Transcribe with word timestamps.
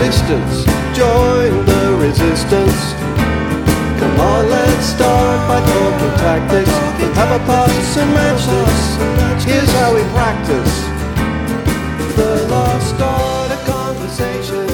existence. 0.00 0.64
Join 0.96 1.64
the 1.66 1.96
resistance. 2.00 2.92
Come 4.00 4.18
on, 4.18 4.50
let's 4.50 4.86
start 4.86 5.48
by 5.48 5.60
talking 5.64 6.18
tactics. 6.18 6.70
Have 7.14 7.40
a 7.40 7.44
pass 7.46 7.96
and 7.96 8.12
match 8.12 8.44
this. 8.44 9.44
Here's 9.44 9.70
how 9.70 9.94
we 9.94 10.02
practice. 10.10 10.80
The 12.16 12.46
lost 12.50 13.00
art 13.00 13.52
of 13.52 13.64
conversation. 13.66 14.66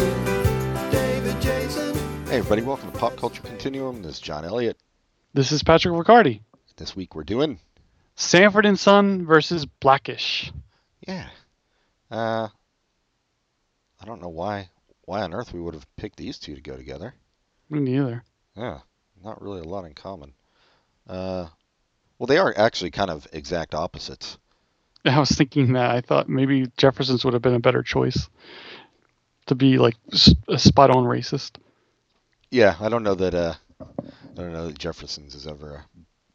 David 0.91 1.39
Jason. 1.43 1.95
Hey, 2.27 2.39
everybody, 2.39 2.63
welcome 2.63 2.91
to 2.91 2.99
Pop 2.99 3.17
Culture 3.19 3.43
Continuum. 3.43 4.03
This 4.03 4.15
is 4.15 4.21
John 4.21 4.47
Elliott. 4.47 4.79
This 5.35 5.53
is 5.53 5.63
Patrick 5.63 5.95
Riccardi. 5.95 6.41
This 6.79 6.97
week 6.97 7.15
we're 7.15 7.25
doing, 7.25 7.59
Sanford 8.15 8.65
and 8.65 8.79
Son 8.79 9.27
versus 9.27 9.67
Blackish. 9.67 10.51
yeah. 11.07 11.29
Uh, 12.11 12.49
I 14.01 14.07
don't 14.07 14.23
know 14.23 14.31
why, 14.31 14.71
why 15.11 15.23
on 15.23 15.35
earth 15.35 15.53
we 15.53 15.61
would 15.61 15.75
have 15.75 15.97
picked 15.97 16.17
these 16.17 16.39
two 16.39 16.55
to 16.55 16.61
go 16.61 16.77
together. 16.77 17.13
Me 17.69 17.81
neither. 17.81 18.23
Yeah, 18.57 18.79
not 19.25 19.43
really 19.43 19.61
a 19.61 19.65
lot 19.65 19.85
in 19.85 19.93
common. 19.93 20.35
Uh, 21.05 21.49
well, 22.17 22.29
they 22.29 22.39
are 22.39 22.55
actually 22.57 22.93
kind 22.93 23.11
of 23.11 23.27
exact 23.33 23.75
opposites. 23.75 24.39
I 25.05 25.19
was 25.19 25.31
thinking 25.31 25.73
that. 25.73 25.91
I 25.91 26.01
thought 26.01 26.29
maybe 26.29 26.71
Jefferson's 26.77 27.25
would 27.25 27.35
have 27.35 27.43
been 27.43 27.57
a 27.57 27.61
better 27.61 27.83
choice 27.83 28.29
to 29.47 29.57
be 29.57 29.79
like 29.79 29.97
a 30.47 30.59
spot 30.61 30.91
on 30.91 31.03
racist. 31.03 31.57
Yeah, 32.53 32.77
I 32.79 32.89
don't 32.89 33.03
know 33.03 33.17
that. 33.17 33.35
Uh, 33.35 33.55
I 33.81 34.37
don't 34.37 34.53
know 34.53 34.69
that 34.69 34.79
Jefferson's 34.79 35.35
is 35.35 35.49
ever 35.49 35.75
a 35.75 35.87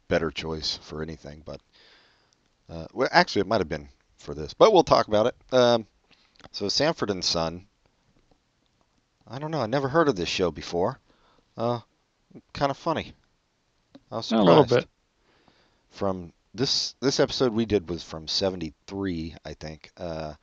better 0.08 0.30
choice 0.30 0.78
for 0.82 1.02
anything, 1.02 1.42
but 1.46 1.62
uh, 2.68 2.88
well, 2.92 3.08
actually, 3.10 3.40
it 3.40 3.46
might 3.46 3.62
have 3.62 3.70
been 3.70 3.88
for 4.18 4.34
this, 4.34 4.52
but 4.52 4.70
we'll 4.74 4.84
talk 4.84 5.08
about 5.08 5.28
it. 5.28 5.34
Um, 5.50 5.86
so 6.52 6.68
Sanford 6.68 7.08
and 7.08 7.24
Son. 7.24 7.68
I 9.28 9.38
don't 9.38 9.50
know. 9.50 9.60
I 9.60 9.66
never 9.66 9.88
heard 9.88 10.08
of 10.08 10.16
this 10.16 10.28
show 10.28 10.50
before. 10.50 10.98
Uh, 11.56 11.80
kind 12.52 12.70
of 12.70 12.76
funny. 12.76 13.12
I 14.10 14.16
was 14.16 14.26
surprised. 14.26 14.46
A 14.46 14.50
little 14.50 14.64
bit. 14.64 14.88
From 15.90 16.32
this 16.54 16.94
this 17.00 17.18
episode 17.20 17.52
we 17.52 17.64
did 17.66 17.88
was 17.88 18.02
from 18.02 18.28
'73, 18.28 19.34
I 19.44 19.54
think. 19.54 19.90
Uh, 19.96 20.34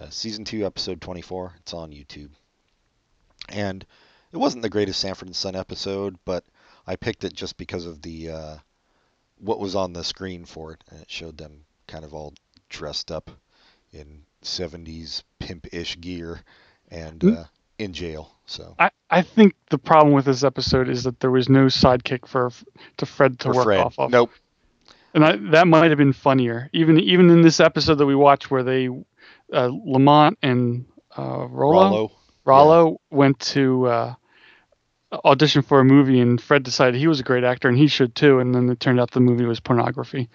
uh, 0.00 0.10
season 0.10 0.44
two, 0.44 0.64
episode 0.66 1.00
24. 1.00 1.54
It's 1.58 1.74
on 1.74 1.90
YouTube. 1.90 2.30
And 3.50 3.84
it 4.32 4.36
wasn't 4.38 4.62
the 4.62 4.68
greatest 4.70 5.00
Sanford 5.00 5.28
and 5.28 5.36
Son 5.36 5.54
episode, 5.54 6.16
but 6.24 6.44
I 6.86 6.96
picked 6.96 7.24
it 7.24 7.34
just 7.34 7.56
because 7.56 7.86
of 7.86 8.02
the 8.02 8.30
uh, 8.30 8.56
what 9.38 9.60
was 9.60 9.74
on 9.76 9.92
the 9.92 10.02
screen 10.04 10.44
for 10.44 10.72
it, 10.72 10.82
and 10.90 11.00
it 11.00 11.10
showed 11.10 11.36
them 11.36 11.64
kind 11.86 12.04
of 12.04 12.14
all 12.14 12.32
dressed 12.68 13.10
up 13.12 13.30
in 13.92 14.22
70s 14.42 15.22
pimp-ish 15.38 16.00
gear 16.00 16.40
and 16.90 17.22
Hmm. 17.22 17.34
uh, 17.34 17.44
in 17.78 17.92
jail. 17.92 18.30
So 18.46 18.74
I, 18.78 18.90
I 19.10 19.22
think 19.22 19.54
the 19.70 19.78
problem 19.78 20.14
with 20.14 20.26
this 20.26 20.44
episode 20.44 20.88
is 20.88 21.04
that 21.04 21.20
there 21.20 21.30
was 21.30 21.48
no 21.48 21.66
sidekick 21.66 22.26
for 22.26 22.50
to 22.98 23.06
Fred 23.06 23.38
to 23.40 23.48
for 23.48 23.54
work 23.54 23.64
Fred, 23.64 23.80
off 23.80 23.98
of. 23.98 24.10
nope. 24.10 24.30
And 25.14 25.24
I, 25.24 25.36
that 25.52 25.68
might 25.68 25.90
have 25.90 25.98
been 25.98 26.12
funnier. 26.12 26.68
Even 26.72 26.98
even 27.00 27.30
in 27.30 27.42
this 27.42 27.60
episode 27.60 27.96
that 27.96 28.06
we 28.06 28.14
watched 28.14 28.50
where 28.50 28.62
they 28.62 28.88
uh, 29.52 29.70
Lamont 29.72 30.38
and 30.42 30.86
uh, 31.16 31.46
Rollo 31.48 31.90
Rollo. 31.90 32.12
Rollo 32.44 33.00
went 33.10 33.38
to 33.40 33.86
uh, 33.86 34.14
audition 35.24 35.62
for 35.62 35.80
a 35.80 35.84
movie, 35.84 36.20
and 36.20 36.40
Fred 36.40 36.62
decided 36.62 36.96
he 36.96 37.06
was 37.06 37.20
a 37.20 37.22
great 37.22 37.44
actor 37.44 37.68
and 37.68 37.78
he 37.78 37.86
should 37.86 38.14
too. 38.14 38.40
And 38.40 38.54
then 38.54 38.68
it 38.68 38.80
turned 38.80 39.00
out 39.00 39.10
the 39.12 39.20
movie 39.20 39.44
was 39.44 39.60
pornography. 39.60 40.28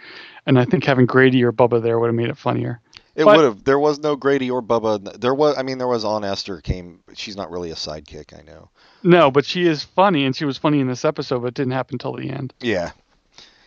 And 0.46 0.58
I 0.58 0.66
think 0.66 0.84
having 0.84 1.06
Grady 1.06 1.44
or 1.44 1.52
Bubba 1.52 1.82
there 1.82 2.00
would 2.00 2.08
have 2.08 2.16
made 2.16 2.30
it 2.30 2.38
funnier. 2.38 2.82
It 3.20 3.26
would 3.26 3.44
have. 3.44 3.64
There 3.64 3.80
was 3.80 4.00
no 4.00 4.16
Grady 4.16 4.50
or 4.50 4.62
Bubba. 4.62 5.20
There 5.20 5.34
was. 5.34 5.58
I 5.58 5.64
mean, 5.64 5.78
there 5.78 5.88
was 5.88 6.06
on 6.06 6.24
Esther 6.24 6.62
came. 6.62 7.02
She's 7.14 7.36
not 7.36 7.52
really 7.52 7.72
a 7.72 7.76
sidekick. 7.76 8.38
I 8.38 8.44
know. 8.44 8.70
No, 9.04 9.30
but 9.30 9.46
she 9.46 9.68
is 9.68 9.84
funny, 9.84 10.26
and 10.26 10.36
she 10.36 10.46
was 10.46 10.58
funny 10.58 10.80
in 10.80 10.88
this 10.88 11.04
episode, 11.04 11.42
but 11.42 11.50
it 11.50 11.54
didn't 11.54 11.74
happen 11.74 11.98
till 11.98 12.16
the 12.16 12.30
end. 12.30 12.54
Yeah. 12.62 12.92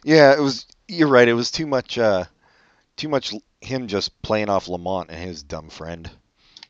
Yeah. 0.04 0.32
It 0.32 0.40
was. 0.40 0.66
You're 0.88 1.08
right. 1.08 1.28
It 1.28 1.34
was 1.34 1.50
too 1.50 1.66
much. 1.66 1.98
Uh, 1.98 2.24
too 2.96 3.08
much 3.08 3.34
him 3.60 3.88
just 3.88 4.20
playing 4.22 4.48
off 4.48 4.68
Lamont 4.68 5.10
and 5.10 5.22
his 5.22 5.42
dumb 5.42 5.68
friend. 5.68 6.10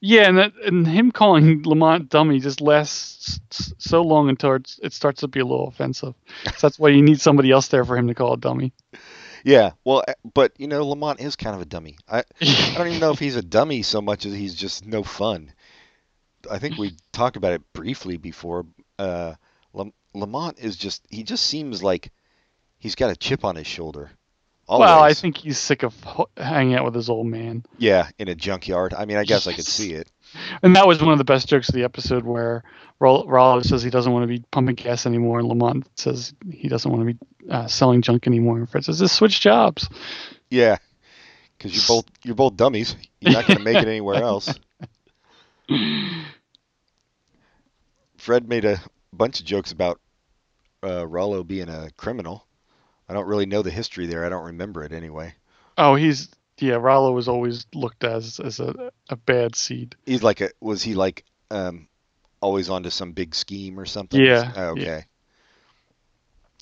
Yeah, 0.04 0.28
and 0.28 0.38
that, 0.38 0.52
and 0.66 0.86
him 0.86 1.12
calling 1.12 1.62
Lamont 1.62 2.08
dummy 2.08 2.40
just 2.40 2.60
lasts 2.60 3.40
so 3.78 4.02
long 4.02 4.28
until 4.28 4.58
it 4.82 4.92
starts 4.92 5.20
to 5.20 5.28
be 5.28 5.38
a 5.38 5.44
little 5.44 5.68
offensive. 5.68 6.14
So 6.44 6.66
that's 6.66 6.78
why 6.78 6.88
you 6.88 7.02
need 7.02 7.20
somebody 7.20 7.52
else 7.52 7.68
there 7.68 7.84
for 7.84 7.96
him 7.96 8.08
to 8.08 8.14
call 8.14 8.32
a 8.32 8.36
dummy. 8.36 8.72
Yeah. 9.44 9.72
Well, 9.84 10.04
uh, 10.06 10.14
but 10.34 10.52
you 10.58 10.66
know, 10.68 10.86
Lamont 10.86 11.20
is 11.20 11.36
kind 11.36 11.54
of 11.54 11.62
a 11.62 11.66
dummy. 11.66 11.96
I. 12.08 12.22
I 12.40 12.74
don't 12.76 12.88
even 12.88 13.00
know 13.00 13.12
if 13.12 13.18
he's 13.20 13.36
a 13.36 13.42
dummy 13.42 13.82
so 13.82 14.00
much 14.00 14.26
as 14.26 14.32
he's 14.34 14.54
just 14.54 14.86
no 14.86 15.02
fun. 15.02 15.52
I 16.50 16.58
think 16.58 16.76
we 16.76 16.96
talked 17.12 17.36
about 17.36 17.52
it 17.52 17.72
briefly 17.72 18.16
before. 18.16 18.66
Uh, 18.98 19.34
Lam- 19.72 19.92
Lamont 20.14 20.58
is 20.58 20.76
just. 20.76 21.06
He 21.10 21.22
just 21.22 21.44
seems 21.46 21.82
like 21.82 22.10
he's 22.78 22.94
got 22.94 23.10
a 23.10 23.16
chip 23.16 23.44
on 23.44 23.56
his 23.56 23.66
shoulder. 23.66 24.10
Always. 24.68 24.86
Well, 24.86 25.02
I 25.02 25.14
think 25.14 25.38
he's 25.38 25.58
sick 25.58 25.82
of 25.82 26.00
ho- 26.02 26.28
hanging 26.36 26.74
out 26.74 26.84
with 26.84 26.94
his 26.94 27.10
old 27.10 27.26
man. 27.26 27.64
Yeah, 27.78 28.08
in 28.18 28.28
a 28.28 28.34
junkyard. 28.34 28.94
I 28.94 29.04
mean, 29.04 29.16
I 29.16 29.24
guess 29.24 29.46
I 29.46 29.52
could 29.52 29.66
see 29.66 29.92
it. 29.92 30.08
And 30.62 30.76
that 30.76 30.86
was 30.86 31.02
one 31.02 31.12
of 31.12 31.18
the 31.18 31.24
best 31.24 31.48
jokes 31.48 31.68
of 31.68 31.74
the 31.74 31.84
episode 31.84 32.24
where 32.24 32.62
Roll- 33.00 33.26
Rollo 33.26 33.62
says 33.62 33.82
he 33.82 33.90
doesn't 33.90 34.12
want 34.12 34.22
to 34.22 34.26
be 34.26 34.44
pumping 34.50 34.74
gas 34.76 35.06
anymore, 35.06 35.38
and 35.38 35.48
Lamont 35.48 35.88
says 35.96 36.34
he 36.50 36.68
doesn't 36.68 36.90
want 36.90 37.06
to 37.06 37.14
be 37.14 37.50
uh, 37.50 37.66
selling 37.66 38.02
junk 38.02 38.26
anymore. 38.26 38.58
And 38.58 38.68
Fred 38.68 38.84
says, 38.84 38.98
"Just 38.98 39.16
switch 39.16 39.40
jobs." 39.40 39.88
Yeah, 40.50 40.76
because 41.56 41.74
you're 41.74 41.96
both 41.96 42.06
you're 42.22 42.34
both 42.34 42.56
dummies. 42.56 42.96
You're 43.20 43.32
not 43.32 43.46
going 43.46 43.58
to 43.58 43.64
make 43.64 43.76
it 43.76 43.88
anywhere 43.88 44.16
else. 44.22 44.52
Fred 48.16 48.48
made 48.48 48.64
a 48.64 48.80
bunch 49.12 49.40
of 49.40 49.46
jokes 49.46 49.72
about 49.72 50.00
uh, 50.84 51.06
Rollo 51.06 51.42
being 51.42 51.68
a 51.68 51.90
criminal. 51.96 52.46
I 53.08 53.14
don't 53.14 53.26
really 53.26 53.46
know 53.46 53.62
the 53.62 53.70
history 53.70 54.06
there. 54.06 54.24
I 54.24 54.28
don't 54.28 54.44
remember 54.44 54.84
it 54.84 54.92
anyway. 54.92 55.34
Oh, 55.76 55.94
he's 55.94 56.28
yeah. 56.62 56.74
Rollo 56.74 57.12
was 57.12 57.28
always 57.28 57.66
looked 57.74 58.04
as 58.04 58.40
as 58.40 58.60
a, 58.60 58.92
a 59.08 59.16
bad 59.16 59.54
seed. 59.56 59.96
He's 60.06 60.22
like 60.22 60.40
a 60.40 60.50
was 60.60 60.82
he 60.82 60.94
like 60.94 61.24
um, 61.50 61.88
always 62.40 62.70
onto 62.70 62.90
some 62.90 63.12
big 63.12 63.34
scheme 63.34 63.78
or 63.78 63.86
something? 63.86 64.20
Yeah, 64.20 64.52
Oh, 64.56 64.64
okay. 64.70 65.04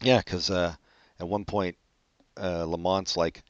Yeah, 0.03 0.19
because 0.19 0.51
uh, 0.51 0.75
at 1.19 1.29
one 1.29 1.45
point 1.45 1.77
uh, 2.37 2.65
Lamont's 2.65 3.17
like, 3.17 3.43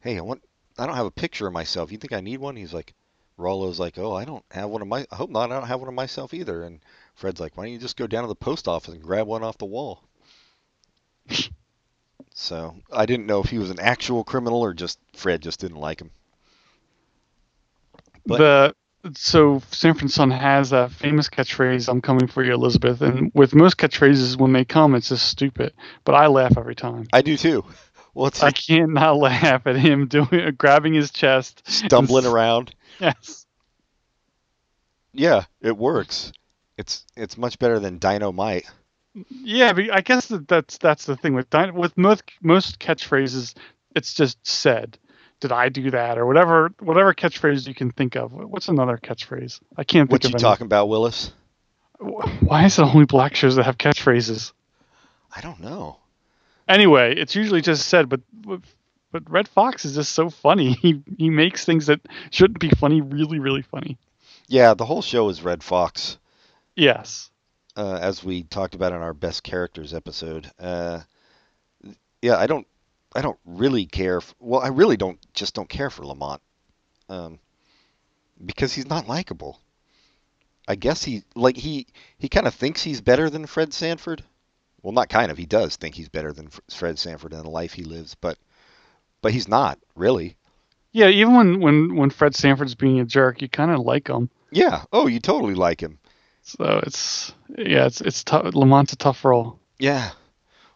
"Hey, 0.00 0.18
I 0.18 0.20
want 0.20 0.42
I 0.78 0.86
don't 0.86 0.96
have 0.96 1.06
a 1.06 1.10
picture 1.10 1.46
of 1.46 1.52
myself. 1.52 1.90
You 1.90 1.98
think 1.98 2.12
I 2.12 2.20
need 2.20 2.38
one?" 2.38 2.56
He's 2.56 2.74
like, 2.74 2.94
Rollo's 3.38 3.80
like, 3.80 3.98
"Oh, 3.98 4.14
I 4.14 4.24
don't 4.24 4.44
have 4.50 4.68
one 4.68 4.82
of 4.82 4.88
my. 4.88 5.06
I 5.10 5.16
hope 5.16 5.30
not. 5.30 5.50
I 5.50 5.58
don't 5.58 5.68
have 5.68 5.80
one 5.80 5.88
of 5.88 5.94
myself 5.94 6.34
either." 6.34 6.62
And 6.62 6.80
Fred's 7.14 7.40
like, 7.40 7.56
"Why 7.56 7.64
don't 7.64 7.72
you 7.72 7.78
just 7.78 7.96
go 7.96 8.06
down 8.06 8.22
to 8.22 8.28
the 8.28 8.34
post 8.34 8.68
office 8.68 8.92
and 8.94 9.02
grab 9.02 9.26
one 9.26 9.42
off 9.42 9.58
the 9.58 9.64
wall?" 9.64 10.02
so 12.38 12.76
I 12.92 13.06
didn't 13.06 13.26
know 13.26 13.40
if 13.42 13.48
he 13.48 13.58
was 13.58 13.70
an 13.70 13.80
actual 13.80 14.22
criminal 14.22 14.60
or 14.62 14.74
just 14.74 14.98
Fred 15.14 15.40
just 15.42 15.58
didn't 15.58 15.78
like 15.78 16.00
him. 16.00 16.10
But- 18.26 18.38
the 18.38 18.76
so 19.14 19.62
Sanford 19.70 20.10
Son 20.10 20.30
has 20.32 20.70
that 20.70 20.90
famous 20.90 21.28
catchphrase, 21.28 21.88
"I'm 21.88 22.00
coming 22.00 22.26
for 22.26 22.42
you, 22.44 22.52
Elizabeth." 22.52 23.00
And 23.00 23.30
with 23.34 23.54
most 23.54 23.76
catchphrases, 23.78 24.36
when 24.36 24.52
they 24.52 24.64
come, 24.64 24.94
it's 24.96 25.08
just 25.08 25.28
stupid. 25.28 25.72
But 26.04 26.14
I 26.16 26.26
laugh 26.26 26.58
every 26.58 26.74
time. 26.74 27.06
I 27.12 27.22
do 27.22 27.36
too. 27.36 27.64
Well, 28.14 28.28
it's 28.28 28.42
I 28.42 28.46
like 28.46 28.54
can't 28.66 28.94
not 28.94 29.16
laugh 29.18 29.66
at 29.66 29.76
him 29.76 30.06
doing 30.06 30.54
grabbing 30.56 30.94
his 30.94 31.10
chest. 31.10 31.60
stumbling 31.66 32.24
around. 32.24 32.74
Yes. 32.98 33.44
Yeah, 35.12 35.44
it 35.60 35.76
works. 35.76 36.32
It's 36.78 37.04
it's 37.14 37.36
much 37.36 37.58
better 37.58 37.78
than 37.78 37.98
Dynamite. 37.98 38.64
Yeah, 39.30 39.72
but 39.72 39.90
I 39.92 40.00
guess 40.00 40.26
that 40.28 40.46
that's 40.48 40.78
that's 40.78 41.06
the 41.06 41.16
thing 41.16 41.34
with 41.34 41.46
with 41.74 41.96
most 41.96 42.24
most 42.42 42.78
catchphrases, 42.78 43.54
it's 43.94 44.14
just 44.14 44.38
said. 44.46 44.98
Did 45.40 45.52
I 45.52 45.68
do 45.68 45.90
that 45.90 46.16
or 46.18 46.26
whatever 46.26 46.70
whatever 46.80 47.12
catchphrase 47.14 47.66
you 47.66 47.74
can 47.74 47.90
think 47.90 48.16
of? 48.16 48.32
What's 48.32 48.68
another 48.68 48.96
catchphrase? 48.98 49.60
I 49.76 49.84
can't 49.84 50.08
think 50.08 50.12
What 50.22 50.24
you 50.24 50.30
any. 50.34 50.40
talking 50.40 50.64
about, 50.66 50.88
Willis? 50.88 51.32
Why 51.98 52.64
is 52.66 52.78
it 52.78 52.82
only 52.82 53.06
black 53.06 53.34
shows 53.34 53.56
that 53.56 53.64
have 53.64 53.78
catchphrases? 53.78 54.52
I 55.34 55.40
don't 55.40 55.60
know. 55.60 55.98
Anyway, 56.68 57.14
it's 57.16 57.34
usually 57.34 57.60
just 57.60 57.88
said, 57.88 58.08
but 58.08 58.20
but- 58.32 58.60
but 59.12 59.30
Redd 59.30 59.48
Foxx 59.48 59.84
is 59.86 59.94
just 59.94 60.12
so 60.12 60.28
funny. 60.28 60.72
He 60.82 61.02
he 61.16 61.30
makes 61.30 61.64
things 61.64 61.86
that 61.86 62.00
shouldn't 62.30 62.58
be 62.60 62.68
funny 62.70 63.00
really 63.00 63.38
really 63.38 63.62
funny. 63.62 63.96
Yeah, 64.48 64.74
the 64.74 64.84
whole 64.84 65.00
show 65.02 65.28
is 65.28 65.42
Redd 65.42 65.62
Foxx, 65.62 66.18
Yes. 66.74 67.30
Uh, 67.76 67.98
as 68.00 68.24
we 68.24 68.42
talked 68.42 68.74
about 68.74 68.92
in 68.92 69.00
our 69.00 69.14
best 69.14 69.42
characters 69.42 69.94
episode. 69.94 70.50
Uh, 70.58 71.00
yeah, 72.22 72.36
I 72.36 72.46
don't, 72.46 72.66
I 73.14 73.22
don't 73.22 73.38
really 73.44 73.86
care. 73.86 74.18
f 74.18 74.34
well, 74.40 74.60
I 74.60 74.68
really 74.68 74.96
don't, 74.96 75.18
just 75.34 75.54
don't 75.54 75.68
care 75.68 75.90
for 75.90 76.04
Lamont, 76.04 76.40
um, 77.08 77.38
because 78.44 78.72
he's 78.72 78.88
not 78.88 79.08
likable. 79.08 79.60
I 80.68 80.74
guess 80.74 81.04
he, 81.04 81.22
like 81.34 81.56
he, 81.56 81.86
he 82.18 82.28
kind 82.28 82.46
of 82.46 82.54
thinks 82.54 82.82
he's 82.82 83.00
better 83.00 83.30
than 83.30 83.46
Fred 83.46 83.72
Sanford. 83.72 84.24
Well, 84.82 84.92
not 84.92 85.08
kind 85.08 85.30
of. 85.30 85.38
He 85.38 85.46
does 85.46 85.76
think 85.76 85.94
he's 85.94 86.08
better 86.08 86.32
than 86.32 86.48
Fred 86.70 86.98
Sanford 86.98 87.32
in 87.32 87.42
the 87.42 87.50
life 87.50 87.72
he 87.72 87.84
lives, 87.84 88.14
but, 88.14 88.38
but 89.20 89.32
he's 89.32 89.48
not 89.48 89.78
really. 89.94 90.36
Yeah, 90.92 91.08
even 91.08 91.34
when 91.34 91.60
when 91.60 91.96
when 91.96 92.10
Fred 92.10 92.34
Sanford's 92.34 92.74
being 92.74 93.00
a 93.00 93.04
jerk, 93.04 93.42
you 93.42 93.48
kind 93.50 93.70
of 93.70 93.80
like 93.80 94.08
him. 94.08 94.30
Yeah. 94.50 94.84
Oh, 94.92 95.06
you 95.08 95.20
totally 95.20 95.54
like 95.54 95.78
him. 95.82 95.98
So 96.46 96.80
it's 96.86 97.34
yeah, 97.58 97.86
it's 97.86 98.00
it's 98.00 98.22
tough. 98.22 98.54
Lamont's 98.54 98.92
a 98.92 98.96
tough 98.96 99.24
role. 99.24 99.58
Yeah. 99.80 100.12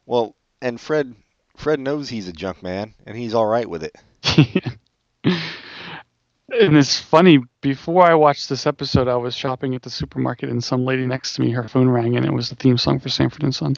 Well, 0.05 0.35
and 0.61 0.81
Fred 0.81 1.15
Fred 1.57 1.79
knows 1.79 2.09
he's 2.09 2.27
a 2.27 2.33
junk 2.33 2.61
man, 2.61 2.95
and 3.07 3.17
he's 3.17 3.35
all 3.35 3.47
right 3.47 3.71
with 3.71 3.85
it. 3.85 3.95
and 5.25 5.39
it's 6.49 6.99
funny. 6.99 7.39
Before 7.61 8.03
I 8.03 8.15
watched 8.15 8.49
this 8.49 8.67
episode, 8.67 9.07
I 9.07 9.15
was 9.15 9.37
shopping 9.37 9.77
at 9.77 9.83
the 9.83 9.91
supermarket, 9.91 10.49
and 10.49 10.63
some 10.63 10.85
lady 10.85 11.07
next 11.07 11.35
to 11.35 11.43
me, 11.43 11.53
her 11.53 11.69
phone 11.69 11.89
rang, 11.89 12.17
and 12.17 12.27
it 12.27 12.33
was 12.33 12.49
the 12.49 12.57
theme 12.57 12.77
song 12.77 12.99
for 12.99 13.09
Sanford 13.09 13.45
and 13.45 13.55
Son. 13.55 13.77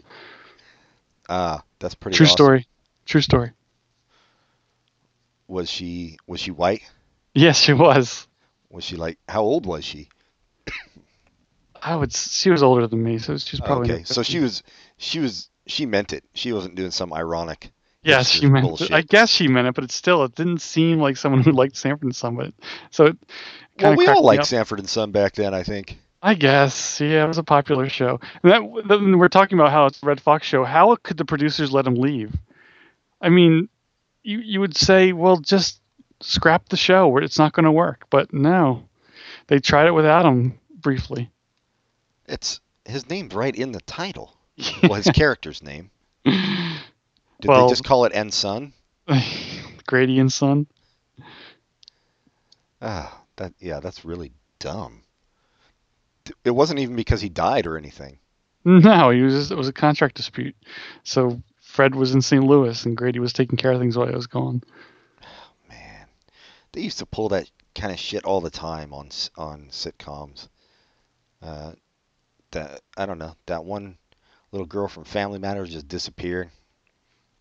Ah, 1.28 1.62
that's 1.78 1.94
pretty. 1.94 2.16
True 2.16 2.24
awesome. 2.24 2.36
story. 2.36 2.66
True 3.04 3.20
story. 3.20 3.52
Was 5.46 5.68
she 5.68 6.16
was 6.26 6.40
she 6.40 6.52
white? 6.52 6.90
Yes, 7.34 7.58
she 7.58 7.74
was. 7.74 8.26
Was 8.70 8.82
she 8.82 8.96
like 8.96 9.18
how 9.28 9.42
old 9.42 9.66
was 9.66 9.84
she? 9.84 10.08
I 11.82 11.96
would. 11.96 12.14
She 12.14 12.50
was 12.50 12.62
older 12.62 12.86
than 12.86 13.02
me, 13.02 13.18
so 13.18 13.36
she's 13.36 13.60
probably. 13.60 13.92
okay, 13.92 14.04
so 14.04 14.22
she 14.22 14.38
was 14.38 14.62
she 14.98 15.18
was 15.18 15.48
she 15.66 15.86
meant 15.86 16.12
it. 16.12 16.24
She 16.34 16.52
wasn't 16.52 16.76
doing 16.76 16.90
some 16.90 17.12
ironic. 17.12 17.72
Yes, 18.04 18.28
she 18.28 18.46
meant. 18.46 18.66
bullshit. 18.66 18.90
It. 18.90 18.94
I 18.94 19.02
guess 19.02 19.30
she 19.30 19.48
meant 19.48 19.68
it, 19.68 19.74
but 19.74 19.84
it 19.84 19.92
still 19.92 20.24
it 20.24 20.34
didn't 20.34 20.60
seem 20.60 20.98
like 21.00 21.16
someone 21.16 21.42
who 21.42 21.52
liked 21.52 21.76
Sanford 21.76 22.04
and 22.04 22.16
Son. 22.16 22.36
But 22.36 22.52
so 22.90 23.06
it 23.06 23.16
Well, 23.80 23.96
we 23.96 24.06
all 24.06 24.22
liked 24.22 24.46
Sanford 24.46 24.78
and 24.78 24.88
Son 24.88 25.10
back 25.10 25.34
then, 25.34 25.54
I 25.54 25.62
think. 25.62 25.98
I 26.24 26.34
guess, 26.34 27.00
yeah, 27.00 27.24
it 27.24 27.28
was 27.28 27.38
a 27.38 27.42
popular 27.42 27.88
show. 27.88 28.20
And 28.44 28.52
that 28.52 28.88
then 28.88 29.18
we're 29.18 29.28
talking 29.28 29.58
about 29.58 29.72
how 29.72 29.86
it's 29.86 30.00
a 30.02 30.06
Redd 30.06 30.20
Foxx 30.20 30.46
show. 30.46 30.62
How 30.62 30.94
could 31.02 31.16
the 31.16 31.24
producers 31.24 31.72
let 31.72 31.86
him 31.86 31.96
leave? 31.96 32.32
I 33.20 33.28
mean, 33.28 33.68
you 34.22 34.38
you 34.38 34.60
would 34.60 34.76
say, 34.76 35.12
well, 35.12 35.38
just 35.38 35.80
scrap 36.20 36.68
the 36.68 36.76
show, 36.76 37.16
it's 37.16 37.38
not 37.38 37.52
going 37.52 37.64
to 37.64 37.72
work. 37.72 38.06
But 38.08 38.32
no, 38.32 38.88
they 39.48 39.58
tried 39.58 39.88
it 39.88 39.92
without 39.92 40.24
him 40.24 40.60
briefly. 40.80 41.31
It's 42.28 42.60
his 42.84 43.08
name's 43.08 43.34
right 43.34 43.54
in 43.54 43.72
the 43.72 43.80
title. 43.82 44.36
Well, 44.82 44.94
his 44.94 45.08
character's 45.14 45.62
name. 45.62 45.90
Did 46.24 47.48
Well- 47.48 47.66
they 47.66 47.72
just 47.72 47.84
call 47.84 48.04
it 48.04 48.12
and 48.14 48.32
Son? 48.32 48.72
Grady 49.86 50.18
and 50.18 50.32
Son. 50.32 50.66
Ah, 52.80 53.22
that 53.36 53.52
yeah, 53.60 53.80
that's 53.80 54.04
really 54.04 54.32
dumb. 54.58 55.02
It 56.44 56.50
wasn't 56.50 56.78
even 56.80 56.96
because 56.96 57.20
he 57.20 57.28
died 57.28 57.66
or 57.66 57.76
anything. 57.76 58.18
No, 58.64 59.10
he 59.10 59.22
was. 59.22 59.50
It 59.50 59.56
was 59.56 59.68
a 59.68 59.72
contract 59.72 60.16
dispute. 60.16 60.54
So 61.02 61.42
Fred 61.62 61.94
was 61.94 62.14
in 62.14 62.22
St. 62.22 62.44
Louis, 62.44 62.84
and 62.84 62.96
Grady 62.96 63.18
was 63.18 63.32
taking 63.32 63.56
care 63.56 63.72
of 63.72 63.80
things 63.80 63.96
while 63.96 64.08
I 64.08 64.12
was 64.12 64.26
gone. 64.28 64.62
Oh, 65.22 65.26
man, 65.68 66.06
they 66.72 66.80
used 66.82 66.98
to 66.98 67.06
pull 67.06 67.28
that 67.30 67.50
kind 67.74 67.92
of 67.92 67.98
shit 67.98 68.24
all 68.24 68.40
the 68.40 68.50
time 68.50 68.92
on 68.92 69.08
on 69.36 69.66
sitcoms. 69.70 70.48
Uh, 71.40 71.72
that 72.52 72.80
I 72.96 73.06
don't 73.06 73.18
know. 73.18 73.34
That 73.46 73.64
one 73.64 73.98
little 74.50 74.66
girl 74.66 74.88
from 74.88 75.04
Family 75.04 75.38
Matters 75.38 75.70
just 75.70 75.88
disappeared. 75.88 76.50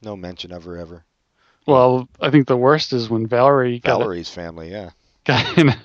No 0.02 0.16
mention 0.16 0.52
of 0.52 0.64
her 0.64 0.78
ever. 0.78 1.06
Well, 1.68 2.10
I 2.20 2.32
think 2.32 2.48
the 2.48 2.58
worst 2.58 2.92
is 2.92 3.10
when 3.10 3.28
Valerie 3.28 3.80
got, 3.80 3.96
a, 3.96 4.04
Valerie's 4.04 4.30
family, 4.30 4.72
yeah. 4.72 4.92
got 5.26 5.58
in 5.58 5.70
a 5.70 5.78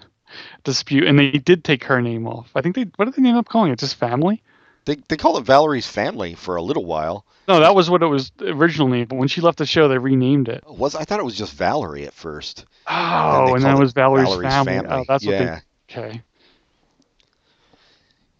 dispute, 0.64 1.06
and 1.06 1.18
they 1.18 1.32
did 1.32 1.64
take 1.64 1.84
her 1.84 2.00
name 2.00 2.26
off. 2.26 2.50
I 2.54 2.62
think 2.62 2.74
they. 2.74 2.86
What 2.96 3.04
did 3.04 3.22
they 3.22 3.28
end 3.28 3.38
up 3.38 3.48
calling 3.48 3.72
it? 3.72 3.78
Just 3.78 3.96
family? 3.96 4.42
They 4.86 4.96
they 5.08 5.16
call 5.16 5.36
it 5.36 5.44
Valerie's 5.44 5.86
family 5.86 6.34
for 6.34 6.56
a 6.56 6.62
little 6.62 6.84
while. 6.84 7.26
No, 7.48 7.60
that 7.60 7.74
was 7.74 7.90
what 7.90 8.02
it 8.02 8.06
was 8.06 8.32
originally. 8.40 9.04
But 9.04 9.16
when 9.16 9.28
she 9.28 9.40
left 9.40 9.58
the 9.58 9.66
show, 9.66 9.88
they 9.88 9.98
renamed 9.98 10.48
it. 10.48 10.64
Was 10.66 10.94
I 10.94 11.04
thought 11.04 11.20
it 11.20 11.24
was 11.24 11.36
just 11.36 11.52
Valerie 11.54 12.06
at 12.06 12.14
first. 12.14 12.64
Oh, 12.86 12.92
and 12.92 13.48
called 13.48 13.62
that 13.62 13.76
it 13.76 13.80
was 13.80 13.92
Valerie's, 13.92 14.28
Valerie's 14.28 14.52
family. 14.52 14.78
Oh, 14.78 14.82
family. 14.82 14.96
Oh, 14.96 15.04
that's 15.06 15.24
yeah, 15.24 15.30
what 15.38 15.62
they. 15.88 16.00
Okay. 16.00 16.22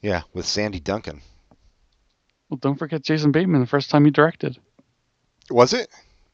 Yeah, 0.06 0.22
with 0.32 0.46
Sandy 0.46 0.78
Duncan. 0.80 1.20
Well, 2.48 2.58
don't 2.58 2.78
forget 2.78 3.02
Jason 3.02 3.32
Bateman. 3.32 3.60
The 3.60 3.66
first 3.66 3.90
time 3.90 4.04
he 4.04 4.10
directed. 4.10 4.56
Was 5.50 5.72
it? 5.72 5.88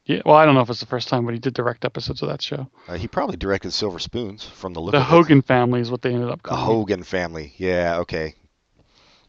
Yeah. 0.05 0.21
Well, 0.25 0.35
I 0.35 0.45
don't 0.45 0.53
know 0.53 0.61
if 0.61 0.69
it's 0.69 0.79
the 0.79 0.85
first 0.85 1.07
time, 1.07 1.25
but 1.25 1.33
he 1.33 1.39
did 1.39 1.53
direct 1.53 1.85
episodes 1.85 2.21
of 2.21 2.29
that 2.29 2.41
show. 2.41 2.67
Uh, 2.87 2.95
he 2.97 3.07
probably 3.07 3.37
directed 3.37 3.71
Silver 3.71 3.99
Spoons 3.99 4.43
from 4.43 4.73
the 4.73 4.79
look 4.79 4.91
The 4.91 4.97
of 4.99 5.03
it. 5.03 5.09
Hogan 5.09 5.41
family 5.41 5.79
is 5.79 5.89
what 5.89 6.01
they 6.01 6.13
ended 6.13 6.29
up 6.29 6.43
The 6.43 6.49
calling. 6.49 6.63
it. 6.63 6.65
Hogan 6.65 7.03
family. 7.03 7.53
Yeah, 7.57 7.97
okay. 7.99 8.35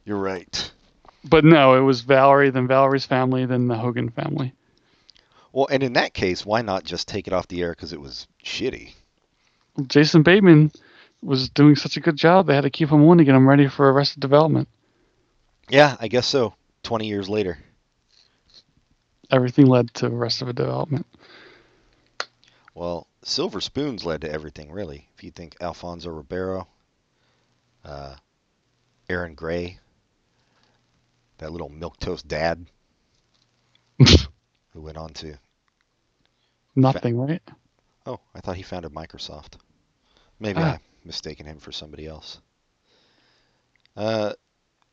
You're 0.05 0.19
right. 0.19 0.71
But 1.25 1.45
no, 1.45 1.75
it 1.75 1.81
was 1.81 2.03
Valerie, 2.03 2.51
then 2.51 2.67
Valerie's 2.67 3.07
family, 3.07 3.47
then 3.47 3.67
the 3.69 3.79
Hogan 3.79 4.11
family. 4.11 4.53
Well, 5.53 5.69
and 5.71 5.83
in 5.83 5.95
that 5.95 6.13
case, 6.13 6.45
why 6.45 6.61
not 6.63 6.85
just 6.85 7.09
take 7.09 7.27
it 7.29 7.33
off 7.33 7.49
the 7.49 7.63
air 7.63 7.71
because 7.71 7.93
it 7.95 8.01
was 8.01 8.27
shitty? 8.45 8.93
Jason 9.87 10.23
Bateman 10.23 10.71
was 11.25 11.49
doing 11.49 11.75
such 11.77 11.97
a 11.97 12.01
good 12.01 12.17
job, 12.17 12.47
they 12.47 12.55
had 12.55 12.63
to 12.63 12.71
keep 12.71 12.91
him 12.91 13.03
on 13.09 13.19
to 13.19 13.25
get 13.25 13.35
him 13.35 13.49
ready 13.49 13.69
for 13.69 13.91
Arrested 13.91 14.21
Development. 14.21 14.69
Yeah, 15.69 15.97
I 15.99 16.09
guess 16.09 16.27
so. 16.27 16.55
20 16.83 17.07
years 17.07 17.29
later. 17.29 17.59
Everything 19.31 19.67
led 19.67 19.93
to 19.95 20.07
Arrested 20.07 20.55
Development. 20.55 21.07
Well, 22.75 23.07
Silver 23.23 23.61
Spoons 23.61 24.05
led 24.05 24.21
to 24.23 24.31
everything, 24.31 24.71
really. 24.71 25.09
If 25.17 25.25
you 25.25 25.31
think 25.31 25.57
Alfonso 25.61 26.11
Ribeiro, 26.11 26.69
uh, 27.85 28.17
Aaron 29.09 29.35
Gray, 29.35 29.79
that 31.39 31.53
little 31.53 31.71
milquetoast 31.71 32.27
dad 32.27 32.67
who 33.99 34.83
went 34.83 34.99
on 34.99 35.13
to. 35.15 35.39
Nothing, 36.77 37.17
right? 37.19 37.43
Oh, 38.05 38.21
I 38.35 38.41
thought 38.41 38.57
he 38.57 38.63
founded 38.63 38.93
Microsoft. 38.93 39.55
Maybe 40.41 40.61
Ah. 40.61 40.75
I'm 40.75 40.81
mistaken 41.05 41.47
him 41.47 41.59
for 41.59 41.73
somebody 41.73 42.07
else. 42.07 42.41
Uh, 43.97 44.33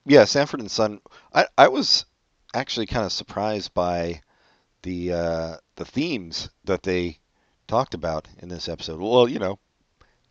yeah, 0.05 0.25
Sanford 0.25 0.59
and 0.59 0.69
Son. 0.71 0.99
I 1.33 1.45
I 1.57 1.67
was 1.67 2.05
actually 2.53 2.85
kind 2.87 3.05
of 3.05 3.11
surprised 3.11 3.73
by 3.73 4.21
the 4.83 5.13
uh, 5.13 5.55
the 5.75 5.85
themes 5.85 6.49
that 6.65 6.83
they 6.83 7.19
talked 7.67 7.93
about 7.93 8.27
in 8.39 8.49
this 8.49 8.67
episode. 8.69 8.99
Well, 8.99 9.27
you 9.27 9.39
know, 9.39 9.59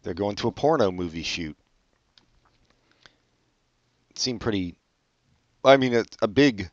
they're 0.02 0.14
going 0.14 0.36
to 0.36 0.48
a 0.48 0.52
porno 0.52 0.90
movie 0.90 1.22
shoot. 1.22 1.56
It 4.10 4.18
seemed 4.18 4.40
pretty. 4.40 4.76
I 5.64 5.76
mean, 5.76 5.92
it's 5.92 6.16
a 6.22 6.28
big, 6.28 6.70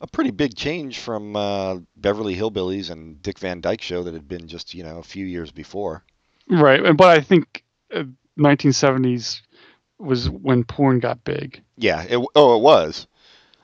a 0.00 0.06
pretty 0.06 0.30
big 0.30 0.56
change 0.56 0.98
from 0.98 1.36
uh, 1.36 1.78
Beverly 1.96 2.34
Hillbillies 2.36 2.90
and 2.90 3.22
Dick 3.22 3.38
Van 3.38 3.60
Dyke 3.60 3.82
Show 3.82 4.02
that 4.02 4.14
had 4.14 4.28
been 4.28 4.48
just 4.48 4.74
you 4.74 4.82
know 4.82 4.98
a 4.98 5.02
few 5.02 5.24
years 5.26 5.50
before. 5.50 6.04
Right. 6.48 6.84
and- 6.84 6.96
But 6.98 7.16
I 7.16 7.20
think 7.20 7.62
uh, 7.94 8.04
1970s 8.38 9.40
was 9.98 10.30
when 10.30 10.64
porn 10.64 10.98
got 11.00 11.22
big. 11.24 11.62
Yeah. 11.76 12.02
It, 12.08 12.18
oh, 12.34 12.56
it 12.56 12.62
was. 12.62 13.06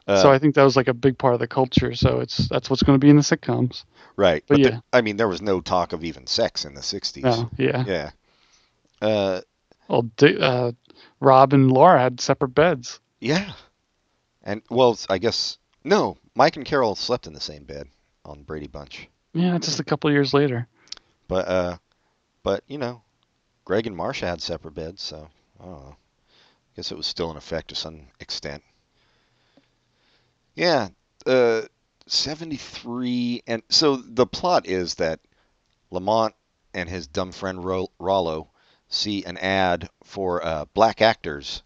Uh, 0.07 0.23
so 0.23 0.31
I 0.31 0.39
think 0.39 0.55
that 0.55 0.63
was 0.63 0.77
like 0.77 0.89
a 0.89 0.95
big 0.95 1.19
part 1.19 1.35
of 1.35 1.41
the 1.41 1.49
culture. 1.49 1.95
So 1.95 2.21
it's 2.21 2.49
that's 2.49 2.71
what's 2.71 2.83
going 2.83 2.99
to 2.99 3.05
be 3.05 3.11
in 3.11 3.17
the 3.17 3.23
sitcoms. 3.23 3.85
right. 4.17 4.45
but 4.47 4.57
the- 4.59 4.63
yeah. 4.71 4.81
I 4.93 5.01
mean, 5.01 5.17
there 5.17 5.29
was 5.29 5.43
no 5.43 5.61
talk 5.61 5.93
of 5.93 6.05
even 6.05 6.27
sex 6.27 6.65
in 6.65 6.75
the 6.75 6.81
'60s. 6.81 7.23
No, 7.25 7.51
yeah. 7.59 7.85
Yeah. 7.87 8.11
Uh, 9.03 9.41
Well, 9.89 10.09
uh, 10.23 10.73
Rob 11.21 11.53
and 11.53 11.73
Laura 11.73 12.01
had 12.01 12.21
separate 12.21 12.55
beds. 12.55 13.01
yeah. 13.21 13.53
And 14.45 14.63
well, 14.71 14.97
I 15.11 15.19
guess 15.19 15.59
no. 15.83 16.19
Mike 16.37 16.57
and 16.57 16.65
Carol 16.65 16.95
slept 16.95 17.27
in 17.27 17.33
the 17.33 17.41
same 17.41 17.65
bed 17.65 17.89
on 18.25 18.43
Brady 18.45 18.69
Bunch, 18.69 19.09
Yeah, 19.33 19.59
just 19.59 19.81
a 19.81 19.85
couple 19.85 20.09
of 20.09 20.15
years 20.15 20.33
later. 20.35 20.69
but 21.27 21.49
uh, 21.49 21.77
but 22.45 22.63
you 22.69 22.79
know, 22.79 23.03
Greg 23.67 23.89
and 23.89 23.97
Marsha 23.97 24.29
had 24.29 24.41
separate 24.41 24.75
beds, 24.75 25.03
so 25.03 25.29
I 25.61 25.65
don't 25.65 25.73
know. 25.73 25.97
Guess 26.77 26.93
it 26.93 26.97
was 26.97 27.07
still 27.07 27.33
in 27.33 27.37
effect 27.37 27.69
to 27.69 27.75
some 27.75 28.03
extent. 28.21 28.63
Yeah. 30.55 30.91
Uh, 31.27 31.63
73 32.07 33.43
and 33.49 33.65
so 33.69 33.97
the 33.97 34.27
plot 34.27 34.67
is 34.67 34.95
that 34.95 35.19
Lamont 35.91 36.33
and 36.73 36.89
his 36.89 37.09
dumb 37.09 37.33
friend 37.33 37.65
Ro- 37.65 37.91
Rollo 37.99 38.51
see 38.89 39.25
an 39.25 39.37
ad 39.39 39.91
for 40.05 40.45
uh, 40.47 40.67
black 40.73 41.03
actors 41.03 41.65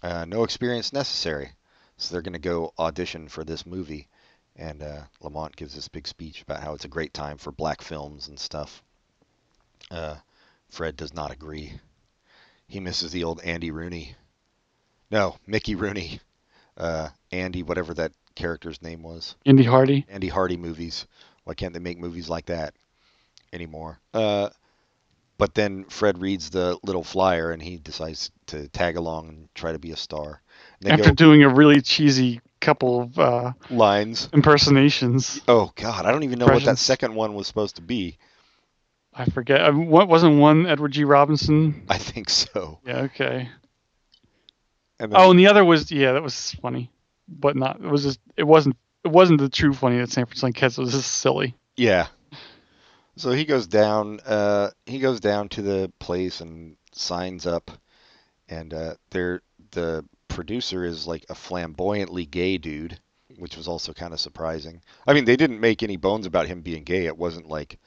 uh, 0.00 0.24
no 0.24 0.44
experience 0.44 0.92
necessary 0.92 1.50
so 1.96 2.12
they're 2.12 2.22
going 2.22 2.32
to 2.34 2.38
go 2.38 2.72
audition 2.78 3.28
for 3.28 3.42
this 3.42 3.66
movie 3.66 4.06
and 4.54 4.84
uh, 4.84 5.02
Lamont 5.20 5.56
gives 5.56 5.74
this 5.74 5.88
big 5.88 6.06
speech 6.06 6.42
about 6.42 6.62
how 6.62 6.74
it's 6.74 6.84
a 6.84 6.88
great 6.88 7.12
time 7.12 7.38
for 7.38 7.50
black 7.50 7.82
films 7.82 8.28
and 8.28 8.38
stuff 8.38 8.84
uh, 9.90 10.14
Fred 10.72 10.96
does 10.96 11.14
not 11.14 11.30
agree 11.30 11.72
he 12.66 12.80
misses 12.80 13.12
the 13.12 13.24
old 13.24 13.40
Andy 13.42 13.70
Rooney 13.70 14.16
no 15.10 15.36
Mickey 15.46 15.74
Rooney 15.76 16.20
uh, 16.76 17.08
Andy 17.30 17.62
whatever 17.62 17.94
that 17.94 18.12
character's 18.34 18.82
name 18.82 19.02
was 19.02 19.34
Andy 19.46 19.64
Hardy. 19.64 20.06
Andy 20.08 20.28
Hardy 20.28 20.56
movies. 20.56 21.06
Why 21.44 21.54
can't 21.54 21.72
they 21.74 21.80
make 21.80 21.98
movies 21.98 22.28
like 22.28 22.46
that 22.46 22.74
anymore? 23.52 23.98
Uh, 24.14 24.50
but 25.38 25.54
then 25.54 25.84
Fred 25.84 26.18
reads 26.18 26.50
the 26.50 26.78
little 26.82 27.02
flyer 27.02 27.50
and 27.50 27.60
he 27.60 27.76
decides 27.76 28.30
to 28.46 28.68
tag 28.68 28.96
along 28.96 29.28
and 29.28 29.48
try 29.54 29.72
to 29.72 29.78
be 29.78 29.90
a 29.90 29.96
star. 29.96 30.40
After 30.86 31.10
go 31.10 31.14
doing 31.14 31.42
a 31.42 31.48
really 31.48 31.80
cheesy 31.80 32.40
couple 32.60 33.02
of 33.02 33.18
uh, 33.18 33.52
lines. 33.70 34.28
impersonations. 34.32 35.40
Oh 35.48 35.72
God, 35.74 36.06
I 36.06 36.12
don't 36.12 36.22
even 36.22 36.38
know 36.38 36.46
what 36.46 36.64
that 36.64 36.78
second 36.78 37.14
one 37.14 37.34
was 37.34 37.46
supposed 37.46 37.76
to 37.76 37.82
be. 37.82 38.18
I 39.14 39.26
forget. 39.26 39.60
uh, 39.60 39.72
What 39.72 40.08
wasn't 40.08 40.38
one 40.38 40.66
Edward 40.66 40.92
G. 40.92 41.04
Robinson? 41.04 41.84
I 41.88 41.98
think 41.98 42.30
so. 42.30 42.78
Yeah. 42.86 43.00
Okay. 43.02 43.48
And 44.98 45.12
then, 45.12 45.20
Oh, 45.20 45.30
and 45.30 45.38
the 45.38 45.48
other 45.48 45.64
was 45.64 45.90
yeah, 45.90 46.12
that 46.12 46.22
was 46.22 46.52
funny, 46.62 46.90
but 47.28 47.56
not. 47.56 47.76
It 47.80 47.88
was 47.90 48.02
just 48.04 48.20
it 48.36 48.44
wasn't 48.44 48.76
it 49.04 49.08
wasn't 49.10 49.40
the 49.40 49.48
true 49.48 49.72
funny 49.74 49.98
that 49.98 50.10
San 50.10 50.26
Francisco 50.26 50.52
Kids 50.52 50.78
was 50.78 50.92
just 50.92 51.10
silly. 51.10 51.54
Yeah. 51.76 52.06
So 53.16 53.32
he 53.32 53.44
goes 53.44 53.66
down. 53.66 54.20
Uh, 54.20 54.70
he 54.86 54.98
goes 54.98 55.20
down 55.20 55.48
to 55.50 55.62
the 55.62 55.92
place 55.98 56.40
and 56.40 56.76
signs 56.92 57.46
up, 57.46 57.70
and 58.48 58.72
uh, 58.72 58.94
there 59.10 59.42
the 59.72 60.04
producer 60.28 60.84
is 60.84 61.06
like 61.06 61.26
a 61.28 61.34
flamboyantly 61.34 62.24
gay 62.24 62.56
dude, 62.56 62.98
which 63.38 63.56
was 63.56 63.68
also 63.68 63.92
kind 63.92 64.14
of 64.14 64.20
surprising. 64.20 64.80
I 65.06 65.12
mean, 65.12 65.24
they 65.26 65.36
didn't 65.36 65.60
make 65.60 65.82
any 65.82 65.96
bones 65.98 66.24
about 66.26 66.46
him 66.46 66.62
being 66.62 66.84
gay. 66.84 67.04
It 67.06 67.18
wasn't 67.18 67.48
like 67.48 67.78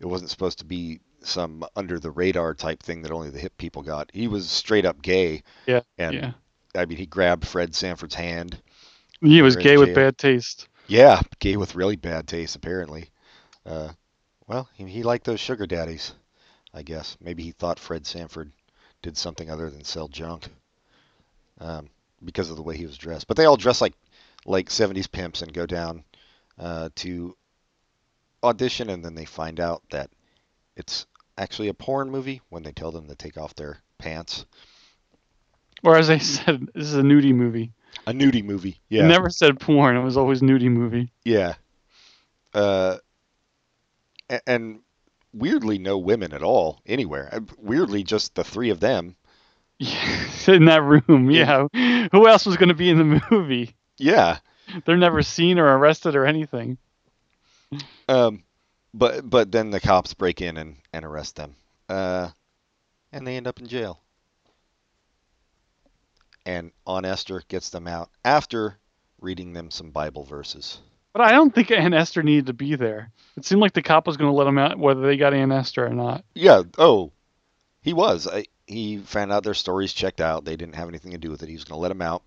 it 0.00 0.06
wasn't 0.06 0.30
supposed 0.30 0.58
to 0.60 0.64
be 0.64 1.00
some 1.22 1.64
under 1.76 1.98
the 1.98 2.10
radar 2.10 2.54
type 2.54 2.82
thing 2.82 3.02
that 3.02 3.12
only 3.12 3.30
the 3.30 3.38
hip 3.38 3.56
people 3.58 3.82
got. 3.82 4.10
He 4.12 4.28
was 4.28 4.48
straight 4.50 4.86
up 4.86 5.02
gay. 5.02 5.42
Yeah, 5.66 5.82
And 5.98 6.14
yeah. 6.14 6.32
I 6.74 6.86
mean, 6.86 6.98
he 6.98 7.06
grabbed 7.06 7.46
Fred 7.46 7.74
Sanford's 7.74 8.14
hand. 8.14 8.60
He 9.20 9.42
was 9.42 9.56
gay 9.56 9.76
with 9.76 9.94
bad 9.94 10.18
taste. 10.18 10.68
Yeah, 10.88 11.20
gay 11.38 11.56
with 11.56 11.74
really 11.74 11.96
bad 11.96 12.26
taste, 12.26 12.56
apparently. 12.56 13.10
Uh, 13.66 13.90
well, 14.46 14.68
he, 14.74 14.84
he 14.86 15.02
liked 15.02 15.24
those 15.24 15.40
sugar 15.40 15.66
daddies, 15.66 16.14
I 16.74 16.82
guess. 16.82 17.16
Maybe 17.20 17.42
he 17.42 17.52
thought 17.52 17.78
Fred 17.78 18.06
Sanford 18.06 18.52
did 19.02 19.16
something 19.16 19.50
other 19.50 19.70
than 19.70 19.84
sell 19.84 20.08
junk 20.08 20.48
um, 21.60 21.88
because 22.24 22.50
of 22.50 22.56
the 22.56 22.62
way 22.62 22.76
he 22.76 22.86
was 22.86 22.98
dressed. 22.98 23.26
But 23.26 23.36
they 23.36 23.44
all 23.44 23.56
dress 23.56 23.80
like 23.80 23.94
like 24.46 24.70
70s 24.70 25.06
pimps 25.06 25.42
and 25.42 25.52
go 25.52 25.66
down 25.66 26.02
uh, 26.58 26.88
to 26.96 27.36
audition, 28.42 28.90
and 28.90 29.04
then 29.04 29.14
they 29.14 29.24
find 29.24 29.60
out 29.60 29.82
that 29.90 30.10
it's 30.76 31.06
actually 31.38 31.68
a 31.68 31.74
porn 31.74 32.10
movie 32.10 32.40
when 32.48 32.62
they 32.62 32.72
tell 32.72 32.90
them 32.92 33.08
to 33.08 33.14
take 33.14 33.38
off 33.38 33.54
their 33.54 33.78
pants. 33.98 34.44
Or 35.82 35.96
as 35.96 36.10
I 36.10 36.18
said, 36.18 36.68
this 36.74 36.84
is 36.84 36.94
a 36.94 37.02
nudie 37.02 37.34
movie. 37.34 37.72
A 38.06 38.12
nudie 38.12 38.44
movie. 38.44 38.80
Yeah. 38.88 39.06
Never 39.06 39.30
said 39.30 39.58
porn. 39.58 39.96
It 39.96 40.02
was 40.02 40.16
always 40.16 40.42
nudie 40.42 40.70
movie. 40.70 41.10
Yeah. 41.24 41.54
Uh, 42.54 42.98
and 44.46 44.80
weirdly, 45.32 45.78
no 45.78 45.98
women 45.98 46.32
at 46.32 46.42
all 46.42 46.80
anywhere. 46.86 47.28
Uh, 47.32 47.40
Weirdly, 47.58 48.02
just 48.04 48.34
the 48.34 48.44
three 48.44 48.70
of 48.70 48.80
them. 48.80 49.16
Yeah, 49.78 50.28
in 50.46 50.66
that 50.66 50.82
room. 50.82 51.30
Yeah. 51.30 51.66
Who 52.12 52.28
else 52.28 52.46
was 52.46 52.56
going 52.56 52.68
to 52.68 52.74
be 52.74 52.90
in 52.90 52.98
the 52.98 53.22
movie? 53.30 53.74
Yeah. 53.98 54.38
They're 54.84 54.96
never 54.96 55.22
seen 55.22 55.58
or 55.58 55.66
arrested 55.78 56.14
or 56.14 56.26
anything. 56.26 56.78
Um, 58.10 58.42
but 58.92 59.28
but 59.28 59.52
then 59.52 59.70
the 59.70 59.80
cops 59.80 60.14
break 60.14 60.40
in 60.40 60.56
and, 60.56 60.76
and 60.92 61.04
arrest 61.04 61.36
them. 61.36 61.54
Uh, 61.88 62.30
and 63.12 63.26
they 63.26 63.36
end 63.36 63.46
up 63.46 63.60
in 63.60 63.68
jail. 63.68 64.00
And 66.44 66.72
Aunt 66.86 67.06
Esther 67.06 67.42
gets 67.48 67.70
them 67.70 67.86
out 67.86 68.10
after 68.24 68.78
reading 69.20 69.52
them 69.52 69.70
some 69.70 69.90
Bible 69.90 70.24
verses. 70.24 70.78
But 71.12 71.22
I 71.22 71.32
don't 71.32 71.54
think 71.54 71.70
Aunt 71.70 71.94
Esther 71.94 72.22
needed 72.22 72.46
to 72.46 72.52
be 72.52 72.76
there. 72.76 73.12
It 73.36 73.44
seemed 73.44 73.60
like 73.60 73.74
the 73.74 73.82
cop 73.82 74.06
was 74.06 74.16
going 74.16 74.30
to 74.30 74.36
let 74.36 74.44
them 74.44 74.58
out 74.58 74.78
whether 74.78 75.02
they 75.02 75.16
got 75.16 75.34
Aunt 75.34 75.52
Esther 75.52 75.86
or 75.86 75.90
not. 75.90 76.24
Yeah. 76.34 76.62
Oh, 76.78 77.12
he 77.82 77.92
was. 77.92 78.26
I, 78.26 78.46
he 78.66 78.98
found 78.98 79.32
out 79.32 79.44
their 79.44 79.54
stories 79.54 79.92
checked 79.92 80.20
out. 80.20 80.44
They 80.44 80.56
didn't 80.56 80.76
have 80.76 80.88
anything 80.88 81.12
to 81.12 81.18
do 81.18 81.30
with 81.30 81.42
it. 81.42 81.48
He 81.48 81.54
was 81.54 81.64
going 81.64 81.76
to 81.76 81.82
let 81.82 81.88
them 81.88 82.02
out. 82.02 82.22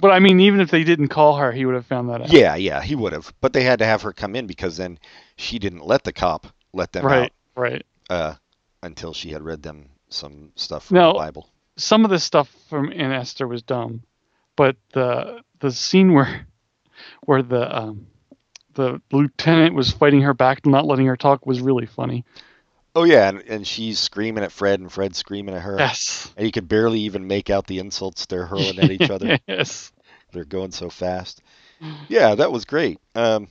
But 0.00 0.10
I 0.10 0.18
mean, 0.18 0.40
even 0.40 0.60
if 0.60 0.70
they 0.70 0.84
didn't 0.84 1.08
call 1.08 1.36
her, 1.36 1.52
he 1.52 1.64
would 1.64 1.74
have 1.74 1.86
found 1.86 2.10
that 2.10 2.20
out. 2.22 2.30
Yeah, 2.32 2.54
yeah, 2.56 2.82
he 2.82 2.94
would 2.94 3.12
have. 3.12 3.32
But 3.40 3.52
they 3.54 3.62
had 3.64 3.78
to 3.78 3.86
have 3.86 4.02
her 4.02 4.12
come 4.12 4.36
in 4.36 4.46
because 4.46 4.76
then 4.76 4.98
she 5.36 5.58
didn't 5.58 5.86
let 5.86 6.04
the 6.04 6.12
cop 6.12 6.46
let 6.74 6.92
them 6.92 7.06
Right, 7.06 7.32
right. 7.56 7.84
out 8.10 8.14
uh, 8.14 8.34
until 8.82 9.14
she 9.14 9.30
had 9.30 9.42
read 9.42 9.62
them 9.62 9.88
some 10.10 10.52
stuff 10.54 10.86
from 10.86 10.96
No. 10.96 11.12
the 11.12 11.18
Bible. 11.18 11.48
Some 11.78 12.04
of 12.04 12.10
the 12.10 12.18
stuff 12.18 12.54
from 12.68 12.92
Aunt 12.92 13.12
Esther 13.12 13.46
was 13.48 13.62
dumb, 13.62 14.02
but 14.56 14.76
the 14.92 15.40
the 15.60 15.70
scene 15.70 16.12
where 16.14 16.46
where 17.22 17.42
the 17.42 17.74
um, 17.76 18.06
the 18.74 19.00
lieutenant 19.12 19.74
was 19.74 19.90
fighting 19.90 20.22
her 20.22 20.34
back, 20.34 20.64
not 20.66 20.86
letting 20.86 21.06
her 21.06 21.16
talk, 21.16 21.44
was 21.46 21.60
really 21.60 21.86
funny. 21.86 22.24
Oh 22.96 23.04
yeah, 23.04 23.28
and, 23.28 23.42
and 23.42 23.66
she's 23.66 23.98
screaming 24.00 24.42
at 24.42 24.50
Fred, 24.50 24.80
and 24.80 24.90
Fred's 24.90 25.18
screaming 25.18 25.54
at 25.54 25.62
her, 25.62 25.76
Yes. 25.78 26.32
and 26.36 26.46
you 26.46 26.50
could 26.50 26.66
barely 26.66 27.00
even 27.00 27.26
make 27.28 27.50
out 27.50 27.66
the 27.66 27.78
insults 27.78 28.24
they're 28.26 28.46
hurling 28.46 28.78
at 28.78 28.90
each 28.90 29.10
other. 29.10 29.38
yes. 29.46 29.92
They're 30.32 30.44
going 30.46 30.72
so 30.72 30.88
fast. 30.90 31.42
Yeah, 32.08 32.34
that 32.34 32.50
was 32.50 32.64
great. 32.64 32.98
Um, 33.14 33.48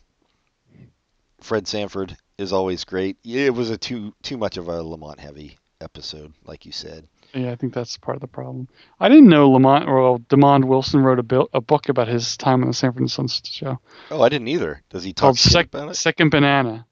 Fred 1.41 1.67
Sanford 1.67 2.17
is 2.37 2.51
always 2.51 2.83
great. 2.83 3.17
It 3.23 3.53
was 3.53 3.69
a 3.69 3.77
too 3.77 4.13
too 4.23 4.37
much 4.37 4.57
of 4.57 4.67
a 4.67 4.81
Lamont 4.83 5.19
heavy 5.19 5.57
episode, 5.79 6.33
like 6.45 6.65
you 6.65 6.71
said. 6.71 7.07
Yeah, 7.33 7.51
I 7.51 7.55
think 7.55 7.73
that's 7.73 7.97
part 7.97 8.15
of 8.15 8.21
the 8.21 8.27
problem. 8.27 8.67
I 8.99 9.09
didn't 9.09 9.27
know 9.29 9.51
Lamont 9.51 9.87
or 9.87 10.17
Demond 10.19 10.65
Wilson 10.65 11.01
wrote 11.03 11.19
a, 11.31 11.45
a 11.53 11.61
book 11.61 11.89
about 11.89 12.07
his 12.07 12.37
time 12.37 12.61
on 12.63 12.69
the 12.69 12.73
Sanford 12.73 13.01
and 13.01 13.11
Son 13.11 13.27
show 13.27 13.79
Oh, 14.09 14.21
I 14.21 14.29
didn't 14.29 14.47
either. 14.47 14.81
Does 14.89 15.03
he 15.03 15.13
talk 15.13 15.21
called 15.21 15.37
Sec- 15.39 15.67
about 15.67 15.89
it? 15.89 15.95
Second 15.95 16.29
Banana: 16.31 16.85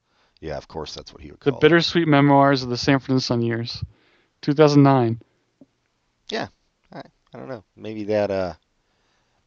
Yeah, 0.43 0.57
of 0.57 0.67
course, 0.67 0.93
that's 0.93 1.13
what 1.13 1.21
he 1.21 1.31
would 1.31 1.39
The 1.39 1.51
call 1.51 1.57
it. 1.57 1.61
Bittersweet 1.61 2.05
Memoirs 2.05 2.63
of 2.63 2.69
the 2.69 2.75
Sanford 2.75 3.11
and 3.11 3.23
Son 3.23 3.41
Years, 3.41 3.81
2009. 4.41 5.21
Yeah, 6.29 6.47
I 6.91 7.01
don't 7.31 7.47
know. 7.47 7.63
Maybe 7.77 8.03
that 8.05 8.29
uh, 8.29 8.53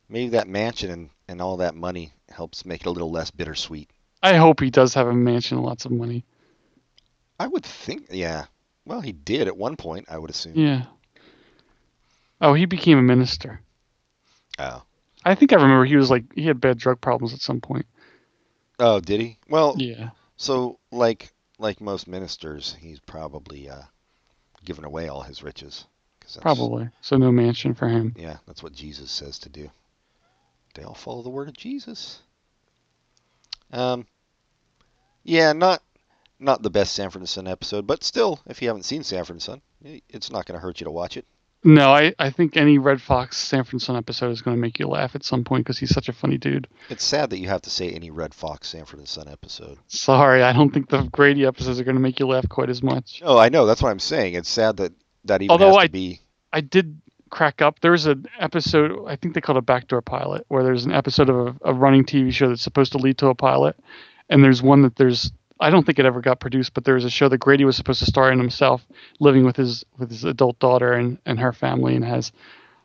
maybe 0.09 0.31
that 0.31 0.49
mansion 0.49 0.91
and, 0.91 1.11
and 1.29 1.43
all 1.43 1.59
that 1.59 1.75
money 1.75 2.15
helps 2.31 2.65
make 2.65 2.81
it 2.81 2.87
a 2.87 2.91
little 2.91 3.11
less 3.11 3.31
bittersweet. 3.31 3.91
I 4.23 4.37
hope 4.37 4.61
he 4.61 4.71
does 4.71 4.95
have 4.95 5.07
a 5.07 5.13
mansion 5.13 5.59
and 5.59 5.67
lots 5.67 5.85
of 5.85 5.93
money. 5.93 6.25
I 7.39 7.47
would 7.47 7.65
think, 7.65 8.07
yeah. 8.11 8.47
Well, 8.87 9.03
he 9.03 9.13
did 9.13 9.49
at 9.49 9.57
one 9.57 9.77
point. 9.77 10.07
I 10.09 10.17
would 10.17 10.31
assume. 10.31 10.55
Yeah. 10.57 10.85
Oh, 12.41 12.55
he 12.55 12.65
became 12.65 12.97
a 12.97 13.03
minister. 13.03 13.61
Oh, 14.59 14.83
I 15.27 15.35
think 15.35 15.53
I 15.53 15.57
remember 15.57 15.85
he 15.85 15.97
was 15.97 16.11
like 16.11 16.25
he 16.35 16.47
had 16.47 16.59
bad 16.59 16.79
drug 16.79 17.03
problems 17.03 17.35
at 17.35 17.41
some 17.43 17.61
point. 17.61 17.85
oh, 18.79 18.99
did 19.01 19.21
he? 19.21 19.39
Well, 19.51 19.75
Yeah. 19.77 20.11
So 20.37 20.79
like 20.91 21.33
like 21.59 21.81
most 21.81 22.07
ministers, 22.07 22.77
he's 22.81 23.01
probably 23.01 23.69
uh, 23.69 23.83
given 24.65 24.85
away 24.85 25.09
all 25.09 25.23
his 25.23 25.43
riches. 25.43 25.87
Probably. 26.41 26.89
So 27.01 27.17
no 27.17 27.31
mansion 27.31 27.75
for 27.75 27.89
him. 27.89 28.15
Yeah, 28.17 28.39
that's 28.47 28.63
what 28.63 28.73
Jesus 28.73 29.11
says 29.11 29.39
to 29.41 29.49
do. 29.49 29.71
They 30.75 30.83
all 30.83 30.95
follow 30.95 31.23
the 31.23 31.31
word 31.31 31.49
of 31.49 31.57
Jesus. 31.57 32.21
Um, 33.73 34.07
yeah, 35.23 35.53
not 35.53 35.83
not 36.39 36.63
the 36.63 36.71
best 36.71 36.95
Sanford 36.95 37.23
and 37.23 37.29
Son 37.29 37.47
episode, 37.47 37.87
but 37.87 38.05
still, 38.05 38.41
if 38.47 38.61
you 38.61 38.69
haven't 38.69 38.85
seen 38.85 39.03
Sanford 39.03 39.37
and 39.37 39.43
Son, 39.43 39.63
it's 39.83 40.31
not 40.31 40.47
going 40.47 40.59
to 40.59 40.63
hurt 40.63 40.81
you 40.81 40.85
to 40.85 40.91
watch 40.91 41.17
it. 41.17 41.27
No, 41.67 41.93
I, 41.93 42.15
I 42.19 42.31
think 42.31 42.57
any 42.57 42.79
Redd 42.79 43.03
Foxx 43.03 43.37
Sanford 43.37 43.83
Son 43.83 43.97
episode 43.97 44.31
is 44.31 44.41
going 44.41 44.57
to 44.57 44.61
make 44.61 44.79
you 44.79 44.87
laugh 44.87 45.17
at 45.17 45.25
some 45.25 45.43
point 45.43 45.65
because 45.65 45.79
he's 45.79 45.93
such 45.93 46.09
a 46.09 46.13
funny 46.13 46.39
dude. 46.39 46.69
It's 46.89 47.03
sad 47.05 47.29
that 47.31 47.39
you 47.39 47.49
have 47.49 47.63
to 47.63 47.71
say 47.71 47.91
any 47.91 48.11
Redd 48.11 48.33
Foxx 48.33 48.69
Sanford 48.69 49.01
and 49.01 49.09
Son 49.09 49.27
episode. 49.29 49.77
Sorry, 49.89 50.43
I 50.45 50.53
don't 50.53 50.71
think 50.73 50.89
the 50.89 51.03
Grady 51.13 51.45
episodes 51.45 51.81
are 51.81 51.85
going 51.85 51.97
to 51.97 52.01
make 52.01 52.21
you 52.21 52.27
laugh 52.29 52.49
quite 52.49 52.71
as 52.71 52.83
much. 52.85 53.21
Oh, 53.25 53.37
I 53.37 53.49
know. 53.49 53.67
That's 53.67 53.83
what 53.83 53.91
I'm 53.91 53.99
saying. 53.99 54.35
It's 54.35 54.49
sad 54.49 54.77
that 54.77 54.93
that 55.25 55.43
even 55.43 55.51
Although 55.51 55.69
has 55.71 55.77
I- 55.77 55.87
to 55.87 55.93
be. 55.93 56.21
I 56.53 56.61
did 56.61 57.01
crack 57.31 57.61
up. 57.61 57.81
There 57.81 57.91
was 57.91 58.07
an 58.07 58.27
episode, 58.39 59.05
I 59.09 59.17
think 59.17 59.35
they 59.35 59.41
called 59.41 59.59
a 59.59 59.63
backdoor 59.63 60.01
pilot, 60.03 60.45
where 60.47 60.63
there's 60.63 60.85
an 60.87 60.93
episode 60.93 61.29
of 61.29 61.37
a, 61.49 61.57
a 61.71 61.75
running 61.75 62.05
TV 62.05 62.33
show 62.33 62.49
that's 62.49 62.63
supposed 62.63 62.93
to 62.93 62.99
lead 62.99 63.19
to 63.19 63.27
a 63.27 63.35
pilot. 63.35 63.77
And 64.31 64.43
there's 64.45 64.63
one 64.63 64.83
that 64.83 64.95
there's, 64.95 65.33
I 65.59 65.71
don't 65.71 65.85
think 65.85 65.99
it 65.99 66.05
ever 66.05 66.21
got 66.21 66.41
produced, 66.41 66.75
but 66.75 66.85
there 66.85 66.95
was 66.95 67.05
a 67.05 67.11
show 67.11 67.29
that 67.29 67.39
Grady 67.39 67.65
was 67.65 67.77
supposed 67.77 68.01
to 68.01 68.07
star 68.07 68.31
in 68.31 68.39
himself, 68.39 68.87
living 69.21 69.45
with 69.45 69.57
his 69.57 69.85
with 69.99 70.11
his 70.11 70.25
adult 70.25 70.59
daughter 70.59 70.93
and, 70.93 71.19
and 71.25 71.41
her 71.41 71.53
family, 71.53 71.95
and 71.97 72.05
has, 72.05 72.33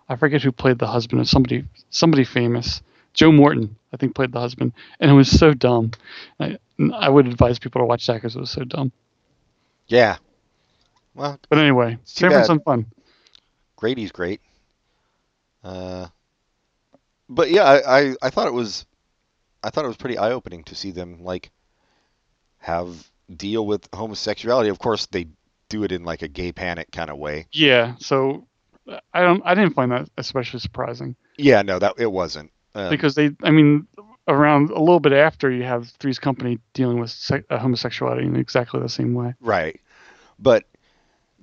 I 0.07 0.15
forget 0.15 0.41
who 0.41 0.51
played 0.51 0.79
the 0.79 0.87
husband, 0.87 1.21
of 1.21 1.29
somebody 1.29 1.65
somebody 1.89 2.23
famous. 2.23 2.81
Joe 3.13 3.31
Morton, 3.31 3.75
I 3.93 3.97
think, 3.97 4.15
played 4.15 4.31
the 4.31 4.39
husband, 4.39 4.71
and 4.99 5.11
it 5.11 5.13
was 5.13 5.29
so 5.29 5.53
dumb. 5.53 5.91
I, 6.39 6.57
I 6.93 7.09
would 7.09 7.27
advise 7.27 7.59
people 7.59 7.81
to 7.81 7.85
watch 7.85 8.07
that 8.07 8.13
because 8.13 8.35
it 8.37 8.39
was 8.39 8.51
so 8.51 8.63
dumb. 8.63 8.93
Yeah. 9.87 10.17
Well, 11.13 11.37
But 11.49 11.59
anyway, 11.59 11.97
bad. 12.39 12.45
Sun 12.45 12.61
fun. 12.61 12.85
Grady's 13.75 14.13
great. 14.13 14.39
Uh, 15.61 16.07
but 17.27 17.51
yeah, 17.51 17.63
I, 17.63 17.99
I, 17.99 18.15
I 18.21 18.29
thought 18.29 18.47
it 18.47 18.53
was, 18.53 18.85
I 19.61 19.69
thought 19.69 19.83
it 19.83 19.89
was 19.89 19.97
pretty 19.97 20.17
eye 20.17 20.31
opening 20.31 20.63
to 20.65 20.75
see 20.75 20.91
them 20.91 21.21
like 21.21 21.51
have 22.61 23.09
deal 23.35 23.65
with 23.65 23.87
homosexuality. 23.93 24.69
Of 24.69 24.79
course, 24.79 25.05
they 25.07 25.27
do 25.69 25.83
it 25.83 25.91
in 25.91 26.03
like 26.03 26.21
a 26.21 26.27
gay 26.27 26.51
panic 26.51 26.91
kind 26.91 27.09
of 27.09 27.17
way. 27.17 27.47
Yeah, 27.51 27.95
so 27.99 28.47
I 29.13 29.21
don't 29.21 29.41
I 29.45 29.55
didn't 29.55 29.73
find 29.75 29.91
that 29.91 30.09
especially 30.17 30.59
surprising 30.59 31.15
Yeah, 31.37 31.61
no, 31.61 31.79
that 31.79 31.93
it 31.97 32.11
wasn't. 32.11 32.51
Um, 32.75 32.89
because 32.89 33.15
they 33.15 33.31
I 33.43 33.51
mean 33.51 33.87
around 34.27 34.69
a 34.69 34.79
little 34.79 34.99
bit 34.99 35.13
after 35.13 35.49
you 35.51 35.63
have 35.63 35.89
Three's 35.99 36.19
Company 36.19 36.59
dealing 36.73 36.99
with 36.99 37.09
se- 37.09 37.43
uh, 37.49 37.57
homosexuality 37.57 38.25
in 38.25 38.35
exactly 38.35 38.79
the 38.81 38.89
same 38.89 39.13
way. 39.13 39.33
right, 39.39 39.79
but 40.39 40.65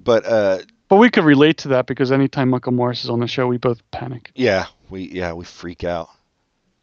but 0.02 0.24
uh, 0.26 0.58
But 0.88 0.96
we 0.96 1.10
could 1.10 1.24
relate 1.24 1.58
to 1.58 1.68
that 1.68 1.86
because 1.86 2.12
anytime 2.12 2.50
Michael 2.50 2.72
Morris 2.72 3.04
is 3.04 3.10
on 3.10 3.20
the 3.20 3.26
show, 3.26 3.46
we 3.46 3.56
both 3.58 3.80
panic. 3.90 4.30
yeah, 4.34 4.66
we 4.90 5.02
yeah 5.08 5.32
we 5.32 5.44
freak 5.44 5.84
out. 5.84 6.08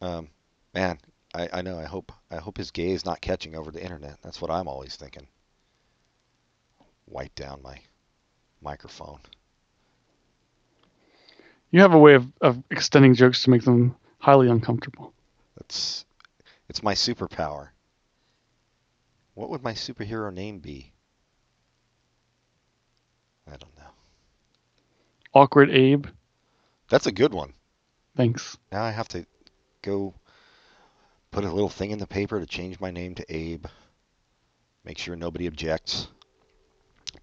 Um, 0.02 0.28
man, 0.74 1.00
I, 1.36 1.50
I 1.52 1.62
know. 1.62 1.78
I 1.78 1.84
hope 1.84 2.14
I 2.32 2.38
hope 2.38 2.58
his 2.58 2.72
gaze 2.72 3.00
is 3.00 3.06
not 3.06 3.20
catching 3.20 3.56
over 3.56 3.70
the 3.70 3.84
internet. 3.84 4.20
That's 4.24 4.42
what 4.42 4.50
I'm 4.50 4.68
always 4.68 4.96
thinking. 4.96 5.28
Wipe 7.08 7.36
down 7.36 7.62
my 7.62 7.78
microphone. 8.62 9.20
You 11.72 11.82
have 11.82 11.94
a 11.94 12.00
way 12.00 12.14
of, 12.14 12.32
of 12.40 12.64
extending 12.72 13.16
jokes 13.16 13.44
to 13.44 13.50
make 13.50 13.64
them 13.64 13.96
highly 14.20 14.50
uncomfortable. 14.50 15.14
That's 15.58 16.06
it's 16.70 16.82
my 16.82 16.94
superpower. 16.94 17.70
What 19.34 19.50
would 19.50 19.62
my 19.62 19.74
superhero 19.74 20.34
name 20.34 20.60
be? 20.60 20.94
I 23.46 23.58
don't 23.58 23.76
know. 23.78 23.92
Awkward 25.34 25.70
Abe. 25.70 26.08
That's 26.90 27.08
a 27.08 27.12
good 27.12 27.34
one. 27.34 27.54
Thanks. 28.16 28.58
Now 28.72 28.84
I 28.84 28.92
have 28.92 29.10
to 29.10 29.26
go 29.82 30.14
put 31.36 31.44
a 31.44 31.52
little 31.52 31.68
thing 31.68 31.92
in 31.92 32.00
the 32.00 32.08
paper 32.08 32.40
to 32.40 32.46
change 32.46 32.80
my 32.80 32.92
name 32.92 33.14
to 33.14 33.26
Abe. 33.28 33.66
Make 34.86 34.98
sure 34.98 35.18
nobody 35.18 35.48
objects. 35.48 36.08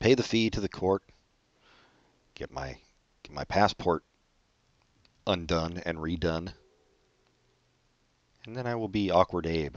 Pay 0.00 0.12
the 0.14 0.22
fee 0.22 0.50
to 0.50 0.60
the 0.60 0.68
court. 0.68 1.02
Get 2.34 2.52
my 2.52 2.76
get 3.22 3.32
my 3.34 3.44
passport 3.44 4.04
undone 5.26 5.80
and 5.86 5.96
redone. 5.96 6.52
And 8.44 8.54
then 8.54 8.66
I 8.66 8.74
will 8.74 8.88
be 8.88 9.10
awkward 9.10 9.46
Abe. 9.46 9.76